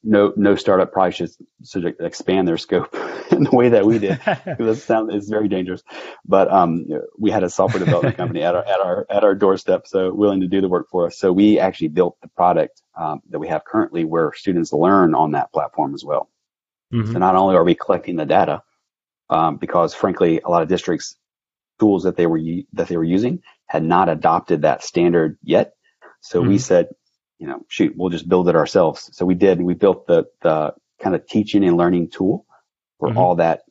no 0.04 0.34
no 0.36 0.56
startup 0.56 0.92
probably 0.92 1.14
should, 1.14 1.30
should 1.66 1.96
expand 2.00 2.48
their 2.48 2.58
scope 2.58 2.94
in 3.32 3.44
the 3.46 3.56
way 3.56 3.70
that 3.70 3.86
we 3.86 4.00
did 4.00 4.20
because 4.26 4.78
that 4.78 4.84
sound 4.86 5.14
is 5.14 5.30
very 5.30 5.48
dangerous. 5.48 5.82
But 6.26 6.52
um, 6.52 6.86
we 7.18 7.32
had 7.32 7.44
a 7.44 7.50
software 7.50 7.84
development 7.84 8.18
company 8.18 8.44
at 8.44 8.56
our 8.56 8.66
at 8.66 8.80
our 8.80 9.06
at 9.10 9.24
our 9.24 9.36
doorstep, 9.36 9.88
so 9.88 10.14
willing 10.14 10.42
to 10.42 10.48
do 10.48 10.62
the 10.62 10.70
work 10.70 10.90
for 10.90 11.08
us. 11.08 11.18
So 11.18 11.32
we 11.32 11.60
actually 11.60 11.90
built 11.90 12.18
the 12.22 12.28
product 12.28 12.82
um, 13.00 13.22
that 13.30 13.40
we 13.40 13.48
have 13.48 13.64
currently, 13.64 14.04
where 14.04 14.34
students 14.34 14.74
learn 14.74 15.16
on 15.16 15.32
that 15.32 15.54
platform 15.54 15.94
as 15.94 16.04
well. 16.04 16.30
Mm-hmm. 16.94 17.14
So 17.14 17.20
not 17.20 17.36
only 17.36 17.56
are 17.56 17.64
we 17.64 17.76
collecting 17.76 18.18
the 18.18 18.26
data, 18.26 18.62
um, 19.32 19.58
because 19.58 19.96
frankly, 19.96 20.42
a 20.42 20.50
lot 20.50 20.62
of 20.62 20.68
districts 20.68 21.16
tools 21.80 22.04
that 22.04 22.16
they 22.16 22.28
were 22.28 22.40
that 22.74 22.88
they 22.88 22.98
were 22.98 23.04
using 23.04 23.42
had 23.66 23.84
not 23.84 24.10
adopted 24.10 24.62
that 24.62 24.84
standard 24.84 25.38
yet. 25.42 25.74
So 26.20 26.40
mm-hmm. 26.40 26.50
we 26.50 26.58
said, 26.60 26.90
you 27.40 27.48
know, 27.48 27.66
shoot, 27.70 27.94
we'll 27.98 28.10
just 28.10 28.30
build 28.30 28.48
it 28.50 28.56
ourselves. 28.56 29.10
So 29.14 29.26
we 29.26 29.34
did. 29.34 29.60
We 29.60 29.74
built 29.74 30.06
the 30.06 30.26
the 30.42 30.76
kind 31.02 31.16
of 31.16 31.26
teaching 31.28 31.64
and 31.64 31.78
learning 31.78 32.10
tool 32.12 32.46
for 33.00 33.10
mm-hmm. 33.10 33.18
all 33.18 33.36
that 33.36 33.62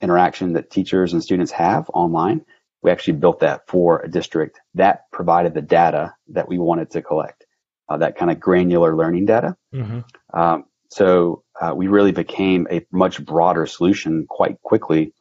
interaction 0.00 0.54
that 0.54 0.70
teachers 0.70 1.12
and 1.12 1.22
students 1.22 1.52
have 1.52 1.88
online. 1.90 2.44
We 2.82 2.90
actually 2.90 3.18
built 3.18 3.40
that 3.40 3.68
for 3.68 4.00
a 4.00 4.10
district 4.10 4.60
that 4.74 5.10
provided 5.12 5.54
the 5.54 5.62
data 5.62 6.14
that 6.28 6.48
we 6.48 6.58
wanted 6.58 6.90
to 6.90 7.02
collect, 7.02 7.46
uh, 7.88 7.98
that 7.98 8.16
kind 8.16 8.30
of 8.30 8.40
granular 8.40 8.94
learning 8.96 9.26
data. 9.26 9.56
Mm-hmm. 9.74 10.00
Um, 10.38 10.64
so 10.90 11.42
uh, 11.60 11.72
we 11.74 11.88
really 11.88 12.12
became 12.12 12.66
a 12.70 12.84
much 12.90 13.24
broader 13.24 13.66
solution 13.66 14.26
quite 14.28 14.60
quickly, 14.62 15.12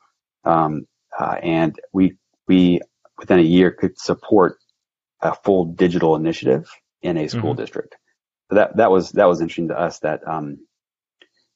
um, 0.43 0.87
uh, 1.17 1.35
and 1.41 1.79
we 1.93 2.17
we 2.47 2.81
within 3.17 3.39
a 3.39 3.43
year 3.43 3.71
could 3.71 3.97
support 3.97 4.57
a 5.21 5.35
full 5.35 5.65
digital 5.65 6.15
initiative 6.15 6.69
in 7.01 7.17
a 7.17 7.27
school 7.27 7.51
mm-hmm. 7.51 7.61
district. 7.61 7.95
So 8.49 8.55
that 8.55 8.77
that 8.77 8.91
was 8.91 9.11
that 9.13 9.25
was 9.25 9.41
interesting 9.41 9.69
to 9.69 9.79
us 9.79 9.99
that 9.99 10.27
um, 10.27 10.59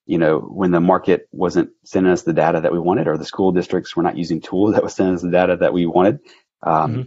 you 0.06 0.18
know 0.18 0.40
when 0.40 0.72
the 0.72 0.80
market 0.80 1.28
wasn't 1.32 1.72
sending 1.86 2.12
us 2.12 2.24
the 2.24 2.34
data 2.34 2.62
that 2.62 2.72
we 2.72 2.80
wanted, 2.80 3.08
or 3.08 3.18
the 3.18 3.26
school 3.26 3.52
districts 3.52 3.96
were 3.96 4.04
not 4.04 4.18
using 4.18 4.42
tools 4.42 4.74
that 4.74 4.84
was 4.84 4.96
sending 4.96 5.16
us 5.16 5.22
the 5.22 5.32
data 5.32 5.58
that 5.58 5.74
we 5.74 5.86
wanted, 5.86 6.20
um, 6.64 6.92
mm-hmm. 6.92 7.02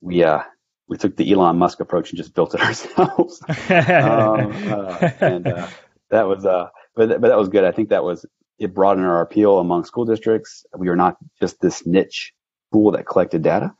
we 0.00 0.24
uh, 0.24 0.42
we 0.88 0.96
took 0.96 1.16
the 1.16 1.30
Elon 1.30 1.58
Musk 1.58 1.80
approach 1.80 2.10
and 2.10 2.16
just 2.16 2.34
built 2.34 2.54
it 2.54 2.60
ourselves. 2.68 3.42
um, 3.48 3.50
uh, 3.68 5.10
and 5.20 5.46
uh, 5.46 5.68
that 6.10 6.26
was 6.26 6.44
uh, 6.44 6.68
but 6.94 7.20
but 7.20 7.28
that 7.28 7.38
was 7.38 7.48
good. 7.48 7.64
I 7.64 7.72
think 7.72 7.90
that 7.90 8.04
was 8.04 8.24
it 8.58 8.74
broadened 8.74 9.06
our 9.06 9.22
appeal 9.22 9.58
among 9.58 9.84
school 9.84 10.04
districts. 10.04 10.64
We 10.76 10.88
were 10.88 10.96
not 10.96 11.16
just 11.40 11.60
this 11.60 11.86
niche 11.86 12.32
pool 12.72 12.92
that 12.92 13.06
collected 13.06 13.42
data. 13.42 13.74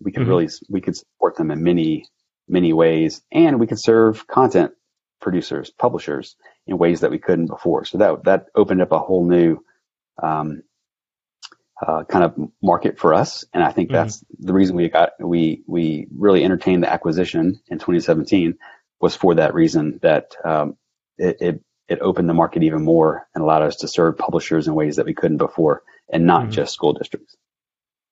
We 0.00 0.12
could 0.12 0.22
mm-hmm. 0.22 0.30
really 0.30 0.48
we 0.68 0.80
could 0.80 0.96
support 0.96 1.36
them 1.36 1.50
in 1.50 1.62
many 1.62 2.06
many 2.48 2.72
ways, 2.72 3.22
and 3.30 3.60
we 3.60 3.66
could 3.66 3.80
serve 3.80 4.26
content 4.26 4.72
producers, 5.20 5.70
publishers 5.70 6.36
in 6.66 6.78
ways 6.78 7.00
that 7.00 7.10
we 7.10 7.18
couldn't 7.18 7.46
before. 7.46 7.84
So 7.84 7.98
that 7.98 8.24
that 8.24 8.46
opened 8.54 8.82
up 8.82 8.92
a 8.92 8.98
whole 8.98 9.24
new 9.24 9.58
um, 10.22 10.62
uh, 11.84 12.04
kind 12.04 12.24
of 12.24 12.34
market 12.62 12.98
for 12.98 13.14
us, 13.14 13.44
and 13.52 13.62
I 13.62 13.72
think 13.72 13.88
mm-hmm. 13.88 13.96
that's 13.96 14.24
the 14.38 14.52
reason 14.52 14.76
we 14.76 14.88
got 14.88 15.10
we 15.20 15.62
we 15.66 16.08
really 16.16 16.44
entertained 16.44 16.82
the 16.82 16.92
acquisition 16.92 17.60
in 17.68 17.78
2017 17.78 18.56
was 19.00 19.16
for 19.16 19.34
that 19.34 19.52
reason 19.52 19.98
that 20.02 20.36
um, 20.44 20.76
it, 21.18 21.36
it, 21.40 21.64
it 21.88 22.00
opened 22.00 22.28
the 22.28 22.34
market 22.34 22.62
even 22.62 22.82
more 22.82 23.26
and 23.34 23.42
allowed 23.42 23.62
us 23.62 23.76
to 23.76 23.88
serve 23.88 24.18
publishers 24.18 24.68
in 24.68 24.74
ways 24.74 24.96
that 24.96 25.06
we 25.06 25.14
couldn't 25.14 25.38
before, 25.38 25.82
and 26.12 26.26
not 26.26 26.42
mm-hmm. 26.42 26.52
just 26.52 26.74
school 26.74 26.92
districts. 26.92 27.36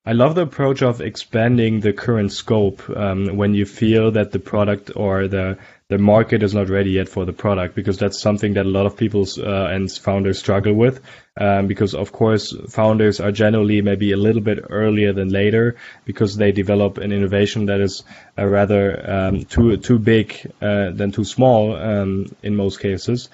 I 0.07 0.13
love 0.13 0.35
the 0.35 0.43
approach 0.43 0.81
of 0.81 1.03
expanding 1.03 1.81
the 1.81 1.93
current 1.93 2.33
scope 2.33 2.89
um, 2.89 3.37
when 3.37 3.53
you 3.53 3.67
feel 3.67 4.13
that 4.13 4.33
the 4.33 4.39
product 4.39 4.93
or 4.97 5.29
the 5.29 5.59
the 5.89 5.99
market 5.99 6.43
is 6.43 6.55
not 6.55 6.71
ready 6.71 6.93
yet 6.93 7.09
for 7.09 7.25
the 7.25 7.33
product 7.33 7.75
because 7.75 7.99
that's 7.99 8.21
something 8.21 8.55
that 8.55 8.65
a 8.65 8.69
lot 8.69 8.87
of 8.87 8.97
people 8.97 9.27
uh, 9.39 9.67
and 9.67 9.91
founders 9.91 10.39
struggle 10.39 10.73
with 10.73 11.03
um, 11.39 11.67
because 11.67 11.95
of 11.95 12.13
course 12.13 12.57
founders 12.71 13.21
are 13.21 13.33
generally 13.33 13.83
maybe 13.83 14.13
a 14.13 14.17
little 14.17 14.41
bit 14.41 14.61
earlier 14.71 15.13
than 15.13 15.29
later 15.29 15.77
because 16.05 16.37
they 16.37 16.53
develop 16.53 16.97
an 16.97 17.13
innovation 17.13 17.67
that 17.67 17.81
is 17.81 18.05
uh, 18.39 18.47
rather 18.47 19.11
um, 19.11 19.45
too 19.45 19.77
too 19.77 19.99
big 19.99 20.51
uh, 20.63 20.91
than 20.93 21.13
too 21.13 21.25
small 21.25 21.77
um, 21.77 22.25
in 22.43 22.57
most 22.57 22.81
cases 22.81 23.29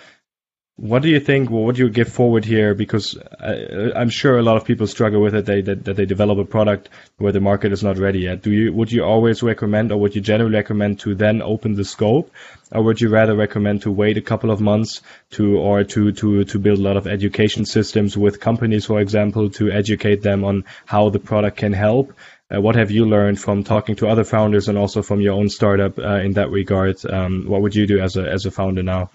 what 0.78 1.00
do 1.00 1.08
you 1.08 1.20
think? 1.20 1.48
What 1.48 1.76
do 1.76 1.84
you 1.84 1.88
give 1.88 2.12
forward 2.12 2.44
here? 2.44 2.74
Because 2.74 3.16
I, 3.40 3.98
am 3.98 4.10
sure 4.10 4.38
a 4.38 4.42
lot 4.42 4.58
of 4.58 4.66
people 4.66 4.86
struggle 4.86 5.22
with 5.22 5.34
it. 5.34 5.46
They 5.46 5.62
that, 5.62 5.86
that, 5.86 5.96
they 5.96 6.04
develop 6.04 6.38
a 6.38 6.44
product 6.44 6.90
where 7.16 7.32
the 7.32 7.40
market 7.40 7.72
is 7.72 7.82
not 7.82 7.96
ready 7.96 8.20
yet. 8.20 8.42
Do 8.42 8.52
you 8.52 8.74
would 8.74 8.92
you 8.92 9.02
always 9.02 9.42
recommend, 9.42 9.90
or 9.90 9.98
would 9.98 10.14
you 10.14 10.20
generally 10.20 10.54
recommend 10.54 11.00
to 11.00 11.14
then 11.14 11.40
open 11.40 11.76
the 11.76 11.84
scope, 11.84 12.30
or 12.72 12.82
would 12.82 13.00
you 13.00 13.08
rather 13.08 13.34
recommend 13.34 13.82
to 13.82 13.90
wait 13.90 14.18
a 14.18 14.20
couple 14.20 14.50
of 14.50 14.60
months 14.60 15.00
to 15.30 15.56
or 15.56 15.82
to 15.84 16.12
to 16.12 16.44
to 16.44 16.58
build 16.58 16.78
a 16.78 16.82
lot 16.82 16.98
of 16.98 17.06
education 17.06 17.64
systems 17.64 18.14
with 18.14 18.38
companies, 18.38 18.84
for 18.84 19.00
example, 19.00 19.48
to 19.52 19.70
educate 19.70 20.20
them 20.20 20.44
on 20.44 20.64
how 20.84 21.08
the 21.08 21.18
product 21.18 21.56
can 21.56 21.72
help? 21.72 22.12
Uh, 22.54 22.60
what 22.60 22.74
have 22.76 22.90
you 22.90 23.06
learned 23.06 23.40
from 23.40 23.64
talking 23.64 23.96
to 23.96 24.08
other 24.08 24.24
founders 24.24 24.68
and 24.68 24.76
also 24.76 25.00
from 25.00 25.22
your 25.22 25.32
own 25.32 25.48
startup 25.48 25.98
uh, 25.98 26.16
in 26.16 26.34
that 26.34 26.50
regard? 26.50 26.96
Um, 27.06 27.46
what 27.48 27.62
would 27.62 27.74
you 27.74 27.86
do 27.86 27.98
as 27.98 28.18
a 28.18 28.30
as 28.30 28.44
a 28.44 28.50
founder 28.50 28.82
now? 28.82 29.08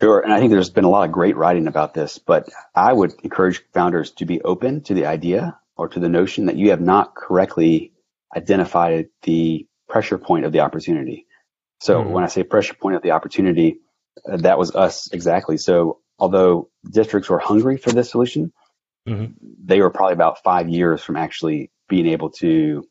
Sure. 0.00 0.20
And 0.20 0.32
I 0.32 0.38
think 0.38 0.52
there's 0.52 0.70
been 0.70 0.84
a 0.84 0.90
lot 0.90 1.06
of 1.06 1.12
great 1.12 1.36
writing 1.36 1.66
about 1.66 1.92
this, 1.92 2.18
but 2.18 2.48
I 2.74 2.92
would 2.92 3.14
encourage 3.24 3.64
founders 3.72 4.12
to 4.12 4.26
be 4.26 4.40
open 4.42 4.82
to 4.82 4.94
the 4.94 5.06
idea 5.06 5.58
or 5.76 5.88
to 5.88 6.00
the 6.00 6.08
notion 6.08 6.46
that 6.46 6.56
you 6.56 6.70
have 6.70 6.80
not 6.80 7.16
correctly 7.16 7.92
identified 8.36 9.08
the 9.22 9.66
pressure 9.88 10.18
point 10.18 10.44
of 10.44 10.52
the 10.52 10.60
opportunity. 10.60 11.26
So 11.80 12.00
mm-hmm. 12.00 12.12
when 12.12 12.24
I 12.24 12.28
say 12.28 12.44
pressure 12.44 12.74
point 12.74 12.94
of 12.94 13.02
the 13.02 13.12
opportunity, 13.12 13.80
uh, 14.30 14.36
that 14.38 14.58
was 14.58 14.74
us 14.74 15.12
exactly. 15.12 15.56
So 15.56 16.00
although 16.18 16.70
districts 16.88 17.28
were 17.28 17.38
hungry 17.38 17.76
for 17.76 17.90
this 17.90 18.10
solution, 18.10 18.52
mm-hmm. 19.08 19.32
they 19.64 19.80
were 19.80 19.90
probably 19.90 20.14
about 20.14 20.42
five 20.44 20.68
years 20.68 21.02
from 21.02 21.16
actually 21.16 21.70
being 21.88 22.06
able 22.06 22.30
to 22.30 22.84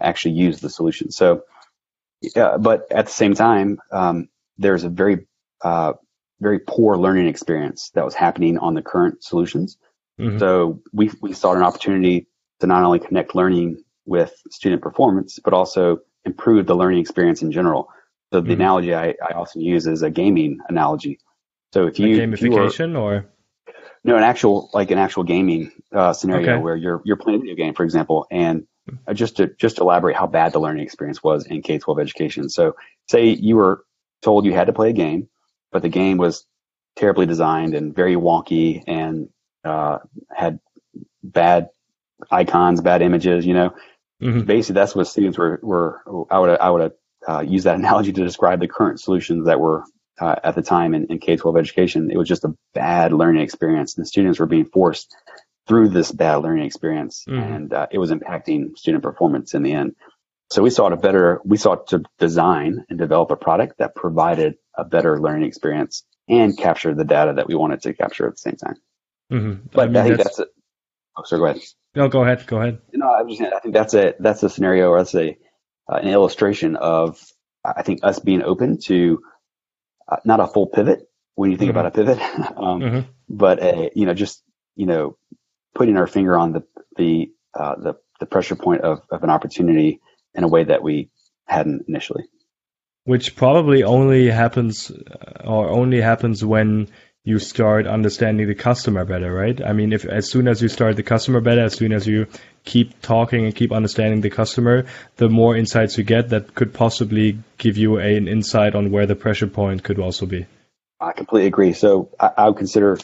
actually 0.00 0.34
use 0.34 0.60
the 0.60 0.70
solution. 0.70 1.10
So, 1.10 1.42
uh, 2.34 2.58
but 2.58 2.90
at 2.90 3.06
the 3.06 3.12
same 3.12 3.34
time, 3.34 3.78
um, 3.92 4.28
there's 4.56 4.84
a 4.84 4.88
very 4.88 5.26
uh, 5.62 5.92
very 6.40 6.58
poor 6.58 6.96
learning 6.96 7.26
experience 7.26 7.90
that 7.94 8.04
was 8.04 8.14
happening 8.14 8.58
on 8.58 8.74
the 8.74 8.82
current 8.82 9.22
solutions. 9.22 9.76
Mm-hmm. 10.18 10.38
So 10.38 10.82
we 10.92 11.10
we 11.20 11.32
saw 11.32 11.52
an 11.54 11.62
opportunity 11.62 12.26
to 12.60 12.66
not 12.66 12.82
only 12.82 12.98
connect 12.98 13.34
learning 13.34 13.82
with 14.06 14.34
student 14.50 14.82
performance, 14.82 15.38
but 15.42 15.52
also 15.52 16.00
improve 16.24 16.66
the 16.66 16.76
learning 16.76 17.00
experience 17.00 17.42
in 17.42 17.52
general. 17.52 17.88
So 18.32 18.40
the 18.40 18.52
mm-hmm. 18.52 18.60
analogy 18.60 18.94
I, 18.94 19.08
I 19.08 19.34
often 19.34 19.60
use 19.60 19.86
is 19.86 20.02
a 20.02 20.10
gaming 20.10 20.58
analogy. 20.68 21.18
So 21.72 21.86
if 21.86 21.98
you 21.98 22.16
gamification 22.16 22.94
you 22.94 23.00
were, 23.00 23.14
or 23.14 23.26
no, 24.04 24.16
an 24.16 24.22
actual 24.22 24.70
like 24.72 24.90
an 24.90 24.98
actual 24.98 25.24
gaming 25.24 25.72
uh, 25.92 26.12
scenario 26.12 26.54
okay. 26.54 26.62
where 26.62 26.76
you're 26.76 27.02
you're 27.04 27.16
playing 27.16 27.38
a 27.38 27.42
video 27.42 27.56
game, 27.56 27.74
for 27.74 27.84
example, 27.84 28.26
and 28.30 28.66
uh, 29.06 29.14
just 29.14 29.36
to 29.36 29.48
just 29.58 29.76
to 29.76 29.82
elaborate 29.82 30.16
how 30.16 30.26
bad 30.26 30.52
the 30.52 30.58
learning 30.58 30.82
experience 30.82 31.22
was 31.22 31.46
in 31.46 31.62
K 31.62 31.78
twelve 31.78 32.00
education. 32.00 32.48
So 32.48 32.76
say 33.08 33.26
you 33.28 33.56
were 33.56 33.84
told 34.22 34.44
you 34.44 34.52
had 34.52 34.66
to 34.66 34.72
play 34.72 34.90
a 34.90 34.92
game, 34.92 35.28
but 35.72 35.82
the 35.82 35.88
game 35.88 36.16
was 36.16 36.46
terribly 36.96 37.26
designed 37.26 37.74
and 37.74 37.94
very 37.94 38.14
wonky 38.14 38.82
and 38.86 39.28
uh, 39.64 39.98
had 40.34 40.60
bad 41.22 41.68
icons, 42.30 42.80
bad 42.80 43.02
images. 43.02 43.46
You 43.46 43.54
know, 43.54 43.74
mm-hmm. 44.22 44.42
basically 44.42 44.74
that's 44.74 44.94
what 44.94 45.06
students 45.06 45.38
were 45.38 45.60
were. 45.62 46.26
I 46.30 46.38
would 46.38 46.58
I 46.58 46.70
would 46.70 46.92
uh, 47.28 47.40
use 47.40 47.64
that 47.64 47.76
analogy 47.78 48.12
to 48.12 48.24
describe 48.24 48.60
the 48.60 48.68
current 48.68 49.00
solutions 49.00 49.46
that 49.46 49.60
were 49.60 49.84
uh, 50.20 50.36
at 50.44 50.54
the 50.54 50.62
time 50.62 50.94
in, 50.94 51.06
in 51.06 51.18
K 51.18 51.36
twelve 51.36 51.56
education. 51.56 52.10
It 52.10 52.16
was 52.16 52.28
just 52.28 52.44
a 52.44 52.54
bad 52.74 53.12
learning 53.12 53.42
experience, 53.42 53.96
and 53.96 54.04
the 54.04 54.08
students 54.08 54.38
were 54.38 54.46
being 54.46 54.66
forced 54.66 55.14
through 55.66 55.88
this 55.90 56.10
bad 56.10 56.36
learning 56.36 56.64
experience, 56.64 57.24
mm-hmm. 57.28 57.52
and 57.52 57.72
uh, 57.72 57.86
it 57.90 57.98
was 57.98 58.10
impacting 58.10 58.76
student 58.76 59.02
performance 59.02 59.54
in 59.54 59.62
the 59.62 59.72
end. 59.72 59.94
So 60.50 60.62
we 60.62 60.70
sought 60.70 60.92
a 60.92 60.96
better, 60.96 61.40
we 61.44 61.56
sought 61.56 61.88
to 61.88 62.02
design 62.18 62.84
and 62.88 62.98
develop 62.98 63.30
a 63.30 63.36
product 63.36 63.78
that 63.78 63.94
provided 63.94 64.56
a 64.76 64.84
better 64.84 65.20
learning 65.20 65.46
experience 65.46 66.04
and 66.28 66.56
capture 66.56 66.94
the 66.94 67.04
data 67.04 67.34
that 67.36 67.46
we 67.46 67.54
wanted 67.54 67.82
to 67.82 67.94
capture 67.94 68.26
at 68.26 68.32
the 68.32 68.38
same 68.38 68.56
time. 68.56 68.76
Mm-hmm. 69.30 69.66
But 69.72 69.82
I, 69.82 69.86
mean, 69.86 69.96
I 69.96 70.02
think 70.02 70.16
that's, 70.16 70.36
that's 70.36 70.38
it. 70.40 70.48
Oh, 71.16 71.22
sorry, 71.24 71.40
go 71.40 71.46
ahead. 71.46 71.62
No, 71.94 72.08
go 72.08 72.22
ahead. 72.22 72.46
Go 72.46 72.60
ahead. 72.60 72.80
No, 72.92 73.10
I, 73.10 73.24
just, 73.28 73.40
I 73.42 73.58
think 73.60 73.74
that's 73.74 73.94
a 73.94 74.14
that's 74.18 74.42
a 74.42 74.48
scenario 74.48 74.90
or 74.90 74.98
that's 74.98 75.14
a 75.14 75.36
uh, 75.90 75.96
an 75.96 76.08
illustration 76.08 76.76
of 76.76 77.20
I 77.64 77.82
think 77.82 78.00
us 78.02 78.18
being 78.18 78.42
open 78.42 78.78
to 78.86 79.20
uh, 80.08 80.16
not 80.24 80.40
a 80.40 80.46
full 80.46 80.66
pivot 80.66 81.08
when 81.34 81.50
you 81.50 81.56
think 81.56 81.70
mm-hmm. 81.70 81.78
about 81.78 81.98
a 81.98 82.04
pivot, 82.04 82.20
um, 82.56 82.80
mm-hmm. 82.80 83.00
but 83.28 83.62
a, 83.62 83.90
you 83.94 84.06
know 84.06 84.14
just 84.14 84.42
you 84.76 84.86
know 84.86 85.16
putting 85.74 85.96
our 85.96 86.06
finger 86.06 86.38
on 86.38 86.52
the 86.52 86.62
the 86.96 87.32
uh, 87.54 87.74
the 87.76 87.94
the 88.20 88.26
pressure 88.26 88.56
point 88.56 88.82
of, 88.82 89.02
of 89.10 89.24
an 89.24 89.30
opportunity 89.30 90.00
in 90.34 90.44
a 90.44 90.48
way 90.48 90.64
that 90.64 90.82
we 90.82 91.10
hadn't 91.46 91.86
initially. 91.88 92.24
Which 93.04 93.34
probably 93.34 93.82
only 93.82 94.30
happens 94.30 94.90
uh, 94.90 95.42
or 95.44 95.68
only 95.68 96.00
happens 96.00 96.44
when 96.44 96.88
you 97.24 97.38
start 97.38 97.86
understanding 97.86 98.46
the 98.46 98.54
customer 98.54 99.04
better, 99.04 99.32
right? 99.32 99.62
I 99.62 99.72
mean, 99.72 99.92
if 99.92 100.04
as 100.06 100.30
soon 100.30 100.48
as 100.48 100.62
you 100.62 100.68
start 100.68 100.96
the 100.96 101.02
customer 101.02 101.40
better, 101.40 101.62
as 101.62 101.74
soon 101.74 101.92
as 101.92 102.06
you 102.06 102.26
keep 102.64 103.00
talking 103.02 103.44
and 103.44 103.54
keep 103.54 103.72
understanding 103.72 104.22
the 104.22 104.30
customer, 104.30 104.86
the 105.16 105.28
more 105.28 105.54
insights 105.54 105.98
you 105.98 106.04
get 106.04 106.30
that 106.30 106.54
could 106.54 106.72
possibly 106.72 107.38
give 107.58 107.76
you 107.76 107.98
a, 107.98 108.16
an 108.16 108.26
insight 108.26 108.74
on 108.74 108.90
where 108.90 109.06
the 109.06 109.16
pressure 109.16 109.46
point 109.46 109.82
could 109.82 109.98
also 109.98 110.24
be. 110.24 110.46
I 110.98 111.12
completely 111.12 111.46
agree. 111.46 111.72
So 111.72 112.10
I, 112.18 112.30
I 112.38 112.48
would 112.48 112.58
consider 112.58 112.98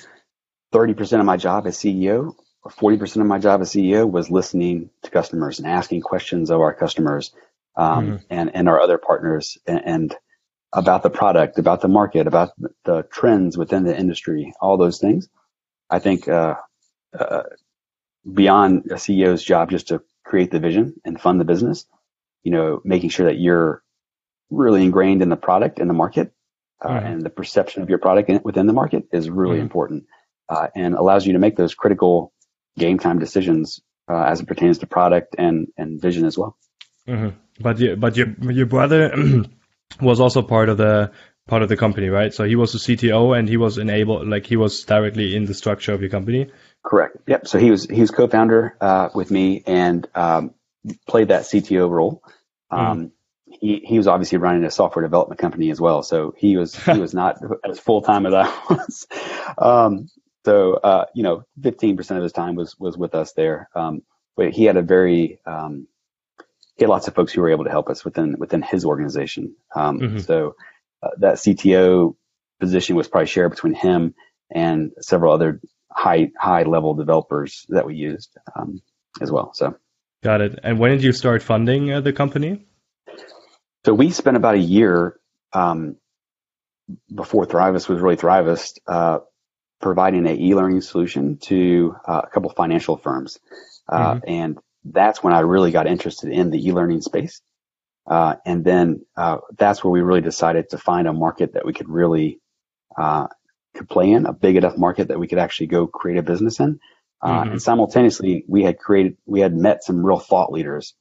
30% 0.72 1.20
of 1.20 1.26
my 1.26 1.36
job 1.36 1.66
as 1.66 1.76
CEO 1.76 2.34
40% 2.68 3.20
of 3.20 3.26
my 3.26 3.38
job 3.38 3.60
as 3.60 3.72
CEO 3.72 4.10
was 4.10 4.30
listening 4.30 4.90
to 5.02 5.10
customers 5.10 5.58
and 5.58 5.68
asking 5.68 6.00
questions 6.02 6.50
of 6.50 6.60
our 6.60 6.74
customers 6.74 7.32
um, 7.76 8.06
mm-hmm. 8.06 8.16
and, 8.30 8.54
and 8.54 8.68
our 8.68 8.80
other 8.80 8.98
partners 8.98 9.58
and, 9.66 9.82
and 9.84 10.16
about 10.72 11.02
the 11.02 11.10
product, 11.10 11.58
about 11.58 11.80
the 11.80 11.88
market, 11.88 12.26
about 12.26 12.50
the 12.84 13.02
trends 13.10 13.56
within 13.56 13.84
the 13.84 13.96
industry, 13.96 14.52
all 14.60 14.76
those 14.76 14.98
things. 14.98 15.28
I 15.88 15.98
think 15.98 16.28
uh, 16.28 16.56
uh, 17.18 17.42
beyond 18.30 18.86
a 18.86 18.94
CEO's 18.94 19.42
job 19.42 19.70
just 19.70 19.88
to 19.88 20.02
create 20.24 20.50
the 20.50 20.58
vision 20.58 21.00
and 21.04 21.20
fund 21.20 21.40
the 21.40 21.44
business, 21.44 21.86
you 22.42 22.50
know, 22.50 22.80
making 22.84 23.10
sure 23.10 23.26
that 23.26 23.38
you're 23.38 23.82
really 24.50 24.82
ingrained 24.82 25.22
in 25.22 25.28
the 25.28 25.36
product 25.36 25.78
and 25.78 25.88
the 25.88 25.94
market 25.94 26.32
uh, 26.82 26.88
mm-hmm. 26.88 27.06
and 27.06 27.22
the 27.22 27.30
perception 27.30 27.82
of 27.82 27.88
your 27.88 27.98
product 27.98 28.28
in, 28.28 28.40
within 28.44 28.66
the 28.66 28.72
market 28.72 29.04
is 29.12 29.30
really 29.30 29.54
mm-hmm. 29.54 29.62
important 29.62 30.06
uh, 30.48 30.68
and 30.74 30.94
allows 30.94 31.26
you 31.26 31.32
to 31.32 31.38
make 31.38 31.56
those 31.56 31.74
critical 31.74 32.32
game 32.78 32.98
time 32.98 33.18
decisions 33.18 33.80
uh, 34.08 34.22
as 34.22 34.40
it 34.40 34.46
pertains 34.46 34.78
to 34.78 34.86
product 34.86 35.34
and, 35.38 35.68
and 35.76 36.00
vision 36.00 36.24
as 36.24 36.38
well. 36.38 36.56
Mm-hmm. 37.08 37.36
But 37.60 37.78
you, 37.78 37.96
but 37.96 38.16
your 38.16 38.28
your 38.50 38.66
brother 38.66 39.14
was 40.00 40.20
also 40.20 40.42
part 40.42 40.68
of 40.68 40.76
the 40.76 41.12
part 41.46 41.62
of 41.62 41.68
the 41.68 41.76
company, 41.76 42.08
right? 42.08 42.34
So 42.34 42.44
he 42.44 42.56
was 42.56 42.72
the 42.72 42.78
CTO 42.78 43.38
and 43.38 43.48
he 43.48 43.56
was 43.56 43.78
enabled, 43.78 44.28
like 44.28 44.46
he 44.46 44.56
was 44.56 44.84
directly 44.84 45.36
in 45.36 45.46
the 45.46 45.54
structure 45.54 45.94
of 45.94 46.00
your 46.00 46.10
company. 46.10 46.50
Correct. 46.84 47.16
Yep. 47.26 47.46
So 47.46 47.58
he 47.58 47.70
was 47.70 47.84
he 47.84 48.00
was 48.00 48.10
co-founder 48.10 48.76
uh, 48.80 49.08
with 49.14 49.30
me 49.30 49.62
and 49.66 50.06
um, 50.14 50.54
played 51.06 51.28
that 51.28 51.42
CTO 51.42 51.88
role. 51.88 52.22
Hmm. 52.70 52.78
Um, 52.78 52.98
mm. 52.98 53.10
He 53.48 53.80
he 53.86 53.96
was 53.96 54.08
obviously 54.08 54.38
running 54.38 54.64
a 54.64 54.70
software 54.70 55.04
development 55.04 55.40
company 55.40 55.70
as 55.70 55.80
well, 55.80 56.02
so 56.02 56.34
he 56.36 56.56
was 56.56 56.74
he 56.74 56.98
was 56.98 57.14
not 57.14 57.38
as 57.64 57.78
full 57.78 58.02
time 58.02 58.26
as 58.26 58.34
I 58.34 58.44
was. 58.68 59.06
Um, 59.56 60.08
so 60.46 60.74
uh, 60.74 61.06
you 61.12 61.24
know, 61.24 61.42
fifteen 61.60 61.96
percent 61.96 62.18
of 62.18 62.22
his 62.22 62.32
time 62.32 62.54
was 62.54 62.78
was 62.78 62.96
with 62.96 63.16
us 63.16 63.32
there. 63.32 63.68
Um, 63.74 64.02
but 64.36 64.52
he 64.52 64.62
had 64.62 64.76
a 64.76 64.82
very 64.82 65.40
um, 65.44 65.88
he 66.76 66.84
had 66.84 66.88
lots 66.88 67.08
of 67.08 67.16
folks 67.16 67.32
who 67.32 67.40
were 67.40 67.50
able 67.50 67.64
to 67.64 67.70
help 67.70 67.88
us 67.88 68.04
within 68.04 68.36
within 68.38 68.62
his 68.62 68.84
organization. 68.84 69.56
Um, 69.74 69.98
mm-hmm. 69.98 70.18
So 70.18 70.54
uh, 71.02 71.08
that 71.18 71.34
CTO 71.34 72.14
position 72.60 72.94
was 72.94 73.08
probably 73.08 73.26
shared 73.26 73.50
between 73.50 73.74
him 73.74 74.14
and 74.48 74.92
several 75.00 75.32
other 75.32 75.60
high 75.90 76.30
high 76.38 76.62
level 76.62 76.94
developers 76.94 77.66
that 77.70 77.84
we 77.84 77.96
used 77.96 78.30
um, 78.54 78.80
as 79.20 79.32
well. 79.32 79.50
So 79.52 79.74
got 80.22 80.42
it. 80.42 80.60
And 80.62 80.78
when 80.78 80.92
did 80.92 81.02
you 81.02 81.12
start 81.12 81.42
funding 81.42 81.92
uh, 81.92 82.02
the 82.02 82.12
company? 82.12 82.66
So 83.84 83.94
we 83.94 84.12
spent 84.12 84.36
about 84.36 84.54
a 84.54 84.58
year 84.76 85.18
um, 85.52 85.96
before 87.12 87.46
Thrivist 87.46 87.88
was 87.88 88.00
really 88.00 88.16
Thrivist, 88.16 88.78
uh, 88.86 89.18
providing 89.80 90.26
an 90.26 90.40
e-learning 90.40 90.80
solution 90.80 91.38
to 91.38 91.96
uh, 92.06 92.22
a 92.24 92.30
couple 92.30 92.50
financial 92.50 92.96
firms, 92.96 93.38
uh, 93.88 94.14
mm-hmm. 94.14 94.24
and 94.26 94.58
that's 94.84 95.22
when 95.22 95.32
I 95.32 95.40
really 95.40 95.70
got 95.70 95.86
interested 95.86 96.30
in 96.30 96.50
the 96.50 96.68
e-learning 96.68 97.02
space. 97.02 97.40
Uh, 98.06 98.36
and 98.44 98.64
then 98.64 99.04
uh, 99.16 99.38
that's 99.56 99.82
where 99.82 99.90
we 99.90 100.00
really 100.00 100.20
decided 100.20 100.70
to 100.70 100.78
find 100.78 101.08
a 101.08 101.12
market 101.12 101.54
that 101.54 101.66
we 101.66 101.72
could 101.72 101.88
really 101.88 102.40
uh, 102.96 103.26
could 103.74 103.88
play 103.88 104.10
in, 104.10 104.26
a 104.26 104.32
big 104.32 104.56
enough 104.56 104.78
market 104.78 105.08
that 105.08 105.18
we 105.18 105.26
could 105.26 105.38
actually 105.38 105.66
go 105.66 105.86
create 105.86 106.18
a 106.18 106.22
business 106.22 106.60
in. 106.60 106.78
Uh, 107.20 107.40
mm-hmm. 107.40 107.50
And 107.52 107.62
simultaneously, 107.62 108.44
we 108.46 108.62
had 108.62 108.78
created, 108.78 109.16
we 109.26 109.40
had 109.40 109.54
met 109.54 109.82
some 109.82 110.04
real 110.04 110.18
thought 110.18 110.52
leaders 110.52 110.94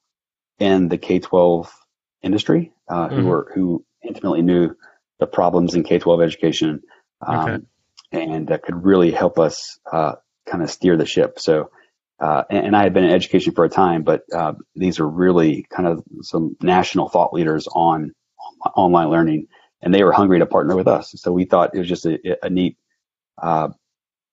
in 0.60 0.88
the 0.90 0.98
K-12 0.98 1.70
industry 2.24 2.72
uh, 2.90 3.08
mm-hmm. 3.08 3.16
who 3.16 3.28
were 3.28 3.52
who 3.54 3.86
intimately 4.04 4.42
knew 4.42 4.76
the 5.20 5.28
problems 5.28 5.76
in 5.76 5.84
K-12 5.84 6.24
education 6.24 6.82
um, 7.26 7.40
okay. 7.40 7.66
And 8.16 8.48
that 8.48 8.64
could 8.64 8.84
really 8.84 9.12
help 9.12 9.40
us 9.40 9.80
uh, 9.92 10.14
kind 10.48 10.64
of 10.64 10.70
steer 10.72 10.98
the 10.98 11.06
ship. 11.06 11.40
So 11.40 11.70
uh, 12.20 12.44
and, 12.50 12.68
and, 12.68 12.76
I 12.76 12.84
had 12.84 12.94
been 12.94 13.04
in 13.04 13.12
education 13.12 13.54
for 13.54 13.66
a 13.66 13.70
time, 13.70 14.04
but 14.04 14.24
uh, 14.34 14.54
these 14.74 15.00
are 15.00 15.08
really 15.08 15.66
kind 15.70 15.88
of 15.88 16.04
some 16.22 16.56
national 16.62 17.10
thought 17.10 17.34
leaders 17.34 17.68
on, 17.68 18.14
on 18.62 18.72
online 18.76 19.10
learning, 19.10 19.48
and 19.82 19.94
they 19.94 20.04
were 20.04 20.14
hungry 20.14 20.40
to 20.40 20.46
partner 20.46 20.78
with 20.78 20.88
us. 20.88 21.14
So 21.18 21.34
we 21.34 21.44
thought 21.44 21.76
it 21.76 21.80
was 21.80 21.90
just 21.90 22.06
a, 22.06 22.38
a 22.42 22.50
neat 22.50 22.78
uh, 23.42 23.70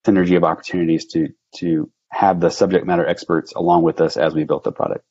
synergy 0.07 0.37
of 0.37 0.45
opportunities 0.45 1.07
to 1.07 1.31
to 1.57 1.91
have 2.11 2.39
the 2.39 2.51
subject 2.51 2.87
matter 2.87 3.07
experts 3.07 3.53
along 3.53 3.83
with 3.83 4.01
us 4.01 4.17
as 4.17 4.33
we 4.33 4.45
built 4.45 4.63
the 4.63 4.73
product. 4.73 5.05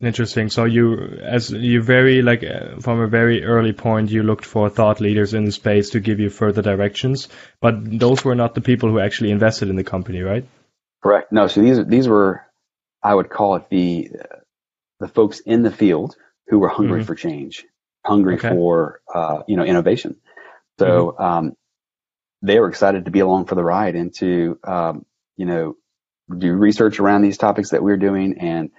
Interesting. 0.00 0.48
So 0.48 0.64
you, 0.64 1.18
as 1.22 1.50
you 1.50 1.82
very 1.82 2.22
like 2.22 2.42
uh, 2.42 2.80
from 2.80 3.00
a 3.00 3.06
very 3.06 3.44
early 3.44 3.74
point, 3.74 4.10
you 4.10 4.22
looked 4.22 4.46
for 4.46 4.70
thought 4.70 4.98
leaders 4.98 5.34
in 5.34 5.44
the 5.44 5.52
space 5.52 5.90
to 5.90 6.00
give 6.00 6.20
you 6.20 6.30
further 6.30 6.62
directions, 6.62 7.28
but 7.60 7.74
those 7.98 8.24
were 8.24 8.34
not 8.34 8.54
the 8.54 8.62
people 8.62 8.88
who 8.88 8.98
actually 8.98 9.30
invested 9.30 9.68
in 9.68 9.76
the 9.76 9.84
company, 9.84 10.22
right? 10.22 10.46
Correct. 11.02 11.32
No, 11.32 11.48
so 11.48 11.60
these 11.60 11.84
these 11.84 12.08
were, 12.08 12.42
I 13.02 13.14
would 13.14 13.28
call 13.28 13.56
it 13.56 13.68
the 13.68 14.10
the 15.00 15.08
folks 15.08 15.40
in 15.40 15.62
the 15.62 15.70
field 15.70 16.16
who 16.46 16.58
were 16.58 16.68
hungry 16.68 17.00
mm-hmm. 17.00 17.06
for 17.06 17.14
change, 17.14 17.66
hungry 18.02 18.36
okay. 18.36 18.48
for 18.48 19.02
uh, 19.14 19.42
you 19.46 19.56
know 19.56 19.64
innovation. 19.64 20.16
So 20.78 21.12
mm-hmm. 21.12 21.22
um, 21.22 21.56
they 22.40 22.58
were 22.58 22.70
excited 22.70 23.04
to 23.04 23.10
be 23.10 23.20
along 23.20 23.46
for 23.46 23.54
the 23.54 23.64
ride 23.64 23.96
and 23.96 24.14
to 24.14 24.58
um, 24.64 25.04
you 25.36 25.44
know 25.44 25.76
do 26.34 26.54
research 26.54 27.00
around 27.00 27.20
these 27.20 27.36
topics 27.36 27.70
that 27.70 27.82
we 27.82 27.92
are 27.92 27.98
doing 27.98 28.38
and 28.38 28.70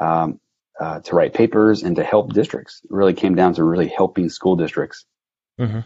um, 0.00 0.38
uh, 0.78 1.00
to 1.00 1.14
write 1.14 1.34
papers 1.34 1.82
and 1.82 1.96
to 1.96 2.04
help 2.04 2.32
districts. 2.32 2.80
It 2.84 2.90
really 2.90 3.14
came 3.14 3.34
down 3.34 3.54
to 3.54 3.64
really 3.64 3.88
helping 3.88 4.28
school 4.28 4.56
districts 4.56 5.04
mm-hmm. 5.58 5.80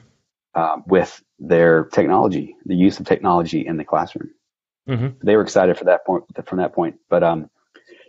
uh, 0.55 0.77
with 0.87 1.23
their 1.39 1.85
technology, 1.85 2.57
the 2.65 2.77
use 2.77 3.01
of 3.01 3.07
technology 3.07 3.67
in 3.67 3.77
the 3.77 3.85
classroom. 3.85 4.31
Mm-hmm. 4.89 5.27
They 5.27 5.37
were 5.37 5.43
excited 5.43 5.79
for 5.79 5.85
that 5.85 6.05
point 6.05 6.25
from 6.47 6.59
that 6.59 6.75
point. 6.75 6.97
But 7.09 7.23
um, 7.23 7.51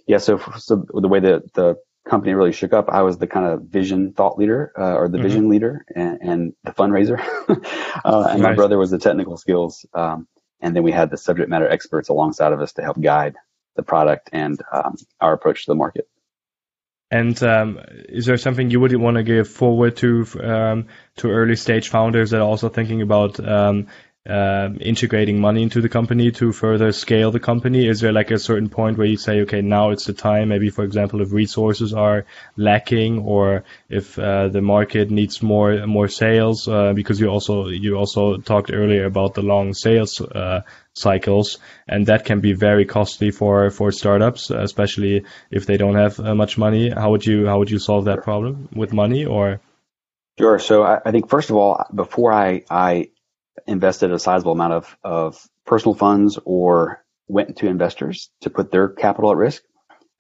yeah, 0.08 0.18
so 0.18 0.40
so 0.58 0.86
the 0.94 1.08
way 1.08 1.20
that 1.20 1.54
the 1.54 1.78
company 2.08 2.34
really 2.34 2.52
shook 2.52 2.74
up, 2.74 2.90
I 2.90 3.02
was 3.02 3.18
the 3.18 3.28
kind 3.28 3.46
of 3.46 3.64
vision 3.64 4.14
thought 4.14 4.38
leader 4.38 4.74
uh, 4.78 4.96
or 4.96 5.08
the 5.08 5.18
mm-hmm. 5.18 5.28
vision 5.28 5.50
leader 5.50 5.86
and, 5.96 6.20
and 6.22 6.54
the 6.64 6.72
fundraiser, 6.72 7.20
uh, 8.06 8.28
and 8.30 8.42
nice. 8.42 8.50
my 8.50 8.54
brother 8.54 8.78
was 8.78 8.92
the 8.92 8.98
technical 8.98 9.38
skills. 9.38 9.86
Um, 9.94 10.28
and 10.60 10.76
then 10.76 10.84
we 10.84 10.92
had 10.92 11.10
the 11.10 11.18
subject 11.18 11.50
matter 11.50 11.70
experts 11.70 12.10
alongside 12.10 12.54
of 12.54 12.62
us 12.62 12.74
to 12.74 12.82
help 12.82 13.00
guide 13.00 13.36
the 13.76 13.84
product 13.84 14.30
and 14.32 14.62
um, 14.72 14.96
our 15.20 15.34
approach 15.34 15.66
to 15.66 15.72
the 15.72 15.76
market. 15.76 16.08
And 17.12 17.42
um, 17.44 17.80
is 18.10 18.26
there 18.26 18.38
something 18.38 18.72
you 18.72 18.80
would 18.80 18.96
want 18.96 19.18
to 19.18 19.24
give 19.24 19.48
forward 19.48 19.98
to 19.98 20.26
um, 20.42 20.88
to 21.18 21.30
early 21.30 21.56
stage 21.56 21.90
founders 21.90 22.32
that 22.32 22.42
are 22.42 22.48
also 22.48 22.70
thinking 22.70 23.02
about 23.02 23.40
um, 23.40 23.88
uh, 24.28 24.70
integrating 24.80 25.40
money 25.40 25.64
into 25.64 25.82
the 25.82 25.90
company 25.90 26.32
to 26.32 26.52
further 26.52 26.92
scale 26.92 27.30
the 27.32 27.40
company? 27.40 27.88
Is 27.88 28.00
there 28.00 28.14
like 28.14 28.32
a 28.32 28.40
certain 28.40 28.70
point 28.70 28.98
where 28.98 29.08
you 29.08 29.18
say, 29.18 29.42
okay, 29.42 29.62
now 29.62 29.92
it's 29.92 30.06
the 30.06 30.14
time? 30.14 30.50
Maybe, 30.50 30.70
for 30.70 30.84
example, 30.84 31.22
if 31.22 31.34
resources 31.34 31.94
are 31.94 32.26
lacking 32.56 33.20
or 33.20 33.66
if 33.90 34.18
uh, 34.18 34.48
the 34.48 34.62
market 34.62 35.12
needs 35.12 35.42
more 35.44 35.86
more 35.86 36.08
sales, 36.08 36.68
uh, 36.68 36.94
because 36.94 37.20
you 37.20 37.28
also 37.28 37.68
you 37.68 37.96
also 37.96 38.38
talked 38.38 38.72
earlier 38.72 39.06
about 39.06 39.34
the 39.34 39.42
long 39.42 39.74
sales 39.74 40.22
uh, 40.22 40.62
cycles, 40.94 41.58
and 41.88 42.06
that 42.08 42.26
can 42.26 42.40
be 42.40 42.54
very 42.54 42.86
costly 42.86 43.32
for 43.32 43.70
for 43.70 43.92
startups, 43.92 44.50
especially 44.50 45.26
if 45.52 45.66
they 45.66 45.78
don't 45.78 45.96
have 45.96 46.20
uh, 46.20 46.36
much 46.36 46.58
money. 46.58 46.90
How 46.90 47.12
would 47.12 47.26
you 47.26 47.48
how 47.48 47.60
would 47.60 47.70
you 47.70 47.80
solve 47.80 48.06
that 48.06 48.24
problem 48.24 48.70
with 48.74 48.94
money 48.94 49.26
or? 49.26 49.60
Sure. 50.38 50.58
So 50.60 50.84
I, 50.84 51.00
I 51.06 51.12
think 51.12 51.30
first 51.30 51.50
of 51.50 51.56
all, 51.56 51.84
before 51.94 52.32
I 52.32 52.64
I 52.70 53.10
invested 53.68 54.12
a 54.12 54.20
sizable 54.20 54.54
amount 54.54 54.74
of, 54.74 54.98
of 55.04 55.48
personal 55.66 55.96
funds 55.96 56.40
or 56.44 57.04
went 57.28 57.58
to 57.58 57.68
investors 57.68 58.30
to 58.42 58.50
put 58.50 58.72
their 58.72 58.90
capital 58.90 59.32
at 59.32 59.38
risk, 59.38 59.64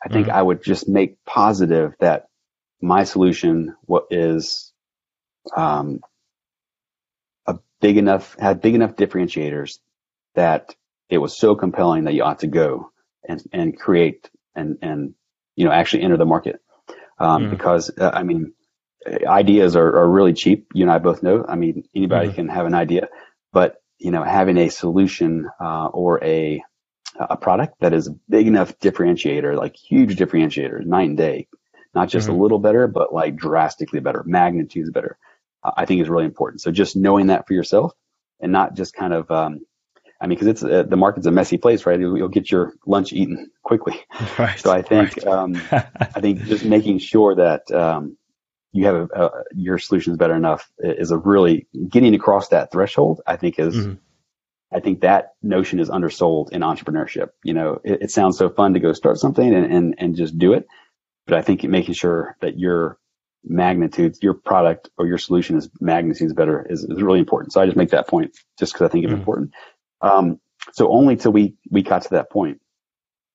I 0.04 0.10
think 0.10 0.28
mm-hmm. 0.28 0.38
I 0.38 0.42
would 0.42 0.64
just 0.64 0.88
make 0.88 1.24
positive 1.26 1.96
that 2.00 2.28
my 2.82 3.06
solution 3.06 3.76
what 3.86 4.08
is 4.12 4.72
um, 5.56 6.02
a 7.46 7.58
big 7.82 7.98
enough 7.98 8.36
had 8.40 8.62
big 8.62 8.76
enough 8.76 8.96
differentiators 8.96 9.80
that 10.36 10.76
it 11.10 11.18
was 11.18 11.38
so 11.38 11.56
compelling 11.56 12.06
that 12.06 12.14
you 12.14 12.24
ought 12.24 12.40
to 12.40 12.48
go 12.48 12.92
and 13.28 13.42
and 13.52 13.78
create 13.78 14.30
and 14.56 14.78
and 14.82 15.14
you 15.56 15.66
know 15.66 15.72
actually 15.72 16.04
enter 16.04 16.18
the 16.18 16.26
market 16.26 16.60
um, 17.20 17.44
mm. 17.44 17.50
because 17.52 17.92
uh, 17.98 18.12
I 18.14 18.24
mean 18.24 18.54
ideas 19.26 19.76
are, 19.76 19.96
are 19.98 20.10
really 20.10 20.34
cheap. 20.34 20.68
You 20.74 20.84
and 20.84 20.92
I 20.92 21.00
both 21.00 21.24
know. 21.24 21.46
I 21.48 21.56
mean 21.56 21.84
anybody 21.96 22.30
mm. 22.30 22.36
can 22.36 22.50
have 22.50 22.66
an 22.66 22.74
idea, 22.74 23.10
but 23.52 23.84
you 24.04 24.12
know, 24.12 24.24
having 24.24 24.58
a 24.58 24.70
solution 24.70 25.50
uh, 25.60 25.88
or 25.88 26.24
a 26.24 26.62
a 27.18 27.38
product 27.38 27.80
that 27.80 27.94
is 27.94 28.08
a 28.08 28.16
big 28.28 28.48
enough 28.48 28.78
differentiator, 28.80 29.56
like 29.56 29.76
huge 29.76 30.16
differentiator, 30.16 30.84
night 30.84 31.10
and 31.10 31.18
day, 31.18 31.48
not 31.94 32.10
just 32.10 32.28
mm-hmm. 32.28 32.38
a 32.38 32.42
little 32.42 32.60
better, 32.60 32.88
but 32.88 33.14
like 33.14 33.36
drastically 33.36 34.00
better, 34.00 34.24
magnitudes 34.26 34.90
better. 34.90 35.18
Uh, 35.64 35.72
I 35.78 35.86
think 35.86 36.02
is 36.02 36.10
really 36.10 36.26
important. 36.26 36.62
So 36.62 36.72
just 36.72 36.96
knowing 36.96 37.28
that 37.28 37.48
for 37.48 37.54
yourself 37.54 37.94
and 38.42 38.52
not 38.52 38.76
just 38.76 38.94
kind 38.94 39.14
of, 39.14 39.30
um, 39.30 39.62
I 40.24 40.26
mean, 40.26 40.38
because 40.38 40.48
it's 40.48 40.64
uh, 40.64 40.84
the 40.84 40.96
market's 40.96 41.28
a 41.28 41.32
messy 41.32 41.58
place, 41.58 41.86
right? 41.86 42.00
You'll, 42.00 42.18
you'll, 42.18 42.30
get 42.30 42.50
your 42.50 42.72
lunch 42.88 43.12
eaten 43.12 43.52
quickly. 43.64 44.00
Right. 44.40 44.58
So 44.58 44.72
I 44.72 44.82
think 44.82 45.18
right. 45.18 45.28
um, 45.28 45.62
I 45.72 46.22
think 46.22 46.44
just 46.44 46.64
making 46.64 47.00
sure 47.00 47.36
that 47.36 47.70
um, 47.72 48.18
you 48.72 48.86
have 48.86 48.96
a, 48.96 49.08
a, 49.14 49.44
your 49.54 49.78
solution 49.78 50.14
is 50.14 50.18
better 50.18 50.34
enough 50.34 50.72
is 50.80 51.12
a 51.12 51.18
really 51.18 51.68
getting 51.90 52.16
across 52.16 52.48
that 52.50 52.72
threshold. 52.72 53.20
I 53.28 53.36
think 53.36 53.60
is, 53.60 53.76
mm-hmm. 53.76 53.96
I 54.74 54.80
think 54.80 55.02
that 55.02 55.34
notion 55.44 55.82
is 55.82 55.90
undersold 55.90 56.54
in 56.54 56.62
entrepreneurship. 56.62 57.32
You 57.44 57.54
know, 57.54 57.82
it, 57.84 58.04
it, 58.04 58.12
sounds 58.12 58.38
so 58.38 58.50
fun 58.50 58.74
to 58.76 58.80
go 58.80 58.94
start 58.94 59.18
something 59.18 59.54
and, 59.54 59.72
and, 59.72 59.96
and 59.98 60.16
just 60.16 60.40
do 60.40 60.54
it. 60.54 60.68
But 61.28 61.38
I 61.38 61.42
think 61.42 61.64
making 61.66 61.96
sure 61.96 62.38
that 62.40 62.58
your 62.58 62.98
magnitude, 63.44 64.16
your 64.22 64.34
product 64.34 64.90
or 64.98 65.06
your 65.06 65.18
solution 65.18 65.58
is 65.58 65.70
magnitudes 65.82 66.34
better 66.34 66.66
is, 66.70 66.86
is 66.86 67.04
really 67.04 67.20
important. 67.20 67.52
So 67.52 67.62
I 67.62 67.66
just 67.66 67.78
make 67.78 67.90
that 67.90 68.08
point 68.08 68.38
just 68.58 68.74
because 68.74 68.86
I 68.86 68.90
think 68.90 69.04
it's 69.04 69.12
mm-hmm. 69.12 69.20
important. 69.20 69.54
Um, 70.04 70.39
so 70.74 70.91
only 70.91 71.16
till 71.16 71.32
we, 71.32 71.56
we 71.72 71.82
got 71.82 72.04
to 72.04 72.10
that 72.12 72.30
point 72.30 72.60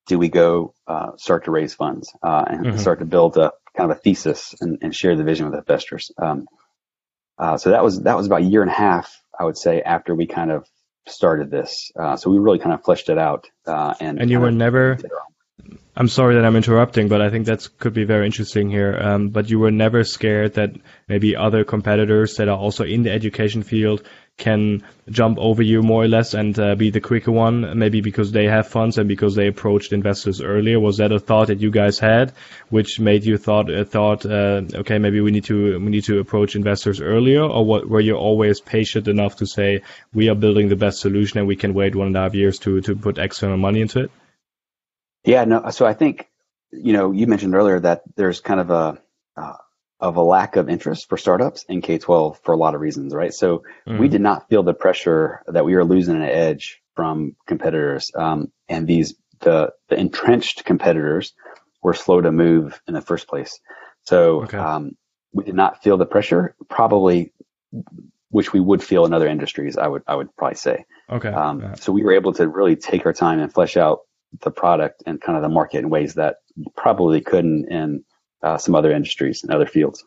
do 0.08 0.18
we 0.18 0.28
go 0.28 0.74
uh, 0.88 1.16
start 1.16 1.44
to 1.44 1.50
raise 1.50 1.74
funds 1.74 2.12
uh, 2.22 2.44
and 2.48 2.66
mm-hmm. 2.66 2.78
start 2.78 2.98
to 2.98 3.04
build 3.04 3.36
a 3.36 3.52
kind 3.76 3.90
of 3.90 3.98
a 3.98 4.00
thesis 4.00 4.54
and, 4.60 4.78
and 4.82 4.94
share 4.94 5.14
the 5.16 5.22
vision 5.22 5.46
with 5.46 5.54
investors. 5.54 6.10
Um, 6.18 6.46
uh, 7.38 7.56
so 7.58 7.70
that 7.70 7.84
was 7.84 8.02
that 8.02 8.16
was 8.16 8.26
about 8.26 8.40
a 8.40 8.44
year 8.44 8.62
and 8.62 8.70
a 8.70 8.74
half, 8.74 9.22
I 9.38 9.44
would 9.44 9.56
say, 9.56 9.82
after 9.82 10.14
we 10.14 10.26
kind 10.26 10.50
of 10.50 10.66
started 11.06 11.50
this. 11.50 11.92
Uh, 11.94 12.16
so 12.16 12.30
we 12.30 12.38
really 12.38 12.58
kind 12.58 12.72
of 12.72 12.82
fleshed 12.82 13.10
it 13.10 13.18
out. 13.18 13.48
Uh, 13.64 13.94
and 14.00 14.20
and 14.20 14.30
you 14.30 14.40
were 14.40 14.50
never. 14.50 14.98
I'm 15.94 16.08
sorry 16.08 16.36
that 16.36 16.44
I'm 16.44 16.56
interrupting, 16.56 17.08
but 17.08 17.20
I 17.20 17.30
think 17.30 17.46
that 17.46 17.68
could 17.78 17.92
be 17.92 18.04
very 18.04 18.24
interesting 18.26 18.70
here. 18.70 18.96
Um, 18.98 19.28
but 19.28 19.50
you 19.50 19.58
were 19.58 19.72
never 19.72 20.04
scared 20.04 20.54
that 20.54 20.70
maybe 21.08 21.34
other 21.36 21.64
competitors 21.64 22.36
that 22.36 22.48
are 22.48 22.56
also 22.56 22.84
in 22.84 23.02
the 23.02 23.10
education 23.10 23.64
field 23.64 24.04
can 24.38 24.84
jump 25.10 25.36
over 25.38 25.62
you 25.62 25.82
more 25.82 26.04
or 26.04 26.08
less 26.08 26.32
and 26.32 26.58
uh, 26.58 26.74
be 26.76 26.90
the 26.90 27.00
quicker 27.00 27.32
one, 27.32 27.76
maybe 27.78 28.00
because 28.00 28.30
they 28.30 28.44
have 28.44 28.68
funds 28.68 28.96
and 28.96 29.08
because 29.08 29.34
they 29.34 29.48
approached 29.48 29.92
investors 29.92 30.40
earlier. 30.40 30.78
Was 30.80 30.98
that 30.98 31.12
a 31.12 31.18
thought 31.18 31.48
that 31.48 31.60
you 31.60 31.70
guys 31.70 31.98
had, 31.98 32.32
which 32.70 33.00
made 33.00 33.24
you 33.24 33.36
thought 33.36 33.70
uh, 33.70 33.84
thought 33.84 34.24
uh, 34.24 34.62
okay, 34.74 34.98
maybe 34.98 35.20
we 35.20 35.32
need 35.32 35.44
to 35.44 35.78
we 35.78 35.90
need 35.90 36.04
to 36.04 36.20
approach 36.20 36.54
investors 36.56 37.00
earlier, 37.00 37.42
or 37.42 37.64
what, 37.66 37.88
were 37.88 38.00
you 38.00 38.14
always 38.14 38.60
patient 38.60 39.08
enough 39.08 39.36
to 39.36 39.46
say 39.46 39.82
we 40.14 40.28
are 40.28 40.36
building 40.36 40.68
the 40.68 40.76
best 40.76 41.00
solution 41.00 41.38
and 41.38 41.48
we 41.48 41.56
can 41.56 41.74
wait 41.74 41.94
one 41.94 42.06
and 42.06 42.16
a 42.16 42.20
half 42.20 42.34
years 42.34 42.58
to 42.60 42.80
to 42.80 42.94
put 42.94 43.18
external 43.18 43.56
money 43.56 43.80
into 43.80 44.04
it? 44.04 44.10
Yeah, 45.24 45.44
no. 45.44 45.68
So 45.70 45.84
I 45.84 45.94
think 45.94 46.28
you 46.70 46.92
know 46.92 47.10
you 47.10 47.26
mentioned 47.26 47.54
earlier 47.56 47.80
that 47.80 48.02
there's 48.14 48.40
kind 48.40 48.60
of 48.60 48.70
a 48.70 49.02
uh, 49.36 49.56
of 50.00 50.16
a 50.16 50.22
lack 50.22 50.56
of 50.56 50.68
interest 50.68 51.08
for 51.08 51.16
startups 51.16 51.64
in 51.68 51.80
K-12 51.80 52.38
for 52.42 52.52
a 52.52 52.56
lot 52.56 52.74
of 52.74 52.80
reasons, 52.80 53.14
right? 53.14 53.34
So 53.34 53.64
mm. 53.86 53.98
we 53.98 54.08
did 54.08 54.20
not 54.20 54.48
feel 54.48 54.62
the 54.62 54.74
pressure 54.74 55.42
that 55.46 55.64
we 55.64 55.74
were 55.74 55.84
losing 55.84 56.16
an 56.16 56.22
edge 56.22 56.80
from 56.94 57.34
competitors. 57.46 58.10
Um, 58.14 58.52
and 58.68 58.86
these, 58.86 59.14
the, 59.40 59.72
the 59.88 59.98
entrenched 59.98 60.64
competitors 60.64 61.32
were 61.82 61.94
slow 61.94 62.20
to 62.20 62.30
move 62.30 62.80
in 62.86 62.94
the 62.94 63.00
first 63.00 63.26
place. 63.26 63.58
So, 64.04 64.42
okay. 64.42 64.56
um, 64.56 64.92
we 65.32 65.44
did 65.44 65.54
not 65.54 65.82
feel 65.82 65.96
the 65.96 66.06
pressure, 66.06 66.54
probably, 66.70 67.32
which 68.30 68.52
we 68.52 68.60
would 68.60 68.82
feel 68.82 69.04
in 69.04 69.12
other 69.12 69.28
industries, 69.28 69.76
I 69.76 69.88
would, 69.88 70.02
I 70.06 70.14
would 70.14 70.34
probably 70.36 70.56
say. 70.56 70.84
Okay. 71.10 71.28
Um, 71.28 71.60
yeah. 71.60 71.74
so 71.74 71.92
we 71.92 72.02
were 72.02 72.12
able 72.12 72.32
to 72.34 72.48
really 72.48 72.76
take 72.76 73.04
our 73.04 73.12
time 73.12 73.40
and 73.40 73.52
flesh 73.52 73.76
out 73.76 74.00
the 74.40 74.50
product 74.50 75.02
and 75.06 75.20
kind 75.20 75.36
of 75.36 75.42
the 75.42 75.48
market 75.48 75.78
in 75.78 75.90
ways 75.90 76.14
that 76.14 76.36
probably 76.76 77.20
couldn't 77.20 77.70
in 77.70 78.04
uh, 78.42 78.58
some 78.58 78.74
other 78.74 78.92
industries 78.92 79.42
and 79.42 79.52
other 79.52 79.66
fields. 79.66 80.04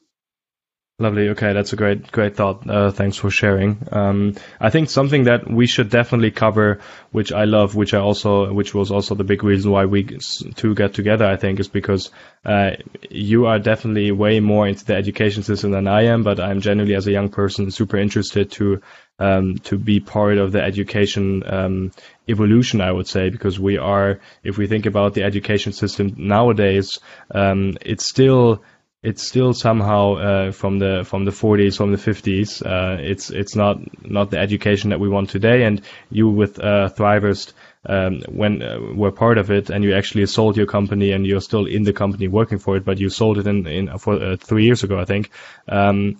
Lovely. 1.02 1.30
Okay, 1.30 1.54
that's 1.54 1.74
a 1.74 1.76
great, 1.76 2.12
great 2.12 2.36
thought. 2.36 2.70
Uh, 2.70 2.92
thanks 2.92 3.18
for 3.18 3.32
sharing. 3.32 3.88
Um, 3.92 4.36
I 4.60 4.70
think 4.70 4.88
something 4.88 5.24
that 5.24 5.50
we 5.50 5.66
should 5.66 5.90
definitely 5.90 6.30
cover, 6.30 6.80
which 7.12 7.32
I 7.32 7.46
love, 7.46 7.74
which 7.74 7.96
I 7.96 7.98
also, 7.98 8.54
which 8.54 8.76
was 8.76 8.92
also 8.92 9.16
the 9.16 9.24
big 9.24 9.44
reason 9.44 9.72
why 9.72 9.86
we 9.86 10.04
two 10.04 10.76
get 10.76 10.94
together. 10.94 11.26
I 11.26 11.38
think 11.38 11.60
is 11.60 11.70
because 11.70 12.12
uh, 12.46 12.72
you 13.10 13.48
are 13.48 13.58
definitely 13.58 14.12
way 14.12 14.40
more 14.42 14.68
into 14.68 14.86
the 14.86 14.94
education 14.94 15.42
system 15.42 15.72
than 15.72 15.88
I 15.88 16.04
am, 16.04 16.22
but 16.22 16.40
I'm 16.40 16.62
generally 16.62 16.94
as 16.94 17.08
a 17.08 17.12
young 17.12 17.30
person 17.30 17.72
super 17.72 17.98
interested 17.98 18.52
to 18.52 18.82
um, 19.22 19.58
to 19.60 19.78
be 19.78 20.00
part 20.00 20.38
of 20.40 20.52
the 20.52 20.62
education 20.62 21.44
um, 21.46 21.92
evolution. 22.28 22.82
I 22.82 22.92
would 22.92 23.08
say 23.08 23.30
because 23.30 23.60
we 23.60 23.78
are, 23.78 24.20
if 24.44 24.58
we 24.58 24.68
think 24.68 24.86
about 24.86 25.14
the 25.14 25.24
education 25.24 25.74
system 25.74 26.16
nowadays, 26.18 27.00
um, 27.34 27.78
it's 27.82 28.10
still 28.10 28.64
it's 29.04 29.28
still 29.28 29.54
somehow 29.54 30.16
uh, 30.16 30.52
from 30.52 30.80
the 30.80 31.04
from 31.04 31.26
the 31.26 31.32
40s, 31.32 31.78
from 31.78 31.92
the 31.92 31.98
50s. 31.98 32.66
Uh, 32.66 32.98
it's 33.02 33.30
it's 33.30 33.56
not 33.56 33.78
not 34.04 34.32
the 34.32 34.40
education 34.40 34.90
that 34.90 35.00
we 35.00 35.10
want 35.10 35.30
today. 35.30 35.64
And 35.64 35.82
you 36.10 36.30
with 36.30 36.60
uh, 36.60 36.90
Thrivist, 36.90 37.54
um, 37.86 38.22
when 38.28 38.62
uh, 38.62 38.80
were 38.96 39.12
part 39.12 39.38
of 39.38 39.52
it, 39.52 39.70
and 39.70 39.84
you 39.84 39.94
actually 39.94 40.26
sold 40.26 40.58
your 40.58 40.68
company, 40.68 41.12
and 41.12 41.26
you're 41.28 41.42
still 41.42 41.66
in 41.66 41.84
the 41.84 41.94
company 41.94 42.28
working 42.28 42.60
for 42.60 42.76
it, 42.76 42.86
but 42.86 43.00
you 43.00 43.10
sold 43.10 43.38
it 43.38 43.48
in 43.48 43.68
in 43.68 43.98
for 43.98 44.14
uh, 44.14 44.38
three 44.38 44.66
years 44.66 44.84
ago, 44.84 45.00
I 45.00 45.06
think. 45.06 45.30
Um, 45.68 46.18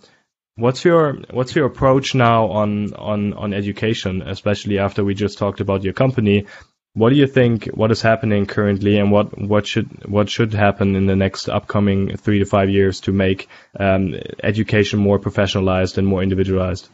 what's 0.56 0.84
your 0.86 1.14
what's 1.32 1.56
your 1.56 1.66
approach 1.66 2.16
now 2.16 2.48
on 2.48 2.94
on 2.94 3.34
on 3.34 3.54
education, 3.54 4.22
especially 4.22 4.80
after 4.80 5.04
we 5.04 5.14
just 5.14 5.38
talked 5.38 5.62
about 5.62 5.84
your 5.84 5.94
company? 5.94 6.46
What 6.94 7.10
do 7.10 7.16
you 7.16 7.28
think? 7.28 7.66
What 7.68 7.92
is 7.92 8.02
happening 8.02 8.46
currently, 8.46 8.98
and 8.98 9.12
what 9.12 9.38
what 9.38 9.66
should 9.66 10.10
what 10.10 10.30
should 10.30 10.54
happen 10.54 10.96
in 10.96 11.06
the 11.06 11.16
next 11.16 11.48
upcoming 11.48 12.18
three 12.18 12.40
to 12.40 12.46
five 12.46 12.70
years 12.70 13.00
to 13.02 13.14
make 13.14 13.48
um, 13.80 14.16
education 14.44 15.00
more 15.00 15.20
professionalized 15.20 15.98
and 15.98 16.06
more 16.06 16.22
individualized? 16.22 16.90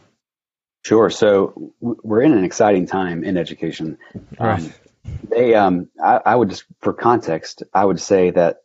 Sure. 0.84 1.10
So 1.10 1.74
we're 1.80 2.22
in 2.22 2.32
an 2.32 2.44
exciting 2.44 2.86
time 2.86 3.24
in 3.24 3.36
education. 3.36 3.98
Right. 4.38 4.62
Um, 4.62 4.72
they, 5.28 5.54
um, 5.54 5.88
I, 6.02 6.20
I, 6.24 6.36
would 6.36 6.50
just, 6.50 6.64
for 6.80 6.92
context, 6.92 7.62
I 7.74 7.84
would 7.84 8.00
say 8.00 8.30
that 8.30 8.62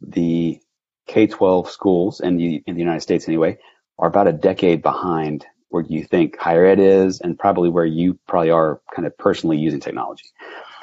the 0.00 0.60
K-12 1.06 1.68
schools 1.68 2.20
in 2.20 2.36
the 2.36 2.62
in 2.66 2.74
the 2.74 2.80
United 2.80 3.00
States, 3.00 3.28
anyway, 3.28 3.58
are 3.98 4.08
about 4.08 4.28
a 4.28 4.32
decade 4.32 4.82
behind 4.82 5.46
where 5.68 5.84
you 5.88 6.04
think 6.04 6.38
higher 6.38 6.64
ed 6.64 6.78
is, 6.78 7.20
and 7.20 7.38
probably 7.38 7.68
where 7.68 7.84
you 7.84 8.18
probably 8.28 8.50
are 8.50 8.80
kind 8.94 9.06
of 9.06 9.16
personally 9.18 9.58
using 9.58 9.80
technology. 9.80 10.30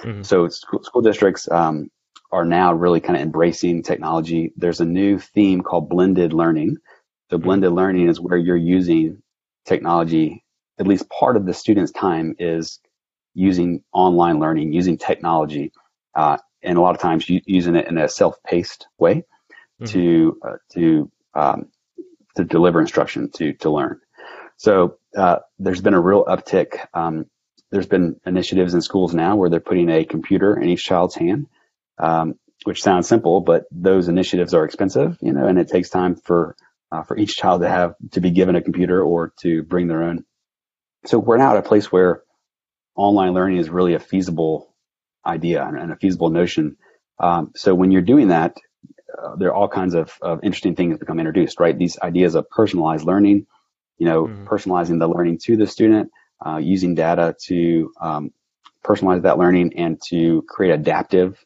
Mm-hmm. 0.02 0.24
So 0.24 0.50
school, 0.50 0.84
school 0.84 1.02
districts 1.02 1.50
um, 1.50 1.90
are 2.32 2.46
now 2.46 2.74
really 2.74 3.00
kind 3.00 3.16
of 3.16 3.22
embracing 3.22 3.84
technology. 3.84 4.52
There's 4.58 4.82
a 4.82 4.86
new 4.86 5.20
theme 5.20 5.62
called 5.62 5.90
blended 5.90 6.34
learning. 6.34 6.78
So 7.30 7.38
mm-hmm. 7.38 7.46
blended 7.46 7.72
learning 7.72 8.10
is 8.10 8.20
where 8.20 8.38
you're 8.38 8.56
using 8.58 9.22
technology. 9.66 10.44
At 10.78 10.88
least 10.88 11.10
part 11.10 11.38
of 11.38 11.46
the 11.46 11.54
student's 11.54 11.92
time 11.92 12.36
is 12.40 12.80
using 13.34 13.84
online 13.94 14.40
learning, 14.40 14.74
using 14.74 14.98
technology, 14.98 15.72
uh, 16.16 16.38
and 16.64 16.78
a 16.78 16.82
lot 16.82 16.96
of 16.96 17.02
times 17.02 17.30
using 17.30 17.76
it 17.76 17.88
in 17.88 17.98
a 17.98 18.10
self-paced 18.10 18.88
way 18.98 19.16
mm-hmm. 19.16 19.86
to 19.86 20.40
uh, 20.46 20.56
to 20.74 21.12
um, 21.34 21.68
to 22.36 22.44
deliver 22.44 22.82
instruction 22.82 23.30
to 23.32 23.54
to 23.54 23.70
learn. 23.70 24.00
So 24.58 24.98
uh, 25.18 25.40
there's 25.60 25.82
been 25.82 25.94
a 25.94 26.00
real 26.00 26.24
uptick. 26.26 26.86
Um, 26.94 27.26
there's 27.72 27.88
been 27.88 28.20
initiatives 28.26 28.74
in 28.74 28.82
schools 28.82 29.14
now 29.14 29.36
where 29.36 29.50
they're 29.50 29.60
putting 29.60 29.90
a 29.90 30.06
computer 30.06 30.60
in 30.60 30.70
each 30.70 30.84
child's 30.84 31.16
hand, 31.16 31.48
um, 31.98 32.36
which 32.64 32.84
sounds 32.84 33.08
simple, 33.08 33.42
but 33.42 33.64
those 33.72 34.08
initiatives 34.08 34.54
are 34.54 34.66
expensive, 34.66 35.18
you 35.22 35.34
know, 35.34 35.48
and 35.48 35.58
it 35.58 35.70
takes 35.70 35.90
time 35.90 36.16
for 36.16 36.56
uh, 36.92 37.04
for 37.04 37.18
each 37.18 37.36
child 37.36 37.62
to 37.62 37.70
have 37.70 37.96
to 38.12 38.22
be 38.22 38.32
given 38.32 38.56
a 38.56 38.62
computer 38.62 39.02
or 39.02 39.34
to 39.42 39.64
bring 39.64 39.88
their 39.88 40.04
own. 40.04 40.26
So 41.06 41.18
we're 41.18 41.38
now 41.38 41.52
at 41.52 41.66
a 41.66 41.68
place 41.68 41.92
where 41.92 42.22
online 42.96 43.34
learning 43.34 43.58
is 43.58 43.70
really 43.70 43.96
a 43.96 44.00
feasible 44.00 44.76
idea 45.26 45.66
and 45.66 45.92
a 45.92 45.96
feasible 45.96 46.30
notion. 46.30 46.78
Um, 47.20 47.52
so 47.56 47.74
when 47.74 47.92
you're 47.92 48.02
doing 48.02 48.28
that, 48.28 48.58
uh, 49.22 49.36
there 49.36 49.50
are 49.50 49.54
all 49.54 49.68
kinds 49.68 49.94
of, 49.94 50.18
of 50.22 50.44
interesting 50.44 50.76
things 50.76 50.98
become 50.98 51.20
introduced, 51.20 51.60
right? 51.60 51.78
These 51.78 52.00
ideas 52.00 52.36
of 52.36 52.50
personalized 52.50 53.06
learning, 53.06 53.46
you 53.98 54.06
know, 54.06 54.28
mm-hmm. 54.28 54.48
personalizing 54.48 55.00
the 55.00 55.08
learning 55.08 55.40
to 55.44 55.58
the 55.58 55.68
student, 55.68 56.12
uh, 56.46 56.58
using 56.58 56.96
data 56.96 57.36
to 57.46 57.92
um, 58.02 58.32
personalize 58.84 59.22
that 59.24 59.38
learning 59.38 59.74
and 59.78 60.02
to 60.10 60.44
create 60.48 60.72
adaptive 60.74 61.44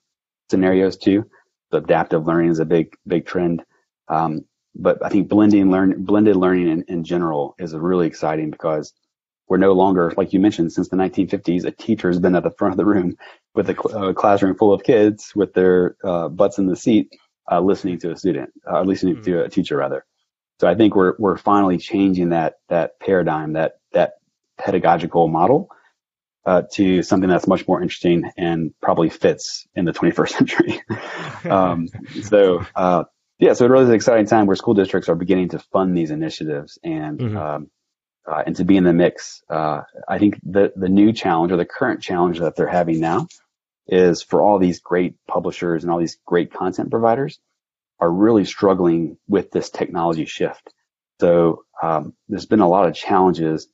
scenarios 0.50 0.98
too. 0.98 1.30
The 1.72 1.78
adaptive 1.78 2.26
learning 2.26 2.52
is 2.52 2.60
a 2.60 2.66
big, 2.66 2.96
big 3.08 3.26
trend. 3.26 3.64
Um, 4.08 4.46
but 4.76 5.04
I 5.04 5.10
think 5.10 5.30
blending 5.30 5.72
learn, 5.72 6.04
blended 6.04 6.36
learning 6.36 6.68
in, 6.70 6.84
in 6.88 7.04
general 7.04 7.56
is 7.58 7.74
really 7.74 8.08
exciting 8.08 8.52
because 8.52 8.94
we're 9.48 9.58
no 9.58 9.74
longer, 9.74 10.14
like 10.18 10.34
you 10.34 10.40
mentioned, 10.40 10.74
since 10.74 10.90
the 10.90 10.98
1950s, 10.98 11.66
a 11.66 11.72
teacher 11.72 12.10
has 12.10 12.20
been 12.20 12.36
at 12.36 12.44
the 12.44 12.52
front 12.52 12.74
of 12.74 12.78
the 12.78 12.86
room 12.86 13.16
with 13.54 13.70
a, 13.70 13.74
cl- 13.74 14.10
a 14.10 14.14
classroom 14.14 14.56
full 14.56 14.74
of 14.74 14.84
kids 14.84 15.34
with 15.36 15.54
their 15.54 15.96
uh, 16.04 16.30
butts 16.30 16.58
in 16.58 16.68
the 16.68 16.76
seat, 16.76 17.16
uh, 17.52 17.60
listening 17.60 18.00
to 18.00 18.12
a 18.12 18.18
student, 18.18 18.52
uh, 18.70 18.82
listening 18.82 19.16
mm-hmm. 19.16 19.24
to 19.24 19.44
a 19.44 19.50
teacher 19.50 19.78
rather. 19.78 20.06
So 20.60 20.68
I 20.68 20.76
think 20.76 20.96
we're 20.96 21.16
we're 21.20 21.38
finally 21.38 21.78
changing 21.78 22.30
that 22.30 22.56
that 22.70 23.00
paradigm, 23.00 23.54
that 23.54 23.80
that 23.92 24.14
pedagogical 24.58 25.28
model, 25.28 25.70
uh, 26.46 26.64
to 26.74 27.04
something 27.04 27.30
that's 27.30 27.48
much 27.48 27.68
more 27.68 27.82
interesting 27.82 28.32
and 28.38 28.74
probably 28.82 29.10
fits 29.10 29.68
in 29.76 29.86
the 29.86 29.92
21st 29.92 30.30
century. 30.38 30.82
um, 31.50 31.88
so 32.24 32.66
uh, 32.76 33.04
yeah, 33.40 33.54
so 33.54 33.66
it 33.66 33.70
really 33.70 33.84
is 33.84 33.90
an 33.90 33.96
exciting 33.96 34.28
time 34.28 34.46
where 34.46 34.56
school 34.56 34.74
districts 34.74 35.10
are 35.10 35.16
beginning 35.16 35.50
to 35.50 35.60
fund 35.60 35.98
these 35.98 36.12
initiatives 36.12 36.80
and 36.84 37.20
mm-hmm. 37.20 37.38
um, 37.38 37.70
uh, 38.28 38.44
and 38.46 38.56
to 38.56 38.64
be 38.64 38.78
in 38.78 38.84
the 38.84 38.94
mix. 38.94 39.44
Uh, 39.50 39.82
I 40.08 40.20
think 40.20 40.40
the 40.44 40.72
the 40.76 40.90
new 40.90 41.12
challenge 41.12 41.52
or 41.52 41.58
the 41.58 41.66
current 41.66 42.02
challenge 42.02 42.40
that 42.40 42.56
they're 42.56 42.68
having 42.68 43.00
now 43.00 43.28
is 43.88 44.22
for 44.22 44.42
all 44.42 44.60
these 44.60 44.80
great 44.80 45.16
publishers 45.28 45.84
and 45.84 45.92
all 45.92 46.00
these 46.00 46.18
great 46.26 46.54
content 46.54 46.90
providers 46.90 47.40
are 48.00 48.12
really 48.12 48.46
struggling 48.46 49.18
with 49.28 49.52
this 49.52 49.70
technology 49.70 50.26
shift. 50.26 50.74
So 51.20 51.64
um, 51.82 52.14
there's 52.28 52.46
been 52.46 52.60
a 52.60 52.68
lot 52.68 52.88
of 52.88 52.96
challenges 52.96 53.68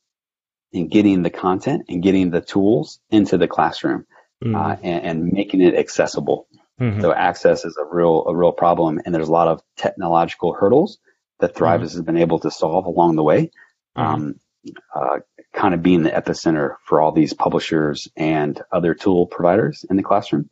in 0.72 0.88
getting 0.89 1.24
the 1.24 1.30
content 1.30 1.86
and 1.89 2.03
getting 2.03 2.30
the 2.30 2.41
tools 2.41 2.99
into 3.09 3.38
the 3.38 3.47
classroom 3.47 4.05
mm-hmm. 4.43 4.55
uh, 4.55 4.76
and, 4.84 5.05
and, 5.05 5.34
making 5.34 5.62
it 5.62 5.76
accessible. 5.76 6.47
Mm-hmm. 6.80 7.01
So 7.01 7.14
access 7.14 7.66
is 7.66 7.78
a 7.78 7.86
real 7.86 8.26
a 8.26 8.36
real 8.36 8.51
problem, 8.51 9.01
and 9.03 9.14
there's 9.14 9.28
a 9.28 9.32
lot 9.32 9.47
of 9.47 9.62
technological 9.78 10.53
hurdles 10.53 10.97
that 11.39 11.55
Thrive 11.55 11.82
mm-hmm. 11.82 11.84
has 11.84 12.01
been 12.01 12.18
able 12.18 12.39
to 12.39 12.51
solve 12.51 12.86
along 12.86 13.16
the 13.16 13.24
way. 13.24 13.51
Mm-hmm. 13.97 14.01
Um, 14.01 14.36
uh, 14.95 15.20
kind 15.54 15.74
of 15.74 15.84
being 15.84 16.04
the 16.04 16.10
epicenter 16.10 16.76
for 16.86 17.02
all 17.02 17.12
these 17.12 17.34
publishers 17.34 18.08
and 18.16 18.62
other 18.72 18.93
tool 18.93 19.28
providers 19.28 19.86
in 19.89 19.97
the 19.97 20.04
classroom. 20.04 20.49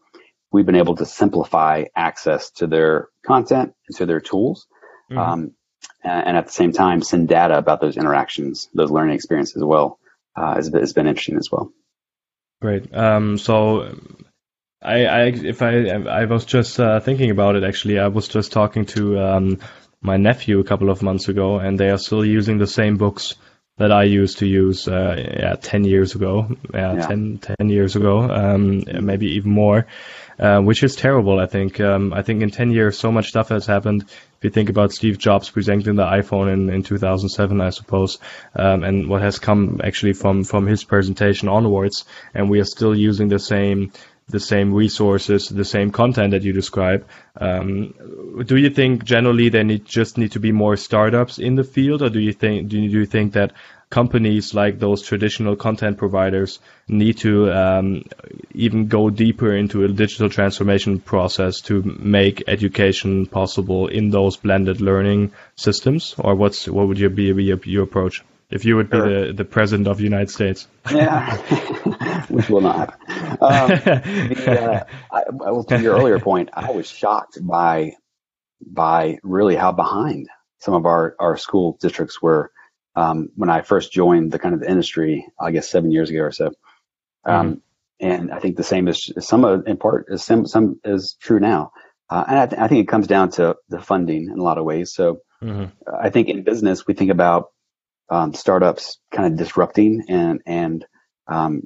We've 0.51 0.65
been 0.65 0.75
able 0.75 0.95
to 0.95 1.05
simplify 1.05 1.85
access 1.95 2.51
to 2.51 2.67
their 2.67 3.09
content 3.25 3.73
and 3.87 3.97
to 3.97 4.05
their 4.05 4.19
tools. 4.19 4.67
Mm-hmm. 5.11 5.19
Um, 5.19 5.51
and, 6.03 6.27
and, 6.27 6.37
at 6.37 6.47
the 6.47 6.51
same 6.51 6.73
time, 6.73 7.01
send 7.01 7.29
data 7.29 7.57
about 7.57 7.81
those 7.81 7.97
interactions, 7.97 8.67
those 8.73 8.91
learning 8.91 9.15
experiences 9.15 9.57
as 9.57 9.63
well, 9.63 9.99
uh, 10.35 10.55
has, 10.55 10.69
has 10.73 10.93
been 10.93 11.07
interesting 11.07 11.37
as 11.37 11.49
well. 11.51 11.71
Great. 12.61 12.93
Um, 12.93 13.37
so 13.37 13.95
I, 14.81 15.05
I, 15.05 15.23
if 15.27 15.61
I, 15.61 15.91
I 15.91 16.25
was 16.25 16.45
just 16.45 16.79
uh, 16.79 16.99
thinking 16.99 17.31
about 17.31 17.55
it. 17.55 17.63
Actually, 17.63 17.99
I 17.99 18.07
was 18.07 18.27
just 18.27 18.51
talking 18.51 18.85
to 18.87 19.19
um, 19.19 19.59
my 20.01 20.17
nephew 20.17 20.59
a 20.59 20.63
couple 20.63 20.89
of 20.89 21.01
months 21.01 21.27
ago, 21.27 21.59
and 21.59 21.79
they 21.79 21.89
are 21.89 21.97
still 21.97 22.25
using 22.25 22.57
the 22.57 22.67
same 22.67 22.97
books 22.97 23.35
that 23.79 23.93
I 23.93 24.03
used 24.03 24.39
to 24.39 24.45
use 24.45 24.87
uh, 24.87 25.15
yeah, 25.17 25.55
10 25.55 25.85
years 25.85 26.13
ago, 26.13 26.47
yeah, 26.73 26.95
yeah. 26.95 27.07
10, 27.07 27.39
10 27.59 27.69
years 27.69 27.95
ago, 27.95 28.19
um, 28.19 28.83
maybe 29.01 29.35
even 29.35 29.51
more, 29.51 29.87
uh, 30.37 30.59
which 30.59 30.83
is 30.83 30.97
terrible, 30.97 31.39
I 31.39 31.45
think. 31.45 31.79
Um, 31.79 32.13
I 32.13 32.21
think 32.21 32.43
in 32.43 32.51
10 32.51 32.71
years, 32.71 32.99
so 32.99 33.09
much 33.09 33.29
stuff 33.29 33.49
has 33.49 33.65
happened. 33.65 34.03
If 34.03 34.43
you 34.43 34.49
think 34.49 34.69
about 34.69 34.91
Steve 34.91 35.17
Jobs 35.17 35.49
presenting 35.49 35.95
the 35.95 36.03
iPhone 36.03 36.51
in, 36.51 36.69
in 36.69 36.83
2007, 36.83 37.61
I 37.61 37.69
suppose, 37.69 38.19
um, 38.53 38.83
and 38.83 39.09
what 39.09 39.21
has 39.21 39.39
come 39.39 39.79
actually 39.81 40.13
from, 40.13 40.43
from 40.43 40.67
his 40.67 40.83
presentation 40.83 41.47
onwards, 41.47 42.03
and 42.33 42.49
we 42.49 42.59
are 42.59 42.65
still 42.65 42.95
using 42.95 43.29
the 43.29 43.39
same 43.39 43.93
the 44.29 44.39
same 44.39 44.73
resources, 44.73 45.49
the 45.49 45.65
same 45.65 45.91
content 45.91 46.31
that 46.31 46.43
you 46.43 46.53
describe. 46.53 47.05
Um, 47.35 47.93
do 48.45 48.55
you 48.57 48.69
think 48.69 49.03
generally 49.03 49.49
there 49.49 49.63
need 49.63 49.85
just 49.85 50.17
need 50.17 50.31
to 50.33 50.39
be 50.39 50.51
more 50.51 50.77
startups 50.77 51.39
in 51.39 51.55
the 51.55 51.63
field, 51.63 52.01
or 52.01 52.09
do 52.09 52.19
you 52.19 52.33
think 52.33 52.69
do 52.69 52.79
you, 52.79 52.89
do 52.89 52.99
you 52.99 53.05
think 53.05 53.33
that 53.33 53.53
companies 53.89 54.53
like 54.53 54.77
those 54.79 55.01
traditional 55.01 55.55
content 55.55 55.97
providers 55.97 56.59
need 56.87 57.17
to 57.17 57.51
um, 57.51 58.03
even 58.53 58.87
go 58.87 59.09
deeper 59.09 59.55
into 59.55 59.83
a 59.83 59.87
digital 59.87 60.29
transformation 60.29 60.99
process 60.99 61.61
to 61.61 61.81
make 61.99 62.43
education 62.47 63.25
possible 63.25 63.87
in 63.87 64.11
those 64.11 64.37
blended 64.37 64.79
learning 64.79 65.31
systems, 65.55 66.15
or 66.19 66.35
what's 66.35 66.67
what 66.67 66.87
would 66.87 66.99
your 66.99 67.09
be 67.09 67.23
your, 67.23 67.59
your 67.63 67.83
approach? 67.83 68.23
If 68.49 68.65
you 68.65 68.75
would 68.75 68.89
be 68.89 68.97
sure. 68.97 69.27
the, 69.27 69.33
the 69.33 69.45
president 69.45 69.87
of 69.87 69.97
the 69.97 70.03
United 70.03 70.29
States. 70.29 70.67
Yeah, 70.91 71.37
which 72.27 72.49
will 72.49 72.61
not 72.61 72.75
happen. 72.75 73.37
Um, 73.41 73.67
the, 73.69 74.61
uh, 74.61 74.83
I, 75.11 75.23
well, 75.31 75.63
to 75.65 75.81
your 75.81 75.95
earlier 75.95 76.19
point, 76.19 76.49
I 76.53 76.71
was 76.71 76.89
shocked 76.89 77.37
by 77.41 77.93
by 78.65 79.19
really 79.23 79.55
how 79.55 79.71
behind 79.71 80.27
some 80.59 80.73
of 80.73 80.85
our, 80.85 81.15
our 81.19 81.37
school 81.37 81.77
districts 81.79 82.21
were 82.21 82.51
um, 82.95 83.29
when 83.35 83.49
I 83.49 83.61
first 83.61 83.91
joined 83.91 84.31
the 84.31 84.39
kind 84.39 84.53
of 84.53 84.61
the 84.61 84.69
industry, 84.69 85.25
I 85.39 85.51
guess 85.51 85.69
seven 85.69 85.91
years 85.91 86.09
ago 86.09 86.19
or 86.19 86.31
so. 86.31 86.51
Um, 87.23 87.47
mm-hmm. 87.47 87.59
And 88.01 88.31
I 88.31 88.39
think 88.39 88.55
the 88.55 88.63
same 88.63 88.87
is 88.87 89.11
some 89.19 89.43
of, 89.43 89.67
in 89.67 89.77
part, 89.77 90.07
is 90.09 90.23
some, 90.23 90.45
some 90.45 90.79
is 90.83 91.15
true 91.19 91.39
now. 91.39 91.71
Uh, 92.09 92.23
and 92.27 92.39
I, 92.39 92.45
th- 92.47 92.61
I, 92.61 92.67
think 92.67 92.83
it 92.83 92.91
comes 92.91 93.07
down 93.07 93.29
to 93.31 93.55
the 93.67 93.79
funding 93.79 94.29
in 94.31 94.39
a 94.39 94.43
lot 94.43 94.57
of 94.57 94.65
ways. 94.65 94.93
So 94.93 95.21
mm-hmm. 95.43 95.65
I 95.87 96.09
think 96.09 96.27
in 96.27 96.43
business, 96.43 96.87
we 96.87 96.93
think 96.93 97.11
about 97.11 97.51
um, 98.09 98.33
startups 98.33 98.99
kind 99.11 99.31
of 99.31 99.37
disrupting 99.37 100.05
and 100.09 100.41
and 100.45 100.85
um, 101.27 101.63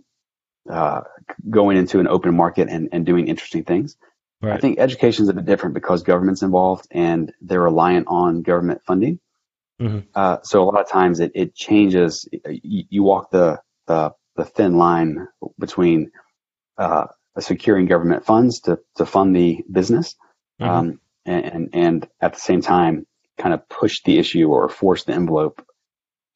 uh, 0.70 1.02
going 1.50 1.78
into 1.78 2.00
an 2.00 2.08
open 2.08 2.36
market 2.36 2.70
and, 2.70 2.90
and 2.92 3.06
doing 3.06 3.28
interesting 3.28 3.64
things. 3.64 3.98
Right. 4.42 4.54
I 4.54 4.58
think 4.58 4.80
education 4.80 5.24
is 5.24 5.30
a 5.30 5.34
bit 5.34 5.46
different 5.46 5.74
because 5.74 6.04
government's 6.04 6.42
involved 6.42 6.88
and 6.92 7.32
they're 7.42 7.62
reliant 7.62 8.08
on 8.10 8.42
government 8.42 8.82
funding. 8.86 9.20
Mm-hmm. 9.82 10.00
Uh, 10.14 10.38
so 10.44 10.64
a 10.64 10.66
lot 10.66 10.82
of 10.82 10.90
times 10.90 11.20
it, 11.22 11.32
it 11.34 11.56
changes. 11.56 12.28
You, 12.32 12.84
you 12.90 13.04
walk 13.04 13.32
the, 13.32 13.60
the, 13.88 14.12
the 14.36 14.44
thin 14.44 14.78
line 14.78 15.28
between 15.58 16.12
uh, 16.78 17.06
securing 17.40 17.86
government 17.86 18.26
funds 18.26 18.62
to 18.62 18.80
to 18.96 19.06
fund 19.06 19.36
the 19.36 19.64
business, 19.72 20.16
mm-hmm. 20.62 20.72
um, 20.72 21.00
and 21.26 21.70
and 21.74 22.08
at 22.22 22.34
the 22.34 22.40
same 22.40 22.62
time 22.62 23.06
kind 23.38 23.54
of 23.54 23.68
push 23.70 24.02
the 24.04 24.18
issue 24.18 24.50
or 24.50 24.70
force 24.70 25.04
the 25.06 25.14
envelope 25.14 25.66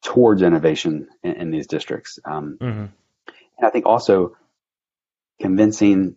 towards 0.02 0.42
innovation 0.42 1.08
in, 1.22 1.32
in 1.32 1.50
these 1.50 1.66
districts. 1.66 2.18
Um, 2.24 2.58
mm-hmm. 2.60 2.86
And 3.58 3.66
I 3.66 3.70
think 3.70 3.86
also 3.86 4.36
convincing 5.40 6.16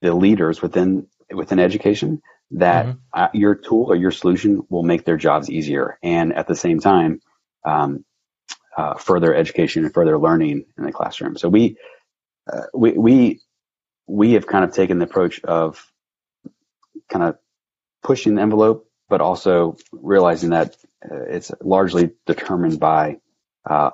the 0.00 0.14
leaders 0.14 0.60
within 0.62 1.06
within 1.34 1.58
education 1.58 2.22
that 2.52 2.86
mm-hmm. 2.86 2.98
uh, 3.12 3.28
your 3.32 3.54
tool 3.54 3.86
or 3.90 3.96
your 3.96 4.12
solution 4.12 4.66
will 4.68 4.82
make 4.82 5.04
their 5.04 5.16
jobs 5.16 5.50
easier, 5.50 5.98
and 6.02 6.32
at 6.32 6.46
the 6.46 6.54
same 6.54 6.80
time, 6.80 7.20
um, 7.64 8.04
uh, 8.76 8.94
further 8.94 9.34
education 9.34 9.84
and 9.84 9.94
further 9.94 10.18
learning 10.18 10.64
in 10.78 10.84
the 10.84 10.92
classroom. 10.92 11.36
So 11.36 11.48
we 11.48 11.76
uh, 12.52 12.66
we 12.74 12.92
we 12.92 13.40
we 14.06 14.32
have 14.32 14.46
kind 14.46 14.64
of 14.64 14.72
taken 14.72 14.98
the 14.98 15.06
approach 15.06 15.42
of 15.42 15.84
kind 17.08 17.24
of 17.24 17.38
pushing 18.02 18.36
the 18.36 18.42
envelope, 18.42 18.88
but 19.08 19.20
also 19.20 19.76
realizing 19.92 20.50
that 20.50 20.76
it's 21.02 21.52
largely 21.60 22.10
determined 22.26 22.80
by 22.80 23.18
uh, 23.68 23.90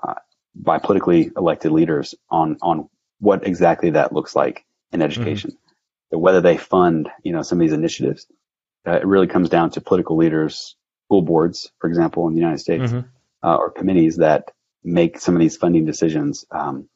by 0.55 0.79
politically 0.79 1.31
elected 1.37 1.73
leaders 1.73 2.15
on 2.31 2.59
on 2.63 2.89
what 3.21 3.47
exactly 3.47 3.91
that 3.91 4.13
looks 4.13 4.35
like 4.35 4.65
in 4.93 5.01
mm-hmm. 5.01 5.11
education. 5.11 5.51
Mm-hmm. 5.51 6.21
whether 6.21 6.41
they 6.41 6.57
fund, 6.57 7.09
you 7.23 7.33
know, 7.33 7.43
some 7.43 7.59
of 7.59 7.63
these 7.63 7.73
initiatives. 7.73 8.27
Uh, 8.87 8.93
it 8.93 9.07
really 9.07 9.29
comes 9.29 9.49
down 9.49 9.71
to 9.71 9.81
political 9.81 10.17
leaders, 10.17 10.77
school 11.07 11.23
boards, 11.23 11.71
for 11.79 11.89
example, 11.89 12.27
in 12.27 12.35
the 12.35 12.41
United 12.41 12.59
States, 12.59 12.93
mm-hmm. 12.93 13.09
uh, 13.43 13.57
or 13.57 13.71
committees 13.71 14.17
that 14.17 14.51
make 14.83 15.19
some 15.19 15.37
of 15.37 15.41
these 15.41 15.57
funding 15.57 15.87
decisions. 15.87 16.45
Um, 16.51 16.89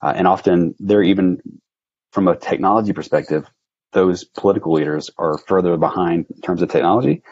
uh, 0.00 0.12
and 0.14 0.26
often 0.28 0.74
they're 0.78 1.02
even 1.02 1.42
from 2.12 2.28
a 2.28 2.36
technology 2.36 2.92
perspective, 2.92 3.50
those 3.92 4.24
political 4.24 4.72
leaders 4.72 5.10
are 5.18 5.38
further 5.38 5.76
behind 5.76 6.26
in 6.34 6.40
terms 6.40 6.62
of 6.62 6.70
technology 6.70 7.22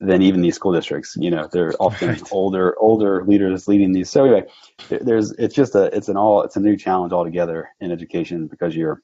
than 0.00 0.22
even 0.22 0.40
these 0.40 0.54
school 0.54 0.72
districts. 0.72 1.14
You 1.18 1.30
know, 1.30 1.48
they're 1.52 1.74
often 1.78 2.08
right. 2.08 2.32
older, 2.32 2.74
older 2.78 3.24
leaders 3.24 3.68
leading 3.68 3.92
these. 3.92 4.10
So 4.10 4.24
anyway, 4.24 4.46
there's, 4.88 5.30
it's 5.32 5.54
just 5.54 5.74
a, 5.74 5.94
it's 5.94 6.08
an 6.08 6.16
all, 6.16 6.42
it's 6.42 6.56
a 6.56 6.60
new 6.60 6.76
challenge 6.76 7.12
altogether 7.12 7.68
in 7.80 7.92
education 7.92 8.46
because 8.46 8.74
you're, 8.74 9.02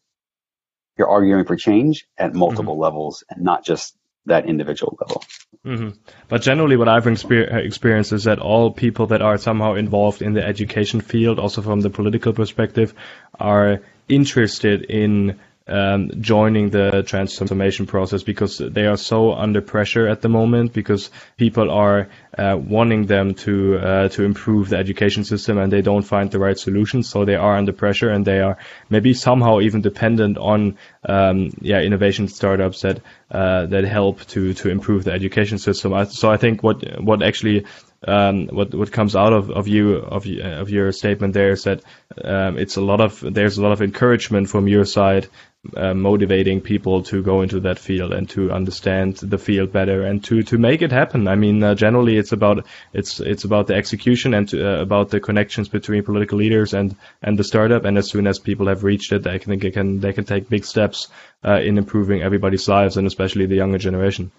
you're 0.97 1.09
arguing 1.09 1.45
for 1.45 1.57
change 1.57 2.07
at 2.17 2.35
multiple 2.35 2.75
mm-hmm. 2.75 2.83
levels 2.83 3.25
and 3.29 3.45
not 3.45 3.65
just 3.65 3.95
that 4.25 4.49
individual 4.49 4.97
level. 5.01 5.23
Mm-hmm. 5.65 5.99
But 6.29 6.43
generally, 6.43 6.77
what 6.77 6.89
I've 6.89 7.05
exper- 7.05 7.65
experienced 7.65 8.13
is 8.13 8.25
that 8.25 8.39
all 8.39 8.71
people 8.71 9.09
that 9.09 9.21
are 9.21 9.37
somehow 9.37 9.75
involved 9.75 10.23
in 10.23 10.33
the 10.33 10.45
education 10.45 11.01
field, 11.01 11.39
also 11.39 11.61
from 11.61 11.81
the 11.81 11.91
political 11.91 12.33
perspective, 12.33 12.95
are 13.39 13.83
interested 14.09 14.83
in 14.83 15.39
um, 15.69 16.11
joining 16.21 16.71
the 16.71 17.03
transformation 17.03 17.87
process 17.87 18.23
because 18.23 18.59
they 18.59 18.87
are 18.87 18.97
so 18.97 19.33
under 19.33 19.61
pressure 19.61 20.07
at 20.07 20.23
the 20.23 20.29
moment 20.29 20.73
because 20.73 21.11
people 21.37 21.71
are 21.71 22.09
uh, 22.39 22.57
wanting 22.57 23.07
them 23.07 23.35
to 23.35 23.79
uh, 23.79 24.09
to 24.11 24.23
improve 24.23 24.69
the 24.69 24.77
education 24.77 25.25
system 25.25 25.59
and 25.59 25.73
they 25.73 25.83
don't 25.83 26.03
find 26.03 26.31
the 26.31 26.39
right 26.39 26.59
solutions 26.59 27.09
so 27.09 27.25
they 27.25 27.35
are 27.35 27.57
under 27.57 27.73
pressure 27.73 28.11
and 28.11 28.25
they 28.25 28.41
are 28.41 28.59
maybe 28.91 29.13
somehow 29.13 29.61
even 29.61 29.81
dependent 29.81 30.39
on 30.39 30.79
um, 31.09 31.51
yeah 31.61 31.81
innovation 31.81 32.29
startups 32.29 32.83
that 32.83 33.01
uh, 33.31 33.67
that 33.67 33.85
help 33.85 34.25
to 34.27 34.55
to 34.55 34.71
improve 34.71 35.03
the 35.05 35.13
education 35.13 35.59
system. 35.59 35.93
So 36.07 36.31
I 36.31 36.37
think 36.37 36.63
what 36.63 37.01
what 37.01 37.23
actually 37.23 37.67
um, 38.07 38.47
what 38.49 38.75
what 38.75 38.93
comes 38.93 39.17
out 39.17 39.33
of, 39.33 39.51
of 39.51 39.67
you 39.67 39.97
of 39.97 40.27
of 40.27 40.71
your 40.71 40.93
statement 40.93 41.35
there 41.35 41.51
is 41.51 41.65
that 41.65 41.83
um, 42.23 42.57
it's 42.59 42.77
a 42.77 42.81
lot 42.81 43.01
of 43.01 43.21
there's 43.21 43.59
a 43.59 43.63
lot 43.63 43.73
of 43.73 43.83
encouragement 43.83 44.49
from 44.49 44.69
your 44.69 44.85
side 44.85 45.29
uh, 45.77 45.95
motivating 45.95 46.61
people 46.61 47.03
to 47.03 47.23
go 47.23 47.43
into 47.43 47.61
that 47.61 47.79
field 47.79 48.13
and 48.13 48.29
to 48.31 48.51
understand 48.51 49.17
the 49.17 49.39
field 49.39 49.73
better 49.73 50.03
and 50.03 50.23
to 50.25 50.43
to 50.43 50.59
make 50.59 50.83
it 50.83 50.93
happen. 50.93 51.29
I 51.29 51.37
mean, 51.37 51.63
uh, 51.63 51.75
generally 51.75 52.17
it's 52.17 52.33
about 52.33 52.67
it's 52.93 53.21
it's 53.21 53.45
about 53.45 53.67
the 53.67 53.75
execution 53.75 54.35
and 54.35 54.49
to, 54.49 54.79
uh, 54.79 54.83
about 54.83 55.11
the 55.11 55.21
connections 55.21 55.69
between 55.69 56.03
political 56.03 56.39
leaders 56.39 56.75
and 56.75 56.97
and 57.23 57.39
the 57.39 57.45
startup. 57.45 57.85
And 57.85 57.99
as 57.99 58.09
soon 58.09 58.27
as 58.27 58.39
people 58.39 58.69
have 58.69 58.85
reached 58.85 59.13
it, 59.13 59.27
I 59.27 59.39
think 59.39 59.63
they 59.63 59.71
can 59.71 60.01
they 60.01 60.13
can 60.13 60.25
take 60.25 60.49
big 60.49 60.65
steps 60.65 61.09
uh, 61.45 61.61
in 61.61 61.79
improving 61.79 62.23
everybody's 62.23 62.69
lives 62.69 62.97
and 62.97 63.07
especially 63.07 63.47
the 63.47 63.57
younger 63.57 63.79
generation. 63.79 64.31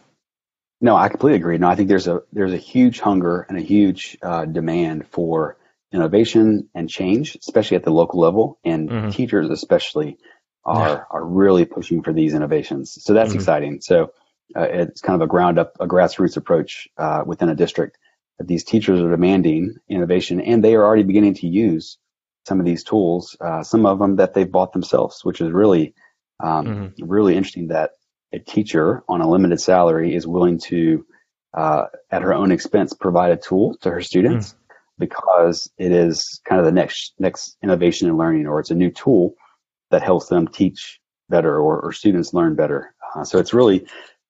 No, 0.79 0.95
I 0.95 1.09
completely 1.09 1.37
agree. 1.37 1.57
No, 1.57 1.67
I 1.67 1.75
think 1.75 1.89
there's 1.89 2.07
a 2.07 2.21
there's 2.31 2.53
a 2.53 2.57
huge 2.57 2.99
hunger 2.99 3.45
and 3.49 3.57
a 3.57 3.61
huge 3.61 4.17
uh, 4.21 4.45
demand 4.45 5.07
for 5.07 5.57
innovation 5.91 6.69
and 6.75 6.89
change, 6.89 7.35
especially 7.35 7.77
at 7.77 7.83
the 7.83 7.91
local 7.91 8.19
level, 8.19 8.59
and 8.63 8.89
mm-hmm. 8.89 9.09
teachers 9.09 9.49
especially 9.49 10.17
are 10.67 10.89
yeah. 10.89 11.03
are 11.09 11.25
really 11.25 11.65
pushing 11.65 12.03
for 12.03 12.13
these 12.13 12.33
innovations. 12.33 12.97
So 13.01 13.13
that's 13.13 13.29
mm-hmm. 13.29 13.39
exciting. 13.39 13.81
So 13.81 14.11
uh, 14.55 14.61
it's 14.61 15.01
kind 15.01 15.15
of 15.15 15.25
a 15.25 15.29
ground 15.29 15.57
up, 15.57 15.77
a 15.79 15.87
grassroots 15.87 16.37
approach 16.37 16.87
uh, 16.97 17.23
within 17.25 17.49
a 17.49 17.55
district 17.55 17.97
that 18.37 18.47
these 18.47 18.63
teachers 18.63 19.01
are 19.01 19.09
demanding 19.09 19.77
innovation, 19.89 20.41
and 20.41 20.63
they 20.63 20.75
are 20.75 20.83
already 20.83 21.03
beginning 21.03 21.35
to 21.35 21.47
use 21.47 21.97
some 22.45 22.59
of 22.59 22.65
these 22.65 22.83
tools. 22.83 23.35
Uh, 23.41 23.63
some 23.63 23.85
of 23.85 23.97
them 23.97 24.17
that 24.17 24.33
they've 24.33 24.51
bought 24.51 24.73
themselves, 24.73 25.23
which 25.23 25.41
is 25.41 25.51
really 25.51 25.95
um, 26.43 26.65
mm-hmm. 26.65 27.09
really 27.09 27.35
interesting. 27.35 27.69
That 27.69 27.91
a 28.33 28.39
teacher 28.39 29.03
on 29.07 29.21
a 29.21 29.29
limited 29.29 29.59
salary 29.59 30.13
is 30.13 30.27
willing 30.27 30.59
to, 30.59 31.05
uh, 31.53 31.85
at 32.11 32.21
her 32.21 32.33
own 32.33 32.51
expense, 32.51 32.93
provide 32.93 33.31
a 33.31 33.37
tool 33.37 33.75
to 33.81 33.89
her 33.89 34.01
students. 34.01 34.49
Mm. 34.49 34.55
Because 34.99 35.69
it 35.77 35.91
is 35.91 36.41
kind 36.43 36.59
of 36.59 36.65
the 36.65 36.71
next 36.71 37.13
next 37.19 37.55
innovation 37.61 38.09
in 38.09 38.17
learning, 38.17 38.47
or 38.47 38.59
it's 38.59 38.71
a 38.71 38.75
new 38.75 38.89
tool 38.89 39.35
that 39.91 40.03
helps 40.03 40.27
them 40.27 40.47
teach 40.47 40.99
better 41.29 41.55
or, 41.57 41.79
or 41.81 41.91
students 41.91 42.33
learn 42.33 42.55
better. 42.55 42.93
Uh, 43.15 43.23
so 43.23 43.39
it's 43.39 43.53
really, 43.53 43.87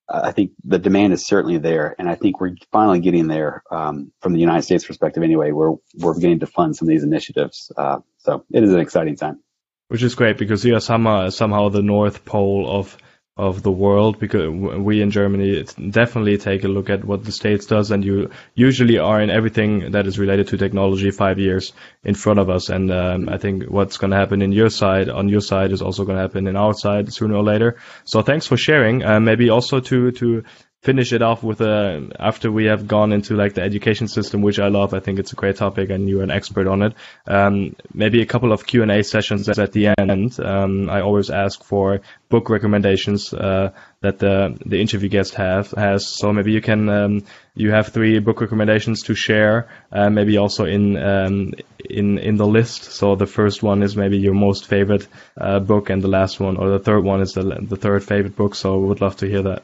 uh, 0.08 0.20
I 0.24 0.32
think 0.32 0.52
the 0.64 0.78
demand 0.78 1.12
is 1.12 1.26
certainly 1.26 1.58
there, 1.58 1.94
and 1.98 2.08
I 2.08 2.14
think 2.14 2.40
we're 2.40 2.56
finally 2.72 3.00
getting 3.00 3.26
there 3.26 3.62
um, 3.70 4.12
from 4.20 4.32
the 4.32 4.40
United 4.40 4.62
States 4.62 4.84
perspective. 4.84 5.22
Anyway, 5.22 5.52
we're 5.52 5.74
we're 5.94 6.14
beginning 6.14 6.40
to 6.40 6.46
fund 6.46 6.76
some 6.76 6.88
of 6.88 6.90
these 6.90 7.04
initiatives. 7.04 7.70
Uh, 7.76 7.98
so 8.18 8.44
it 8.52 8.62
is 8.62 8.72
an 8.72 8.80
exciting 8.80 9.16
time. 9.16 9.40
Which 9.88 10.02
is 10.02 10.14
great 10.14 10.38
because 10.38 10.64
you 10.64 10.76
are 10.76 10.80
somehow 10.80 11.30
somehow 11.30 11.68
the 11.68 11.82
North 11.82 12.24
Pole 12.24 12.68
of 12.68 12.96
of 13.38 13.62
the 13.62 13.70
world 13.70 14.18
because 14.18 14.50
we 14.50 15.00
in 15.00 15.12
Germany 15.12 15.64
definitely 15.90 16.36
take 16.38 16.64
a 16.64 16.68
look 16.68 16.90
at 16.90 17.04
what 17.04 17.24
the 17.24 17.30
States 17.30 17.66
does 17.66 17.92
and 17.92 18.04
you 18.04 18.30
usually 18.54 18.98
are 18.98 19.20
in 19.20 19.30
everything 19.30 19.92
that 19.92 20.08
is 20.08 20.18
related 20.18 20.48
to 20.48 20.56
technology 20.56 21.12
five 21.12 21.38
years 21.38 21.72
in 22.02 22.16
front 22.16 22.40
of 22.40 22.50
us. 22.50 22.68
And 22.68 22.90
um, 22.90 23.28
I 23.28 23.38
think 23.38 23.64
what's 23.64 23.96
going 23.96 24.10
to 24.10 24.16
happen 24.16 24.42
in 24.42 24.50
your 24.50 24.70
side, 24.70 25.08
on 25.08 25.28
your 25.28 25.40
side 25.40 25.70
is 25.70 25.80
also 25.80 26.04
going 26.04 26.16
to 26.16 26.22
happen 26.22 26.48
in 26.48 26.56
our 26.56 26.74
side 26.74 27.12
sooner 27.12 27.36
or 27.36 27.44
later. 27.44 27.76
So 28.04 28.22
thanks 28.22 28.46
for 28.46 28.56
sharing. 28.56 29.04
Uh, 29.04 29.20
maybe 29.20 29.50
also 29.50 29.78
to, 29.78 30.10
to 30.10 30.42
finish 30.82 31.12
it 31.12 31.22
off 31.22 31.42
with 31.42 31.60
a 31.60 32.08
after 32.20 32.52
we 32.52 32.66
have 32.66 32.86
gone 32.86 33.12
into 33.12 33.34
like 33.34 33.54
the 33.54 33.62
education 33.62 34.06
system, 34.06 34.42
which 34.42 34.58
I 34.58 34.68
love. 34.68 34.94
I 34.94 35.00
think 35.00 35.18
it's 35.18 35.32
a 35.32 35.36
great 35.36 35.56
topic, 35.56 35.90
and 35.90 36.08
you're 36.08 36.22
an 36.22 36.30
expert 36.30 36.66
on 36.66 36.82
it. 36.82 36.94
Um, 37.26 37.74
maybe 37.92 38.22
a 38.22 38.26
couple 38.26 38.52
of 38.52 38.66
Q 38.66 38.82
and 38.82 38.90
A 38.90 39.02
sessions 39.02 39.48
at 39.48 39.72
the 39.72 39.92
end. 39.98 40.38
Um, 40.38 40.88
I 40.88 41.00
always 41.00 41.30
ask 41.30 41.64
for 41.64 42.00
book 42.28 42.48
recommendations 42.48 43.34
uh, 43.34 43.72
that 44.02 44.18
the 44.20 44.56
the 44.64 44.80
interview 44.80 45.08
guest 45.08 45.34
have 45.34 45.72
has. 45.72 46.06
So 46.06 46.32
maybe 46.32 46.52
you 46.52 46.60
can 46.60 46.88
um, 46.88 47.24
you 47.54 47.72
have 47.72 47.88
three 47.88 48.20
book 48.20 48.40
recommendations 48.40 49.02
to 49.04 49.14
share. 49.14 49.68
Uh, 49.90 50.10
maybe 50.10 50.38
also 50.38 50.64
in 50.64 50.96
um, 50.96 51.54
in 51.90 52.18
in 52.18 52.36
the 52.36 52.46
list. 52.46 52.84
So 52.84 53.16
the 53.16 53.26
first 53.26 53.64
one 53.64 53.82
is 53.82 53.96
maybe 53.96 54.18
your 54.18 54.34
most 54.34 54.66
favorite 54.66 55.08
uh, 55.40 55.58
book, 55.58 55.90
and 55.90 56.00
the 56.00 56.08
last 56.08 56.38
one 56.38 56.56
or 56.56 56.70
the 56.70 56.78
third 56.78 57.02
one 57.02 57.20
is 57.20 57.32
the 57.32 57.42
the 57.42 57.76
third 57.76 58.04
favorite 58.04 58.36
book. 58.36 58.54
So 58.54 58.78
we 58.78 58.86
would 58.86 59.00
love 59.00 59.16
to 59.16 59.26
hear 59.26 59.42
that. 59.42 59.62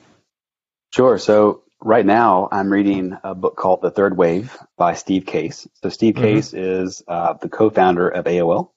Sure. 0.95 1.19
So 1.19 1.65
right 1.83 2.07
now 2.07 2.49
I'm 2.53 2.73
reading 2.73 3.19
a 3.25 3.35
book 3.35 3.57
called 3.57 3.83
The 3.83 3.91
Third 3.91 4.17
Wave 4.17 4.57
by 4.77 4.95
Steve 4.95 5.27
Case. 5.27 5.67
So 5.83 5.89
Steve 5.89 6.15
mm-hmm. 6.15 6.23
Case 6.23 6.55
is 6.55 7.03
uh, 7.09 7.33
the 7.33 7.49
co-founder 7.49 8.09
of 8.09 8.27
AOL. 8.27 8.71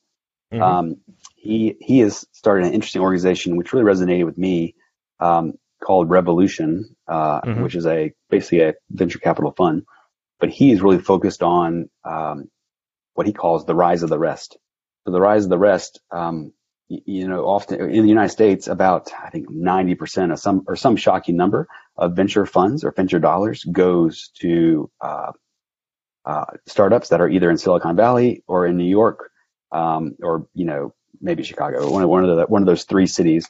Mm-hmm. 0.52 0.64
Um, 0.64 0.98
he 1.36 1.78
he 1.80 2.00
has 2.00 2.26
started 2.32 2.66
an 2.66 2.74
interesting 2.74 3.04
organization 3.04 3.56
which 3.56 3.72
really 3.72 3.86
resonated 3.86 4.26
with 4.26 4.36
me 4.36 4.74
um, 5.20 5.60
called 5.80 6.10
Revolution, 6.10 6.96
uh, 7.08 7.42
mm-hmm. 7.42 7.62
which 7.62 7.76
is 7.76 7.86
a 7.86 8.12
basically 8.32 8.62
a 8.62 8.74
venture 8.90 9.20
capital 9.20 9.52
fund. 9.52 9.84
But 10.40 10.50
he 10.50 10.72
is 10.72 10.82
really 10.82 10.98
focused 10.98 11.44
on 11.44 11.88
um, 12.04 12.50
what 13.14 13.28
he 13.28 13.34
calls 13.34 13.68
the 13.68 13.76
rise 13.76 14.02
of 14.02 14.10
the 14.10 14.18
rest. 14.18 14.58
So 15.06 15.12
the 15.12 15.22
rise 15.22 15.44
of 15.44 15.52
the 15.52 15.60
rest 15.60 16.02
um, 16.10 16.52
you 16.90 17.28
know, 17.28 17.46
often 17.46 17.82
in 17.82 18.04
the 18.04 18.10
United 18.10 18.30
States, 18.30 18.68
about 18.68 19.12
I 19.14 19.30
think 19.30 19.50
90% 19.50 20.32
of 20.32 20.40
some 20.40 20.64
or 20.68 20.76
some 20.76 20.96
shocking 20.96 21.36
number 21.36 21.68
of 21.98 22.16
venture 22.16 22.46
funds 22.46 22.84
or 22.84 22.92
venture 22.92 23.20
dollars 23.20 23.64
goes 23.66 24.30
to 24.40 24.90
uh, 25.02 25.32
uh, 26.26 26.46
startups 26.66 27.10
that 27.10 27.22
are 27.22 27.30
either 27.30 27.50
in 27.50 27.58
Silicon 27.58 27.96
Valley 27.96 28.44
or 28.48 28.66
in 28.66 28.78
New 28.78 28.90
York, 28.90 29.32
um, 29.72 30.16
or 30.22 30.48
you 30.54 30.66
know 30.66 30.94
maybe 31.20 31.44
Chicago, 31.44 31.92
one 31.92 32.04
of 32.04 32.10
one 32.10 32.24
of 32.24 32.38
the 32.38 32.46
one 32.46 32.62
of 32.62 32.68
those 32.68 32.86
three 32.86 33.08
cities. 33.08 33.50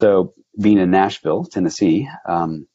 So 0.00 0.32
being 0.58 0.78
in 0.78 0.90
Nashville, 0.90 1.44
Tennessee, 1.44 2.08
um, 2.26 2.66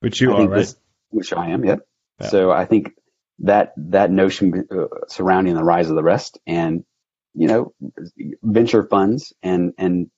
which 0.00 0.20
you 0.20 0.32
I 0.32 0.42
are, 0.42 0.48
right? 0.48 0.56
This, 0.56 0.76
which 1.10 1.32
I 1.32 1.50
am, 1.50 1.64
yep. 1.64 1.80
Yeah. 2.20 2.28
So 2.28 2.50
I 2.50 2.64
think 2.64 2.92
that 3.40 3.74
that 3.76 4.10
notion 4.10 4.66
uh, 4.70 4.86
surrounding 5.08 5.54
the 5.54 5.64
rise 5.64 5.90
of 5.90 5.96
the 5.96 6.02
rest 6.02 6.38
and 6.46 6.84
you 7.34 7.46
know, 7.46 7.72
venture 8.42 8.82
funds 8.82 9.32
and, 9.42 9.74
and, 9.78 10.10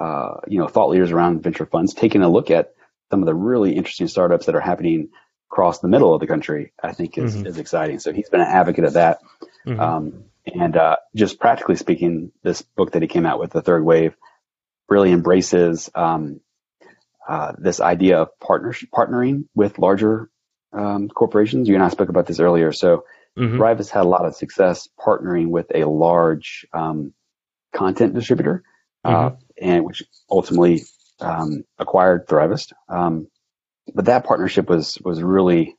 uh, 0.00 0.36
you 0.46 0.58
know, 0.58 0.68
thought 0.68 0.90
leaders 0.90 1.10
around 1.10 1.42
venture 1.42 1.66
funds 1.66 1.94
taking 1.94 2.22
a 2.22 2.28
look 2.28 2.50
at 2.50 2.74
some 3.10 3.20
of 3.20 3.26
the 3.26 3.34
really 3.34 3.76
interesting 3.76 4.08
startups 4.08 4.46
that 4.46 4.54
are 4.54 4.60
happening 4.60 5.08
across 5.50 5.80
the 5.80 5.88
middle 5.88 6.14
of 6.14 6.20
the 6.20 6.26
country, 6.26 6.72
I 6.82 6.92
think 6.92 7.18
is, 7.18 7.36
mm-hmm. 7.36 7.46
is 7.46 7.58
exciting. 7.58 7.98
So 7.98 8.12
he's 8.12 8.28
been 8.28 8.40
an 8.40 8.46
advocate 8.46 8.84
of 8.84 8.92
that. 8.94 9.20
Mm-hmm. 9.66 9.80
Um, 9.80 10.24
and, 10.46 10.76
uh, 10.76 10.96
just 11.14 11.38
practically 11.38 11.76
speaking, 11.76 12.32
this 12.42 12.62
book 12.62 12.92
that 12.92 13.02
he 13.02 13.08
came 13.08 13.26
out 13.26 13.40
with, 13.40 13.52
The 13.52 13.62
Third 13.62 13.84
Wave, 13.84 14.16
really 14.88 15.12
embraces, 15.12 15.90
um, 15.94 16.40
uh, 17.28 17.52
this 17.58 17.80
idea 17.80 18.22
of 18.22 18.40
partner, 18.40 18.72
partnering 18.94 19.44
with 19.54 19.78
larger, 19.78 20.30
um, 20.72 21.08
corporations. 21.08 21.68
You 21.68 21.74
and 21.74 21.84
I 21.84 21.88
spoke 21.88 22.08
about 22.08 22.26
this 22.26 22.40
earlier. 22.40 22.72
So, 22.72 23.04
Mm-hmm. 23.38 23.56
Thrivist 23.56 23.90
had 23.90 24.04
a 24.04 24.08
lot 24.08 24.26
of 24.26 24.34
success 24.34 24.88
partnering 24.98 25.48
with 25.48 25.66
a 25.74 25.84
large 25.84 26.66
um, 26.72 27.12
content 27.72 28.14
distributor, 28.14 28.64
uh, 29.04 29.30
mm-hmm. 29.30 29.36
and 29.60 29.84
which 29.84 30.02
ultimately 30.28 30.82
um, 31.20 31.64
acquired 31.78 32.26
Thrivist. 32.26 32.72
Um, 32.88 33.28
but 33.94 34.06
that 34.06 34.24
partnership 34.24 34.68
was 34.68 34.98
was 35.04 35.22
really 35.22 35.76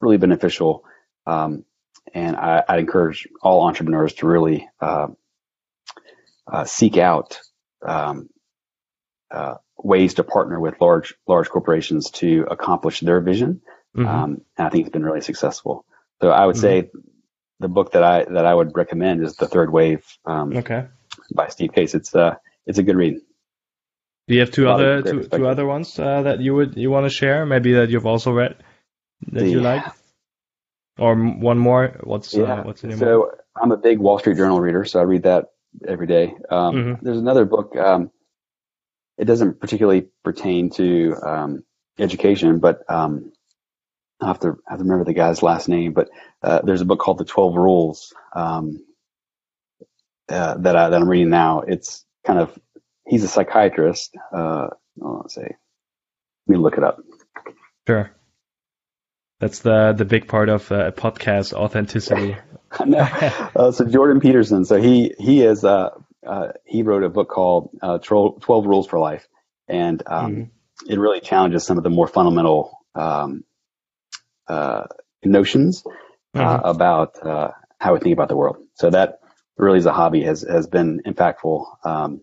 really 0.00 0.16
beneficial, 0.16 0.84
um, 1.26 1.64
and 2.14 2.36
I, 2.36 2.62
would 2.68 2.78
encourage 2.80 3.28
all 3.42 3.66
entrepreneurs 3.66 4.14
to 4.14 4.26
really 4.26 4.68
uh, 4.80 5.08
uh, 6.50 6.64
seek 6.64 6.98
out 6.98 7.40
um, 7.84 8.28
uh, 9.30 9.54
ways 9.76 10.14
to 10.14 10.24
partner 10.24 10.60
with 10.60 10.80
large 10.80 11.14
large 11.26 11.48
corporations 11.48 12.10
to 12.12 12.46
accomplish 12.50 13.00
their 13.00 13.20
vision. 13.20 13.62
Mm-hmm. 13.96 14.08
Um, 14.08 14.40
and 14.56 14.66
I 14.66 14.70
think 14.70 14.86
it's 14.86 14.92
been 14.92 15.04
really 15.04 15.20
successful. 15.20 15.84
So 16.22 16.30
I 16.30 16.46
would 16.46 16.54
mm-hmm. 16.54 16.62
say 16.62 16.90
the 17.58 17.68
book 17.68 17.92
that 17.92 18.04
I 18.04 18.24
that 18.24 18.46
I 18.46 18.54
would 18.54 18.76
recommend 18.76 19.24
is 19.24 19.34
The 19.34 19.48
Third 19.48 19.72
Wave. 19.72 20.04
Um, 20.24 20.56
okay. 20.56 20.86
By 21.34 21.48
Steve 21.48 21.72
Case. 21.72 21.94
It's 21.94 22.14
uh 22.14 22.36
it's 22.64 22.78
a 22.78 22.84
good 22.84 22.96
read. 22.96 23.20
Do 24.28 24.34
you 24.34 24.40
have 24.40 24.52
two 24.52 24.68
other 24.68 25.02
two, 25.02 25.24
two 25.24 25.48
other 25.48 25.66
ones 25.66 25.98
uh, 25.98 26.22
that 26.22 26.40
you 26.40 26.54
would 26.54 26.76
you 26.76 26.90
want 26.90 27.06
to 27.06 27.10
share? 27.10 27.44
Maybe 27.44 27.72
that 27.72 27.90
you've 27.90 28.06
also 28.06 28.30
read 28.30 28.54
that 29.32 29.40
the, 29.40 29.50
you 29.50 29.60
like, 29.60 29.84
or 30.96 31.16
one 31.16 31.58
more? 31.58 31.98
What's 32.04 32.32
uh, 32.36 32.42
yeah. 32.42 32.54
Uh, 32.60 32.62
what's 32.62 32.82
the 32.82 32.88
name? 32.88 32.98
So 32.98 33.32
I'm 33.60 33.72
a 33.72 33.76
big 33.76 33.98
Wall 33.98 34.20
Street 34.20 34.36
Journal 34.36 34.60
reader, 34.60 34.84
so 34.84 35.00
I 35.00 35.02
read 35.02 35.24
that 35.24 35.46
every 35.86 36.06
day. 36.06 36.34
Um, 36.48 36.74
mm-hmm. 36.74 37.04
There's 37.04 37.18
another 37.18 37.44
book. 37.44 37.76
Um, 37.76 38.12
it 39.18 39.24
doesn't 39.24 39.60
particularly 39.60 40.06
pertain 40.22 40.70
to 40.70 41.16
um, 41.20 41.64
education, 41.98 42.60
but 42.60 42.88
um, 42.88 43.31
I 44.22 44.28
have 44.28 44.40
to 44.40 44.58
I 44.66 44.72
have 44.72 44.78
to 44.78 44.84
remember 44.84 45.04
the 45.04 45.12
guy's 45.12 45.42
last 45.42 45.68
name. 45.68 45.92
But 45.92 46.10
uh, 46.42 46.60
there's 46.62 46.80
a 46.80 46.86
book 46.86 47.00
called 47.00 47.18
The 47.18 47.24
Twelve 47.24 47.56
Rules 47.56 48.14
um, 48.34 48.84
uh, 50.28 50.56
that 50.58 50.76
I, 50.76 50.90
that 50.90 51.00
I'm 51.00 51.08
reading 51.08 51.30
now. 51.30 51.60
It's 51.60 52.04
kind 52.24 52.38
of 52.38 52.56
he's 53.06 53.24
a 53.24 53.28
psychiatrist. 53.28 54.16
Uh, 54.32 54.68
let's 54.96 55.34
say, 55.34 55.42
let 55.42 55.52
me 56.46 56.56
look 56.56 56.78
it 56.78 56.84
up. 56.84 57.00
Sure. 57.86 58.10
That's 59.40 59.58
the 59.58 59.92
the 59.92 60.04
big 60.04 60.28
part 60.28 60.48
of 60.48 60.70
uh, 60.70 60.86
a 60.86 60.92
podcast 60.92 61.52
authenticity. 61.52 62.36
no. 62.86 62.98
Uh, 63.56 63.72
so 63.72 63.84
Jordan 63.84 64.20
Peterson. 64.20 64.64
So 64.64 64.80
he 64.80 65.14
he 65.18 65.42
is 65.42 65.64
uh, 65.64 65.90
uh 66.24 66.48
he 66.64 66.84
wrote 66.84 67.02
a 67.02 67.08
book 67.08 67.28
called 67.28 67.70
uh, 67.82 67.98
12 67.98 68.46
Rules 68.48 68.86
for 68.86 69.00
Life, 69.00 69.26
and 69.66 70.00
um, 70.06 70.32
mm-hmm. 70.32 70.92
it 70.92 70.98
really 70.98 71.20
challenges 71.20 71.64
some 71.64 71.76
of 71.76 71.82
the 71.82 71.90
more 71.90 72.06
fundamental 72.06 72.78
um, 72.94 73.42
uh, 74.52 74.86
notions 75.24 75.82
mm-hmm. 76.34 76.66
about 76.74 77.12
how 77.82 77.92
we 77.94 78.00
think 78.00 78.12
about 78.12 78.28
the 78.28 78.36
world. 78.36 78.58
So 78.74 78.90
that 78.90 79.20
really 79.56 79.78
as 79.78 79.86
a 79.86 79.92
hobby 79.92 80.22
has 80.24 80.42
has 80.42 80.66
been 80.66 81.00
impactful 81.06 81.64
um, 81.84 82.20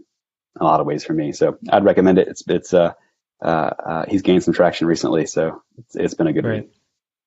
in 0.55 0.61
a 0.61 0.63
lot 0.63 0.79
of 0.79 0.87
ways 0.87 1.03
for 1.03 1.13
me. 1.13 1.31
So 1.31 1.57
I'd 1.71 1.85
recommend 1.85 2.17
it. 2.19 2.27
It's 2.27 2.43
it's 2.47 2.73
uh, 2.73 2.93
uh, 3.41 4.05
he's 4.07 4.21
gained 4.21 4.43
some 4.43 4.53
traction 4.53 4.87
recently, 4.87 5.25
so 5.25 5.61
it's, 5.77 5.95
it's 5.95 6.13
been 6.13 6.27
a 6.27 6.33
good 6.33 6.45
read. 6.45 6.69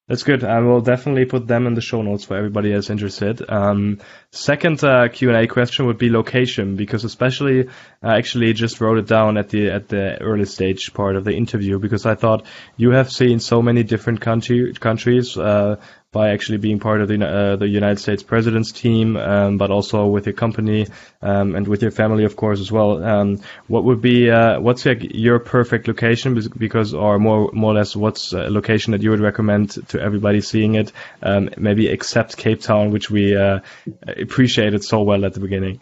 That's 0.09 0.25
good. 0.25 0.43
I 0.43 0.59
will 0.59 0.81
definitely 0.81 1.27
put 1.27 1.47
them 1.47 1.67
in 1.67 1.75
the 1.75 1.81
show 1.81 2.03
notes 2.03 2.25
for 2.25 2.37
everybody 2.37 2.73
that's 2.73 2.91
interested. 2.91 3.41
Um, 3.49 4.01
second 4.33 4.83
uh, 4.83 5.09
Q 5.09 5.29
and 5.29 5.39
A 5.39 5.47
question 5.47 5.87
would 5.87 5.97
be 5.97 6.11
location, 6.11 6.75
because 6.75 7.05
especially 7.05 7.69
I 8.03 8.19
actually 8.19 8.53
just 8.53 8.81
wrote 8.81 8.99
it 8.99 9.07
down 9.07 9.39
at 9.39 9.51
the 9.51 9.71
at 9.71 9.89
the 9.89 10.21
early 10.21 10.45
stage 10.45 10.93
part 10.93 11.15
of 11.15 11.25
the 11.25 11.35
interview 11.35 11.79
because 11.79 12.05
I 12.05 12.17
thought 12.17 12.47
you 12.77 12.91
have 12.91 13.13
seen 13.13 13.39
so 13.39 13.63
many 13.63 13.85
different 13.85 14.21
country 14.21 14.73
countries. 14.75 15.37
Uh, 15.37 15.77
by 16.13 16.31
actually 16.31 16.59
being 16.59 16.79
part 16.79 17.01
of 17.01 17.09
the 17.09 17.27
uh, 17.27 17.57
the 17.57 17.67
United 17.67 17.99
States 17.99 18.23
president's 18.23 18.71
team, 18.71 19.17
um, 19.17 19.57
but 19.57 19.71
also 19.71 20.07
with 20.07 20.27
your 20.27 20.35
company 20.35 20.87
um, 21.23 21.55
and 21.55 21.67
with 21.67 21.81
your 21.81 21.91
family, 21.91 22.25
of 22.25 22.37
course, 22.37 22.61
as 22.61 22.71
well. 22.71 23.03
Um, 23.03 23.41
what 23.67 23.85
would 23.85 24.03
be 24.03 24.31
uh, 24.31 24.61
what's 24.61 24.85
like 24.85 25.01
your 25.03 25.39
perfect 25.39 25.89
location? 25.89 26.39
Because 26.57 26.93
or 26.93 27.19
more 27.19 27.51
more 27.55 27.73
or 27.73 27.77
less, 27.77 27.97
what's 27.97 28.35
a 28.35 28.51
location 28.51 28.93
that 28.93 29.01
you 29.01 29.11
would 29.11 29.21
recommend 29.21 29.89
to 29.89 30.01
everybody 30.01 30.43
seeing 30.43 30.75
it? 30.75 30.93
Um, 31.23 31.49
maybe 31.57 31.89
except 31.89 32.37
Cape 32.37 32.61
Town, 32.61 32.91
which 32.91 33.11
we 33.11 33.35
uh, 33.35 33.61
appreciated 34.07 34.85
so 34.85 35.03
well 35.03 35.25
at 35.25 35.33
the 35.33 35.41
beginning. 35.41 35.81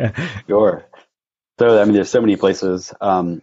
sure. 0.48 0.84
So 1.60 1.80
I 1.80 1.84
mean, 1.84 1.94
there's 1.94 2.10
so 2.10 2.20
many 2.20 2.34
places. 2.34 2.92
Um, 3.00 3.42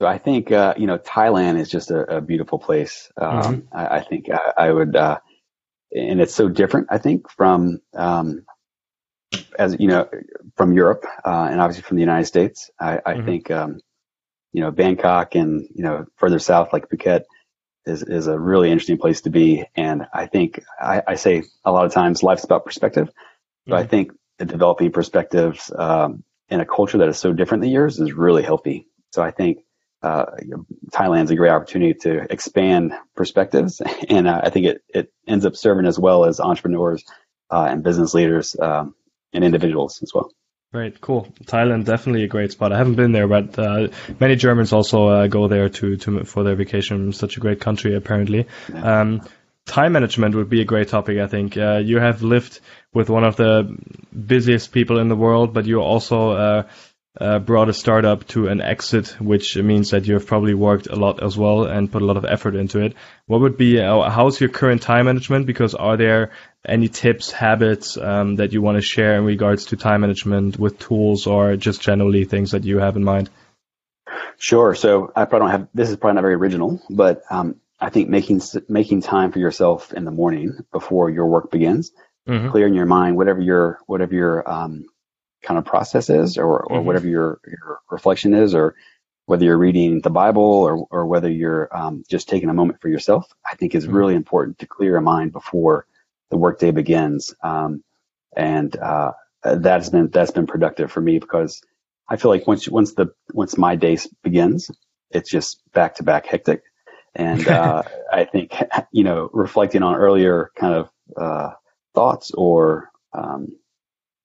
so 0.00 0.08
I 0.08 0.18
think 0.18 0.50
uh, 0.50 0.74
you 0.76 0.88
know 0.88 0.98
Thailand 0.98 1.60
is 1.60 1.70
just 1.70 1.92
a, 1.92 2.16
a 2.16 2.20
beautiful 2.20 2.58
place. 2.58 3.12
Um, 3.16 3.30
mm-hmm. 3.30 3.76
I, 3.76 3.98
I, 3.98 4.00
think 4.02 4.26
I, 4.30 4.66
I 4.66 4.72
would 4.72 4.96
uh, 4.96 5.20
and 5.94 6.20
it's 6.20 6.34
so 6.34 6.48
different, 6.48 6.88
I 6.90 6.98
think, 6.98 7.30
from 7.30 7.80
um, 7.94 8.44
as 9.58 9.76
you 9.78 9.88
know, 9.88 10.08
from 10.56 10.72
Europe 10.72 11.04
uh, 11.24 11.48
and 11.50 11.60
obviously 11.60 11.82
from 11.82 11.96
the 11.96 12.02
United 12.02 12.26
States. 12.26 12.70
I, 12.80 12.98
I 13.04 13.14
mm-hmm. 13.14 13.26
think 13.26 13.50
um, 13.50 13.80
you 14.52 14.60
know 14.60 14.70
Bangkok 14.70 15.34
and 15.34 15.68
you 15.74 15.84
know 15.84 16.06
further 16.16 16.38
south 16.38 16.72
like 16.72 16.88
Phuket 16.88 17.24
is 17.86 18.02
is 18.02 18.26
a 18.26 18.38
really 18.38 18.70
interesting 18.70 18.98
place 18.98 19.22
to 19.22 19.30
be. 19.30 19.64
And 19.76 20.06
I 20.12 20.26
think 20.26 20.62
I, 20.80 21.02
I 21.06 21.14
say 21.14 21.44
a 21.64 21.72
lot 21.72 21.86
of 21.86 21.92
times 21.92 22.22
life's 22.22 22.44
about 22.44 22.64
perspective. 22.64 23.08
Mm-hmm. 23.08 23.72
So 23.72 23.76
I 23.76 23.86
think 23.86 24.12
developing 24.38 24.90
perspectives 24.90 25.70
um, 25.76 26.24
in 26.48 26.60
a 26.60 26.66
culture 26.66 26.98
that 26.98 27.08
is 27.08 27.18
so 27.18 27.32
different 27.32 27.62
than 27.62 27.70
yours 27.70 27.98
is 28.00 28.12
really 28.12 28.42
healthy. 28.42 28.86
So 29.12 29.22
I 29.22 29.30
think 29.30 29.58
uh, 30.04 30.26
Thailand's 30.90 31.30
a 31.30 31.36
great 31.36 31.50
opportunity 31.50 31.94
to 32.00 32.26
expand 32.30 32.92
perspectives, 33.16 33.80
and 34.08 34.28
uh, 34.28 34.40
I 34.44 34.50
think 34.50 34.66
it 34.66 34.82
it 34.88 35.12
ends 35.26 35.46
up 35.46 35.56
serving 35.56 35.86
as 35.86 35.98
well 35.98 36.26
as 36.26 36.40
entrepreneurs 36.40 37.04
uh, 37.50 37.66
and 37.70 37.82
business 37.82 38.14
leaders 38.14 38.56
um, 38.60 38.94
and 39.32 39.44
individuals 39.44 40.02
as 40.02 40.12
well. 40.14 40.30
Great, 40.72 41.00
cool. 41.00 41.32
Thailand 41.44 41.84
definitely 41.84 42.24
a 42.24 42.28
great 42.28 42.50
spot. 42.50 42.72
I 42.72 42.78
haven't 42.78 42.96
been 42.96 43.12
there, 43.12 43.28
but 43.28 43.56
uh, 43.58 43.88
many 44.18 44.34
Germans 44.34 44.72
also 44.72 45.06
uh, 45.06 45.26
go 45.28 45.46
there 45.46 45.68
to, 45.68 45.96
to 45.98 46.24
for 46.24 46.42
their 46.42 46.56
vacation. 46.56 47.12
Such 47.12 47.36
a 47.36 47.40
great 47.40 47.60
country, 47.60 47.94
apparently. 47.94 48.46
Yeah. 48.72 49.00
Um, 49.00 49.22
time 49.66 49.92
management 49.92 50.34
would 50.34 50.50
be 50.50 50.60
a 50.60 50.64
great 50.64 50.88
topic. 50.88 51.18
I 51.18 51.28
think 51.28 51.56
uh, 51.56 51.76
you 51.76 52.00
have 52.00 52.22
lived 52.22 52.60
with 52.92 53.08
one 53.08 53.22
of 53.22 53.36
the 53.36 53.76
busiest 54.26 54.72
people 54.72 54.98
in 54.98 55.08
the 55.08 55.16
world, 55.16 55.54
but 55.54 55.64
you 55.64 55.80
also 55.80 56.66
uh, 57.20 57.38
brought 57.38 57.68
a 57.68 57.72
startup 57.72 58.26
to 58.26 58.48
an 58.48 58.60
exit, 58.60 59.20
which 59.20 59.56
means 59.56 59.90
that 59.90 60.06
you 60.06 60.14
have 60.14 60.26
probably 60.26 60.54
worked 60.54 60.88
a 60.88 60.96
lot 60.96 61.22
as 61.22 61.36
well 61.36 61.64
and 61.64 61.90
put 61.90 62.02
a 62.02 62.04
lot 62.04 62.16
of 62.16 62.24
effort 62.24 62.56
into 62.56 62.80
it. 62.80 62.94
What 63.26 63.40
would 63.40 63.56
be, 63.56 63.80
uh, 63.80 64.10
how's 64.10 64.40
your 64.40 64.50
current 64.50 64.82
time 64.82 65.06
management? 65.06 65.46
Because 65.46 65.74
are 65.74 65.96
there 65.96 66.32
any 66.64 66.88
tips, 66.88 67.30
habits 67.30 67.96
um, 67.96 68.36
that 68.36 68.52
you 68.52 68.62
want 68.62 68.78
to 68.78 68.82
share 68.82 69.16
in 69.16 69.24
regards 69.24 69.66
to 69.66 69.76
time 69.76 70.00
management 70.00 70.58
with 70.58 70.78
tools 70.78 71.26
or 71.26 71.56
just 71.56 71.80
generally 71.80 72.24
things 72.24 72.50
that 72.50 72.64
you 72.64 72.78
have 72.78 72.96
in 72.96 73.04
mind? 73.04 73.30
Sure. 74.36 74.74
So 74.74 75.12
I 75.14 75.24
probably 75.24 75.46
don't 75.46 75.60
have, 75.60 75.68
this 75.72 75.90
is 75.90 75.96
probably 75.96 76.16
not 76.16 76.22
very 76.22 76.34
original, 76.34 76.82
but 76.90 77.22
um, 77.30 77.60
I 77.80 77.90
think 77.90 78.08
making, 78.08 78.42
making 78.68 79.02
time 79.02 79.30
for 79.30 79.38
yourself 79.38 79.92
in 79.92 80.04
the 80.04 80.10
morning 80.10 80.64
before 80.72 81.10
your 81.10 81.26
work 81.26 81.52
begins, 81.52 81.92
mm-hmm. 82.26 82.50
clear 82.50 82.66
in 82.66 82.74
your 82.74 82.86
mind, 82.86 83.16
whatever 83.16 83.40
your, 83.40 83.78
whatever 83.86 84.14
your, 84.14 84.50
um, 84.50 84.86
kind 85.44 85.58
of 85.58 85.64
process 85.64 86.10
is 86.10 86.38
or, 86.38 86.60
or 86.60 86.78
mm-hmm. 86.78 86.86
whatever 86.86 87.06
your, 87.06 87.40
your 87.46 87.80
reflection 87.90 88.34
is 88.34 88.54
or 88.54 88.74
whether 89.26 89.44
you're 89.44 89.58
reading 89.58 90.00
the 90.00 90.10
Bible 90.10 90.42
or, 90.42 90.86
or 90.90 91.06
whether 91.06 91.30
you're 91.30 91.74
um, 91.74 92.04
just 92.08 92.28
taking 92.28 92.48
a 92.48 92.54
moment 92.54 92.80
for 92.80 92.88
yourself, 92.88 93.32
I 93.48 93.54
think 93.54 93.74
is 93.74 93.86
mm-hmm. 93.86 93.94
really 93.94 94.14
important 94.14 94.58
to 94.58 94.66
clear 94.66 94.96
a 94.96 95.02
mind 95.02 95.32
before 95.32 95.86
the 96.30 96.36
workday 96.36 96.70
begins. 96.72 97.34
Um, 97.42 97.82
and 98.36 98.76
uh, 98.76 99.12
that 99.42 99.80
has 99.80 99.90
been 99.90 100.08
that's 100.08 100.30
been 100.30 100.46
productive 100.46 100.90
for 100.90 101.00
me 101.00 101.18
because 101.18 101.62
I 102.08 102.16
feel 102.16 102.30
like 102.30 102.46
once 102.46 102.68
once 102.68 102.94
the 102.94 103.14
once 103.32 103.56
my 103.56 103.76
day 103.76 103.98
begins, 104.22 104.70
it's 105.10 105.30
just 105.30 105.60
back 105.72 105.96
to 105.96 106.02
back 106.02 106.26
hectic. 106.26 106.62
And 107.14 107.46
uh, 107.46 107.82
I 108.12 108.24
think 108.24 108.52
you 108.90 109.04
know 109.04 109.30
reflecting 109.32 109.82
on 109.82 109.94
earlier 109.94 110.50
kind 110.56 110.74
of 110.74 110.90
uh, 111.16 111.50
thoughts 111.94 112.32
or 112.32 112.90
um, 113.12 113.56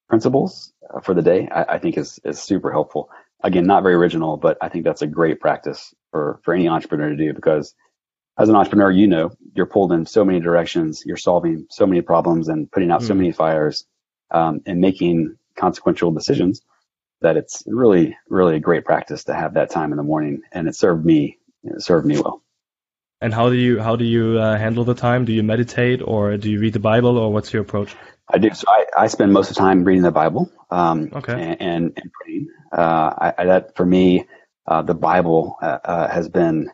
principles 0.09 0.73
uh, 0.93 0.99
for 0.99 1.13
the 1.13 1.21
day, 1.21 1.47
I, 1.51 1.75
I, 1.75 1.79
think 1.79 1.97
is, 1.97 2.19
is 2.25 2.41
super 2.41 2.71
helpful. 2.71 3.09
Again, 3.43 3.65
not 3.65 3.83
very 3.83 3.95
original, 3.95 4.35
but 4.35 4.57
I 4.61 4.67
think 4.67 4.83
that's 4.83 5.01
a 5.01 5.07
great 5.07 5.39
practice 5.39 5.93
for, 6.11 6.39
for 6.43 6.53
any 6.53 6.67
entrepreneur 6.67 7.09
to 7.09 7.15
do 7.15 7.33
because 7.33 7.73
as 8.37 8.49
an 8.49 8.55
entrepreneur, 8.55 8.91
you 8.91 9.07
know, 9.07 9.31
you're 9.53 9.65
pulled 9.65 9.91
in 9.91 10.05
so 10.05 10.25
many 10.25 10.39
directions. 10.39 11.03
You're 11.05 11.17
solving 11.17 11.67
so 11.69 11.85
many 11.85 12.01
problems 12.01 12.47
and 12.47 12.71
putting 12.71 12.89
out 12.89 13.01
mm. 13.01 13.07
so 13.07 13.13
many 13.13 13.31
fires, 13.31 13.85
um, 14.31 14.61
and 14.65 14.79
making 14.79 15.37
consequential 15.57 16.11
decisions 16.11 16.61
that 17.21 17.35
it's 17.35 17.63
really, 17.67 18.17
really 18.29 18.55
a 18.55 18.59
great 18.59 18.85
practice 18.85 19.25
to 19.25 19.33
have 19.33 19.55
that 19.55 19.69
time 19.69 19.91
in 19.91 19.97
the 19.97 20.03
morning. 20.03 20.41
And 20.51 20.67
it 20.67 20.75
served 20.75 21.05
me, 21.05 21.37
it 21.63 21.81
served 21.81 22.05
me 22.05 22.19
well. 22.19 22.41
And 23.21 23.33
how 23.33 23.49
do 23.49 23.55
you, 23.55 23.79
how 23.79 23.95
do 23.95 24.05
you 24.05 24.39
uh, 24.39 24.57
handle 24.57 24.85
the 24.85 24.93
time? 24.93 25.25
Do 25.25 25.33
you 25.33 25.43
meditate 25.43 26.01
or 26.01 26.37
do 26.37 26.49
you 26.49 26.59
read 26.59 26.73
the 26.73 26.79
Bible 26.79 27.17
or 27.17 27.33
what's 27.33 27.51
your 27.51 27.61
approach? 27.61 27.95
I 28.27 28.37
do. 28.37 28.53
So 28.53 28.65
I, 28.67 28.85
I 28.97 29.07
spend 29.07 29.33
most 29.33 29.49
of 29.49 29.55
the 29.55 29.61
time 29.61 29.83
reading 29.83 30.03
the 30.03 30.11
Bible 30.11 30.51
um, 30.69 31.09
okay. 31.13 31.33
and, 31.33 31.61
and, 31.61 31.93
and 31.97 32.11
praying. 32.13 32.47
Uh, 32.71 33.13
I, 33.17 33.33
I, 33.37 33.45
that 33.45 33.75
for 33.75 33.85
me, 33.85 34.25
uh, 34.67 34.83
the 34.83 34.93
Bible 34.93 35.57
uh, 35.61 35.79
uh 35.83 36.07
has 36.07 36.29
been, 36.29 36.69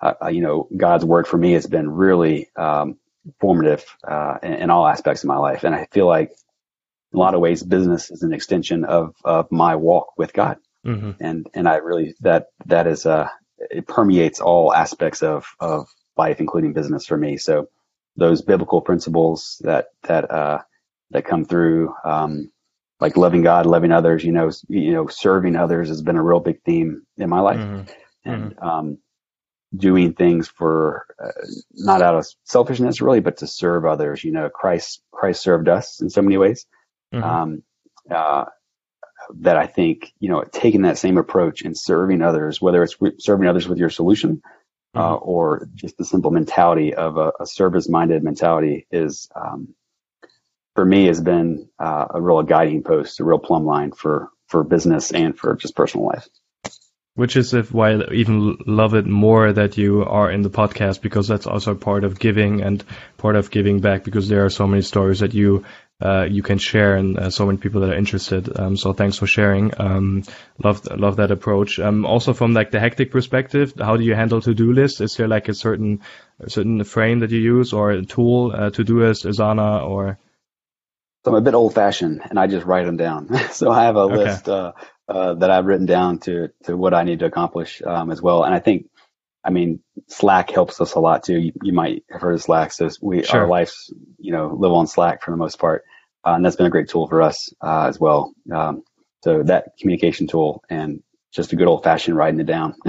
uh, 0.00 0.28
you 0.28 0.42
know, 0.42 0.68
God's 0.76 1.04
word 1.04 1.28
for 1.28 1.38
me 1.38 1.52
has 1.52 1.66
been 1.66 1.88
really 1.88 2.50
um, 2.56 2.98
formative 3.40 3.84
in, 4.42 4.52
in, 4.52 4.70
all 4.70 4.86
aspects 4.86 5.22
of 5.22 5.28
my 5.28 5.36
life. 5.36 5.64
And 5.64 5.74
I 5.74 5.86
feel 5.92 6.06
like 6.06 6.32
in 7.12 7.16
a 7.16 7.18
lot 7.18 7.34
of 7.34 7.40
ways, 7.40 7.62
business 7.62 8.10
is 8.10 8.22
an 8.22 8.32
extension 8.32 8.84
of, 8.84 9.14
of 9.24 9.50
my 9.52 9.76
walk 9.76 10.18
with 10.18 10.32
God. 10.32 10.58
Mm-hmm. 10.84 11.12
And 11.20 11.46
and 11.54 11.68
I 11.68 11.76
really 11.76 12.14
that 12.20 12.46
that 12.66 12.86
is 12.86 13.06
uh 13.06 13.28
it 13.58 13.86
permeates 13.86 14.40
all 14.40 14.72
aspects 14.72 15.22
of 15.22 15.46
of 15.60 15.88
life, 16.16 16.40
including 16.40 16.72
business 16.72 17.06
for 17.06 17.16
me. 17.16 17.36
So 17.36 17.68
those 18.16 18.42
biblical 18.42 18.80
principles 18.80 19.60
that 19.64 19.88
that 20.04 20.30
uh 20.30 20.58
that 21.10 21.24
come 21.24 21.44
through, 21.44 21.94
um, 22.04 22.50
like 23.00 23.16
loving 23.16 23.42
God, 23.42 23.66
loving 23.66 23.92
others, 23.92 24.24
you 24.24 24.32
know, 24.32 24.50
you 24.68 24.92
know, 24.92 25.06
serving 25.06 25.56
others 25.56 25.88
has 25.88 26.02
been 26.02 26.16
a 26.16 26.22
real 26.22 26.40
big 26.40 26.62
theme 26.62 27.02
in 27.16 27.28
my 27.28 27.40
life. 27.40 27.60
Mm-hmm. 27.60 27.90
and 28.24 28.56
mm-hmm. 28.56 28.66
um, 28.66 28.98
doing 29.74 30.14
things 30.14 30.48
for 30.48 31.06
uh, 31.22 31.46
not 31.72 32.02
out 32.02 32.14
of 32.14 32.26
selfishness 32.44 33.00
really, 33.00 33.20
but 33.20 33.38
to 33.38 33.46
serve 33.46 33.84
others. 33.84 34.24
You 34.24 34.32
know, 34.32 34.48
Christ 34.48 35.02
Christ 35.12 35.42
served 35.42 35.68
us 35.68 36.00
in 36.00 36.10
so 36.10 36.22
many 36.22 36.36
ways. 36.36 36.66
Mm-hmm. 37.12 37.24
Um, 37.24 37.62
uh, 38.10 38.46
that 39.34 39.56
I 39.56 39.66
think 39.66 40.12
you 40.18 40.28
know 40.28 40.44
taking 40.44 40.82
that 40.82 40.98
same 40.98 41.18
approach 41.18 41.62
and 41.62 41.76
serving 41.76 42.22
others, 42.22 42.60
whether 42.60 42.82
it's 42.82 42.96
serving 43.18 43.48
others 43.48 43.68
with 43.68 43.78
your 43.78 43.90
solution 43.90 44.42
uh, 44.94 44.98
mm-hmm. 44.98 45.14
uh, 45.14 45.16
or 45.16 45.68
just 45.74 45.96
the 45.98 46.04
simple 46.04 46.30
mentality 46.30 46.94
of 46.94 47.16
a, 47.16 47.32
a 47.40 47.46
service-minded 47.46 48.22
mentality, 48.22 48.86
is 48.90 49.28
um, 49.34 49.74
for 50.74 50.84
me 50.84 51.06
has 51.06 51.20
been 51.20 51.68
uh, 51.78 52.06
a 52.10 52.20
real 52.20 52.42
guiding 52.42 52.82
post, 52.82 53.20
a 53.20 53.24
real 53.24 53.38
plumb 53.38 53.64
line 53.64 53.92
for 53.92 54.30
for 54.48 54.62
business 54.64 55.12
and 55.12 55.36
for 55.38 55.56
just 55.56 55.74
personal 55.74 56.06
life 56.06 56.28
which 57.16 57.34
is 57.34 57.54
if 57.54 57.72
why 57.72 57.92
I 57.92 58.12
even 58.12 58.58
love 58.66 58.94
it 58.94 59.06
more 59.06 59.50
that 59.50 59.76
you 59.78 60.04
are 60.04 60.30
in 60.30 60.42
the 60.42 60.50
podcast 60.50 61.00
because 61.00 61.26
that's 61.26 61.46
also 61.46 61.74
part 61.74 62.04
of 62.04 62.18
giving 62.18 62.60
and 62.60 62.84
part 63.16 63.36
of 63.36 63.50
giving 63.50 63.80
back 63.80 64.04
because 64.04 64.28
there 64.28 64.44
are 64.44 64.50
so 64.50 64.66
many 64.66 64.82
stories 64.82 65.20
that 65.20 65.34
you 65.34 65.64
uh, 66.00 66.26
you 66.28 66.42
can 66.42 66.58
share 66.58 66.96
and 66.96 67.18
uh, 67.18 67.30
so 67.30 67.46
many 67.46 67.58
people 67.58 67.80
that 67.80 67.90
are 67.90 67.96
interested. 67.96 68.58
Um, 68.58 68.76
so 68.76 68.92
thanks 68.92 69.16
for 69.16 69.26
sharing. 69.26 69.72
Um, 69.80 70.24
love 70.62 70.86
love 70.90 71.16
that 71.16 71.30
approach. 71.30 71.78
Um, 71.78 72.04
also 72.04 72.34
from 72.34 72.52
like 72.52 72.70
the 72.70 72.80
hectic 72.80 73.10
perspective, 73.10 73.72
how 73.78 73.96
do 73.96 74.04
you 74.04 74.14
handle 74.14 74.40
to 74.42 74.54
do 74.54 74.72
lists? 74.72 75.00
Is 75.00 75.16
there 75.16 75.28
like 75.28 75.48
a 75.48 75.54
certain 75.54 76.02
a 76.40 76.50
certain 76.50 76.84
frame 76.84 77.20
that 77.20 77.30
you 77.30 77.40
use 77.40 77.72
or 77.72 77.92
a 77.92 78.04
tool 78.04 78.52
uh, 78.54 78.70
to 78.70 78.84
do 78.84 79.04
as 79.06 79.22
Asana 79.22 79.86
or? 79.88 80.18
So 81.24 81.30
I'm 81.32 81.38
a 81.38 81.40
bit 81.40 81.54
old 81.54 81.74
fashioned 81.74 82.20
and 82.28 82.38
I 82.38 82.46
just 82.46 82.66
write 82.66 82.84
them 82.84 82.98
down. 82.98 83.34
so 83.50 83.70
I 83.70 83.84
have 83.84 83.96
a 83.96 84.00
okay. 84.00 84.16
list 84.16 84.48
uh, 84.48 84.72
uh, 85.08 85.34
that 85.34 85.50
I've 85.50 85.64
written 85.64 85.86
down 85.86 86.18
to 86.20 86.50
to 86.64 86.76
what 86.76 86.92
I 86.92 87.04
need 87.04 87.20
to 87.20 87.26
accomplish 87.26 87.80
um, 87.82 88.10
as 88.10 88.20
well. 88.20 88.44
And 88.44 88.54
I 88.54 88.58
think, 88.58 88.90
I 89.46 89.50
mean, 89.50 89.80
Slack 90.08 90.50
helps 90.50 90.80
us 90.80 90.94
a 90.94 91.00
lot 91.00 91.22
too. 91.22 91.38
You, 91.38 91.52
you 91.62 91.72
might 91.72 92.04
have 92.10 92.20
heard 92.20 92.34
of 92.34 92.42
Slack. 92.42 92.72
So 92.72 92.90
we 93.00 93.22
sure. 93.22 93.42
our 93.42 93.48
lives, 93.48 93.92
you 94.18 94.32
know, 94.32 94.48
live 94.58 94.72
on 94.72 94.86
Slack 94.86 95.22
for 95.22 95.30
the 95.30 95.36
most 95.36 95.58
part, 95.58 95.84
uh, 96.24 96.32
and 96.32 96.44
that's 96.44 96.56
been 96.56 96.66
a 96.66 96.70
great 96.70 96.88
tool 96.88 97.06
for 97.06 97.22
us 97.22 97.52
uh, 97.62 97.86
as 97.86 98.00
well. 98.00 98.34
Um, 98.52 98.82
so 99.22 99.42
that 99.44 99.76
communication 99.78 100.26
tool 100.26 100.64
and 100.68 101.02
just 101.32 101.52
a 101.52 101.56
good 101.56 101.68
old 101.68 101.84
fashioned 101.84 102.16
writing 102.16 102.40
it 102.40 102.46
down 102.46 102.74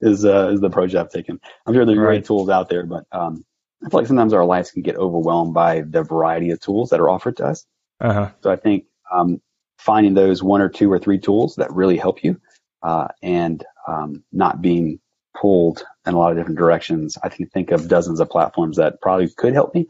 is 0.00 0.24
uh, 0.24 0.50
is 0.52 0.60
the 0.60 0.66
approach 0.66 0.94
I've 0.94 1.10
taken. 1.10 1.40
I'm 1.66 1.72
sure 1.74 1.86
there's 1.86 1.98
right. 1.98 2.04
great 2.04 2.24
tools 2.26 2.50
out 2.50 2.68
there, 2.68 2.84
but 2.84 3.06
um, 3.12 3.44
I 3.84 3.88
feel 3.88 4.00
like 4.00 4.06
sometimes 4.06 4.34
our 4.34 4.44
lives 4.44 4.70
can 4.70 4.82
get 4.82 4.96
overwhelmed 4.96 5.54
by 5.54 5.80
the 5.80 6.02
variety 6.02 6.50
of 6.50 6.60
tools 6.60 6.90
that 6.90 7.00
are 7.00 7.08
offered 7.08 7.38
to 7.38 7.46
us. 7.46 7.66
Uh-huh. 8.00 8.30
So 8.42 8.50
I 8.50 8.56
think 8.56 8.84
um, 9.12 9.40
finding 9.78 10.14
those 10.14 10.42
one 10.42 10.60
or 10.60 10.68
two 10.68 10.92
or 10.92 10.98
three 10.98 11.18
tools 11.18 11.56
that 11.56 11.72
really 11.72 11.96
help 11.96 12.22
you 12.22 12.40
uh, 12.82 13.08
and 13.22 13.64
um, 13.88 14.22
not 14.32 14.60
being 14.60 15.00
pulled 15.34 15.84
in 16.06 16.14
a 16.14 16.18
lot 16.18 16.32
of 16.32 16.36
different 16.36 16.58
directions. 16.58 17.16
I 17.22 17.28
can 17.28 17.46
think 17.46 17.70
of 17.70 17.88
dozens 17.88 18.20
of 18.20 18.30
platforms 18.30 18.76
that 18.76 19.00
probably 19.00 19.28
could 19.28 19.54
help 19.54 19.74
me, 19.74 19.86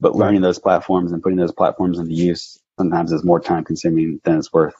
but 0.00 0.16
learning 0.16 0.42
those 0.42 0.58
platforms 0.58 1.12
and 1.12 1.22
putting 1.22 1.38
those 1.38 1.52
platforms 1.52 1.98
into 1.98 2.12
use 2.12 2.58
sometimes 2.78 3.12
is 3.12 3.24
more 3.24 3.40
time 3.40 3.64
consuming 3.64 4.20
than 4.24 4.38
it's 4.38 4.52
worth. 4.52 4.74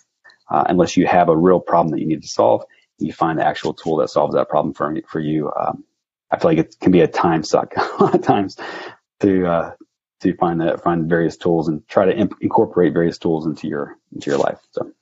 Uh, 0.50 0.64
unless 0.68 0.96
you 0.96 1.06
have 1.06 1.28
a 1.28 1.36
real 1.36 1.58
problem 1.58 1.92
that 1.92 2.00
you 2.00 2.06
need 2.06 2.22
to 2.22 2.28
solve, 2.28 2.62
you 2.98 3.12
find 3.12 3.38
the 3.38 3.46
actual 3.46 3.74
tool 3.74 3.96
that 3.96 4.08
solves 4.08 4.34
that 4.34 4.48
problem 4.48 4.74
for 4.74 4.90
me 4.90 5.02
for 5.08 5.20
you. 5.20 5.50
Um, 5.58 5.84
I 6.30 6.38
feel 6.38 6.50
like 6.50 6.58
it 6.58 6.76
can 6.80 6.92
be 6.92 7.00
a 7.00 7.08
time 7.08 7.42
suck 7.42 7.74
a 7.76 8.02
lot 8.02 8.14
of 8.14 8.22
times 8.22 8.56
to 9.20 9.46
uh, 9.46 9.74
to 10.20 10.34
find 10.36 10.60
that 10.60 10.82
find 10.82 11.08
various 11.08 11.36
tools 11.36 11.68
and 11.68 11.86
try 11.88 12.06
to 12.06 12.16
imp- 12.16 12.40
incorporate 12.40 12.92
various 12.92 13.18
tools 13.18 13.46
into 13.46 13.68
your 13.68 13.98
into 14.12 14.30
your 14.30 14.38
life. 14.38 14.58
So. 14.70 14.92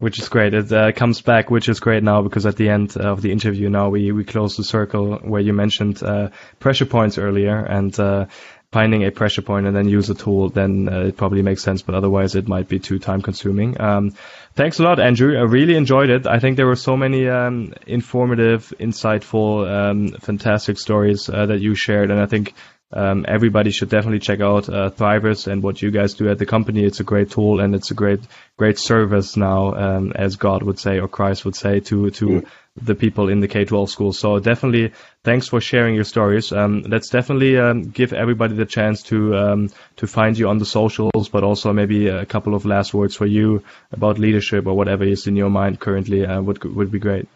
Which 0.00 0.18
is 0.18 0.30
great. 0.30 0.54
It 0.54 0.72
uh, 0.72 0.92
comes 0.92 1.20
back, 1.20 1.50
which 1.50 1.68
is 1.68 1.78
great 1.78 2.02
now 2.02 2.22
because 2.22 2.46
at 2.46 2.56
the 2.56 2.70
end 2.70 2.96
of 2.96 3.20
the 3.20 3.32
interview 3.32 3.68
now 3.68 3.90
we, 3.90 4.10
we 4.12 4.24
close 4.24 4.56
the 4.56 4.64
circle 4.64 5.18
where 5.18 5.42
you 5.42 5.52
mentioned 5.52 6.02
uh, 6.02 6.30
pressure 6.58 6.86
points 6.86 7.18
earlier 7.18 7.58
and 7.58 8.00
uh, 8.00 8.24
finding 8.72 9.04
a 9.04 9.10
pressure 9.10 9.42
point 9.42 9.66
and 9.66 9.74
then 9.74 9.88
use 9.88 10.08
a 10.10 10.14
tool, 10.14 10.48
then 10.48 10.88
uh, 10.88 11.00
it 11.00 11.16
probably 11.16 11.42
makes 11.42 11.62
sense. 11.62 11.82
But 11.82 11.94
otherwise, 11.94 12.34
it 12.34 12.48
might 12.48 12.68
be 12.68 12.78
too 12.78 12.98
time 12.98 13.20
consuming. 13.20 13.80
Um, 13.80 14.14
thanks 14.54 14.78
a 14.78 14.84
lot, 14.84 15.00
Andrew. 15.00 15.36
I 15.36 15.42
really 15.42 15.76
enjoyed 15.76 16.10
it. 16.10 16.26
I 16.26 16.38
think 16.38 16.56
there 16.56 16.66
were 16.66 16.76
so 16.76 16.96
many 16.96 17.28
um, 17.28 17.74
informative, 17.86 18.72
insightful, 18.78 19.68
um, 19.68 20.08
fantastic 20.20 20.78
stories 20.78 21.28
uh, 21.28 21.46
that 21.46 21.60
you 21.60 21.74
shared, 21.74 22.10
and 22.10 22.20
I 22.20 22.26
think 22.26 22.54
um, 22.92 23.24
everybody 23.28 23.70
should 23.70 23.88
definitely 23.88 24.18
check 24.18 24.40
out 24.40 24.68
uh, 24.68 24.90
Thrivist 24.90 25.46
and 25.46 25.62
what 25.62 25.80
you 25.80 25.90
guys 25.90 26.14
do 26.14 26.28
at 26.28 26.38
the 26.38 26.46
company. 26.46 26.84
It's 26.84 27.00
a 27.00 27.04
great 27.04 27.30
tool 27.30 27.60
and 27.60 27.74
it's 27.74 27.90
a 27.90 27.94
great 27.94 28.20
great 28.56 28.78
service 28.78 29.36
now, 29.36 29.74
um, 29.74 30.12
as 30.14 30.36
God 30.36 30.62
would 30.62 30.78
say 30.78 30.98
or 30.98 31.06
Christ 31.06 31.44
would 31.44 31.54
say 31.54 31.80
to 31.80 32.10
to 32.10 32.26
mm. 32.26 32.46
the 32.82 32.96
people 32.96 33.28
in 33.28 33.38
the 33.38 33.48
K-12 33.48 33.88
schools. 33.88 34.18
So 34.18 34.40
definitely, 34.40 34.92
thanks 35.22 35.46
for 35.46 35.60
sharing 35.60 35.94
your 35.94 36.04
stories. 36.04 36.50
Um, 36.50 36.82
let's 36.82 37.10
definitely 37.10 37.58
um, 37.58 37.82
give 37.82 38.12
everybody 38.12 38.54
the 38.54 38.66
chance 38.66 39.04
to 39.04 39.36
um, 39.36 39.70
to 39.96 40.08
find 40.08 40.36
you 40.36 40.48
on 40.48 40.58
the 40.58 40.66
socials, 40.66 41.28
but 41.28 41.44
also 41.44 41.72
maybe 41.72 42.08
a 42.08 42.26
couple 42.26 42.56
of 42.56 42.66
last 42.66 42.92
words 42.92 43.14
for 43.14 43.26
you 43.26 43.62
about 43.92 44.18
leadership 44.18 44.66
or 44.66 44.74
whatever 44.74 45.04
is 45.04 45.28
in 45.28 45.36
your 45.36 45.50
mind 45.50 45.78
currently 45.78 46.26
uh, 46.26 46.40
would 46.42 46.64
would 46.64 46.90
be 46.90 46.98
great. 46.98 47.28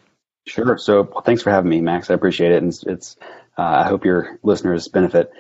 Sure. 0.47 0.77
So 0.77 1.05
thanks 1.25 1.43
for 1.43 1.51
having 1.51 1.71
me, 1.71 1.81
Max. 1.81 2.11
I 2.11 2.15
appreciate 2.15 2.53
it. 2.53 2.63
And 2.63 2.69
it's, 2.69 2.83
it's 2.85 3.17
I 3.57 3.85
hope 3.85 4.05
your 4.05 4.39
listeners 4.43 4.89
benefit 4.89 5.31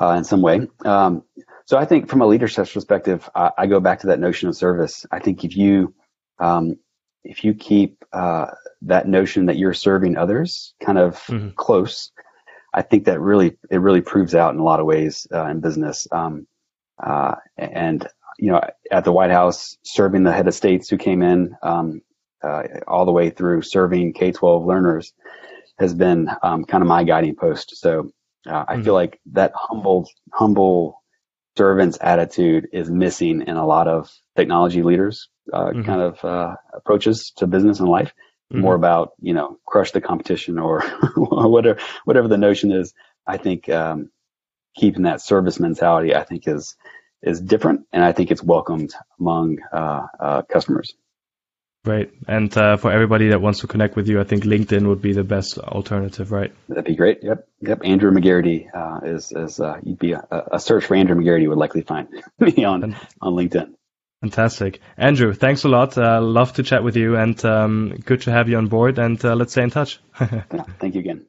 uh, 0.00 0.10
in 0.10 0.24
some 0.24 0.42
way. 0.42 0.66
Um, 0.84 1.22
so 1.66 1.78
I 1.78 1.84
think 1.84 2.08
from 2.08 2.20
a 2.20 2.26
leadership 2.26 2.70
perspective, 2.72 3.28
I, 3.34 3.50
I, 3.58 3.66
go 3.66 3.80
back 3.80 4.00
to 4.00 4.08
that 4.08 4.20
notion 4.20 4.48
of 4.48 4.56
service. 4.56 5.06
I 5.10 5.18
think 5.18 5.44
if 5.44 5.56
you 5.56 5.94
um, 6.38 6.76
if 7.22 7.42
you 7.42 7.54
keep 7.54 8.04
uh, 8.12 8.46
that 8.82 9.08
notion 9.08 9.46
that 9.46 9.56
you're 9.56 9.72
serving 9.72 10.16
others 10.16 10.74
kind 10.84 10.98
of 10.98 11.16
mm-hmm. 11.26 11.50
close, 11.56 12.12
I 12.72 12.82
think 12.82 13.06
that 13.06 13.20
really 13.20 13.56
it 13.70 13.78
really 13.78 14.02
proves 14.02 14.34
out 14.34 14.52
in 14.52 14.60
a 14.60 14.64
lot 14.64 14.80
of 14.80 14.86
ways 14.86 15.26
uh, 15.32 15.46
in 15.46 15.60
business. 15.60 16.06
Um, 16.12 16.46
uh, 17.02 17.36
and 17.56 18.06
you 18.38 18.50
know, 18.50 18.60
at 18.90 19.04
the 19.04 19.12
White 19.12 19.30
House, 19.30 19.78
serving 19.84 20.24
the 20.24 20.32
head 20.32 20.48
of 20.48 20.54
states 20.54 20.88
who 20.88 20.98
came 20.98 21.22
in 21.22 21.56
um, 21.62 22.02
uh, 22.42 22.64
all 22.86 23.06
the 23.06 23.12
way 23.12 23.30
through 23.30 23.62
serving 23.62 24.12
K-12 24.12 24.66
learners 24.66 25.12
has 25.78 25.94
been 25.94 26.28
um, 26.42 26.64
kind 26.64 26.82
of 26.82 26.88
my 26.88 27.04
guiding 27.04 27.36
post. 27.36 27.76
So 27.76 28.10
uh, 28.46 28.64
I 28.66 28.74
mm-hmm. 28.74 28.84
feel 28.84 28.94
like 28.94 29.20
that 29.32 29.52
humble, 29.54 30.08
humble 30.32 31.02
servant's 31.56 31.98
attitude 32.00 32.68
is 32.72 32.90
missing 32.90 33.42
in 33.46 33.56
a 33.56 33.66
lot 33.66 33.88
of 33.88 34.10
technology 34.36 34.82
leaders 34.82 35.28
uh, 35.52 35.66
mm-hmm. 35.66 35.82
kind 35.82 36.00
of 36.00 36.24
uh, 36.24 36.56
approaches 36.72 37.32
to 37.36 37.46
business 37.46 37.80
and 37.80 37.88
life. 37.88 38.12
Mm-hmm. 38.52 38.62
More 38.62 38.74
about 38.74 39.12
you 39.20 39.32
know 39.32 39.58
crush 39.66 39.92
the 39.92 40.00
competition 40.00 40.58
or 40.58 40.82
whatever 41.16 41.80
whatever 42.04 42.28
the 42.28 42.38
notion 42.38 42.72
is. 42.72 42.92
I 43.26 43.38
think 43.38 43.68
um, 43.68 44.10
keeping 44.76 45.02
that 45.02 45.22
service 45.22 45.58
mentality 45.58 46.14
I 46.14 46.24
think 46.24 46.46
is 46.46 46.76
is 47.22 47.40
different, 47.40 47.86
and 47.92 48.04
I 48.04 48.12
think 48.12 48.30
it's 48.30 48.42
welcomed 48.42 48.92
among 49.18 49.58
uh, 49.72 50.06
uh, 50.20 50.42
customers. 50.42 50.94
Right. 51.84 52.10
And 52.26 52.56
uh, 52.56 52.78
for 52.78 52.90
everybody 52.90 53.28
that 53.28 53.42
wants 53.42 53.60
to 53.60 53.66
connect 53.66 53.94
with 53.94 54.08
you, 54.08 54.18
I 54.18 54.24
think 54.24 54.44
LinkedIn 54.44 54.86
would 54.88 55.02
be 55.02 55.12
the 55.12 55.24
best 55.24 55.58
alternative, 55.58 56.32
right? 56.32 56.50
That'd 56.68 56.86
be 56.86 56.96
great. 56.96 57.22
Yep. 57.22 57.46
Yep. 57.60 57.80
Andrew 57.84 58.10
McGarity 58.10 58.68
uh, 58.74 59.00
is, 59.04 59.32
is 59.32 59.60
uh, 59.60 59.78
you'd 59.82 59.98
be 59.98 60.12
a, 60.12 60.26
a, 60.30 60.58
search 60.58 60.86
for 60.86 60.94
Andrew 60.94 61.14
McGarity 61.14 61.46
would 61.46 61.58
likely 61.58 61.82
find 61.82 62.08
me 62.38 62.64
on, 62.64 62.96
on 63.20 63.34
LinkedIn. 63.34 63.74
Fantastic. 64.22 64.80
Andrew, 64.96 65.34
thanks 65.34 65.64
a 65.64 65.68
lot. 65.68 65.98
Uh, 65.98 66.22
love 66.22 66.54
to 66.54 66.62
chat 66.62 66.82
with 66.82 66.96
you 66.96 67.16
and 67.16 67.44
um, 67.44 67.98
good 68.06 68.22
to 68.22 68.30
have 68.30 68.48
you 68.48 68.56
on 68.56 68.68
board 68.68 68.98
and 68.98 69.22
uh, 69.22 69.34
let's 69.34 69.52
stay 69.52 69.62
in 69.62 69.70
touch. 69.70 70.00
Thank 70.14 70.94
you 70.94 71.00
again. 71.00 71.26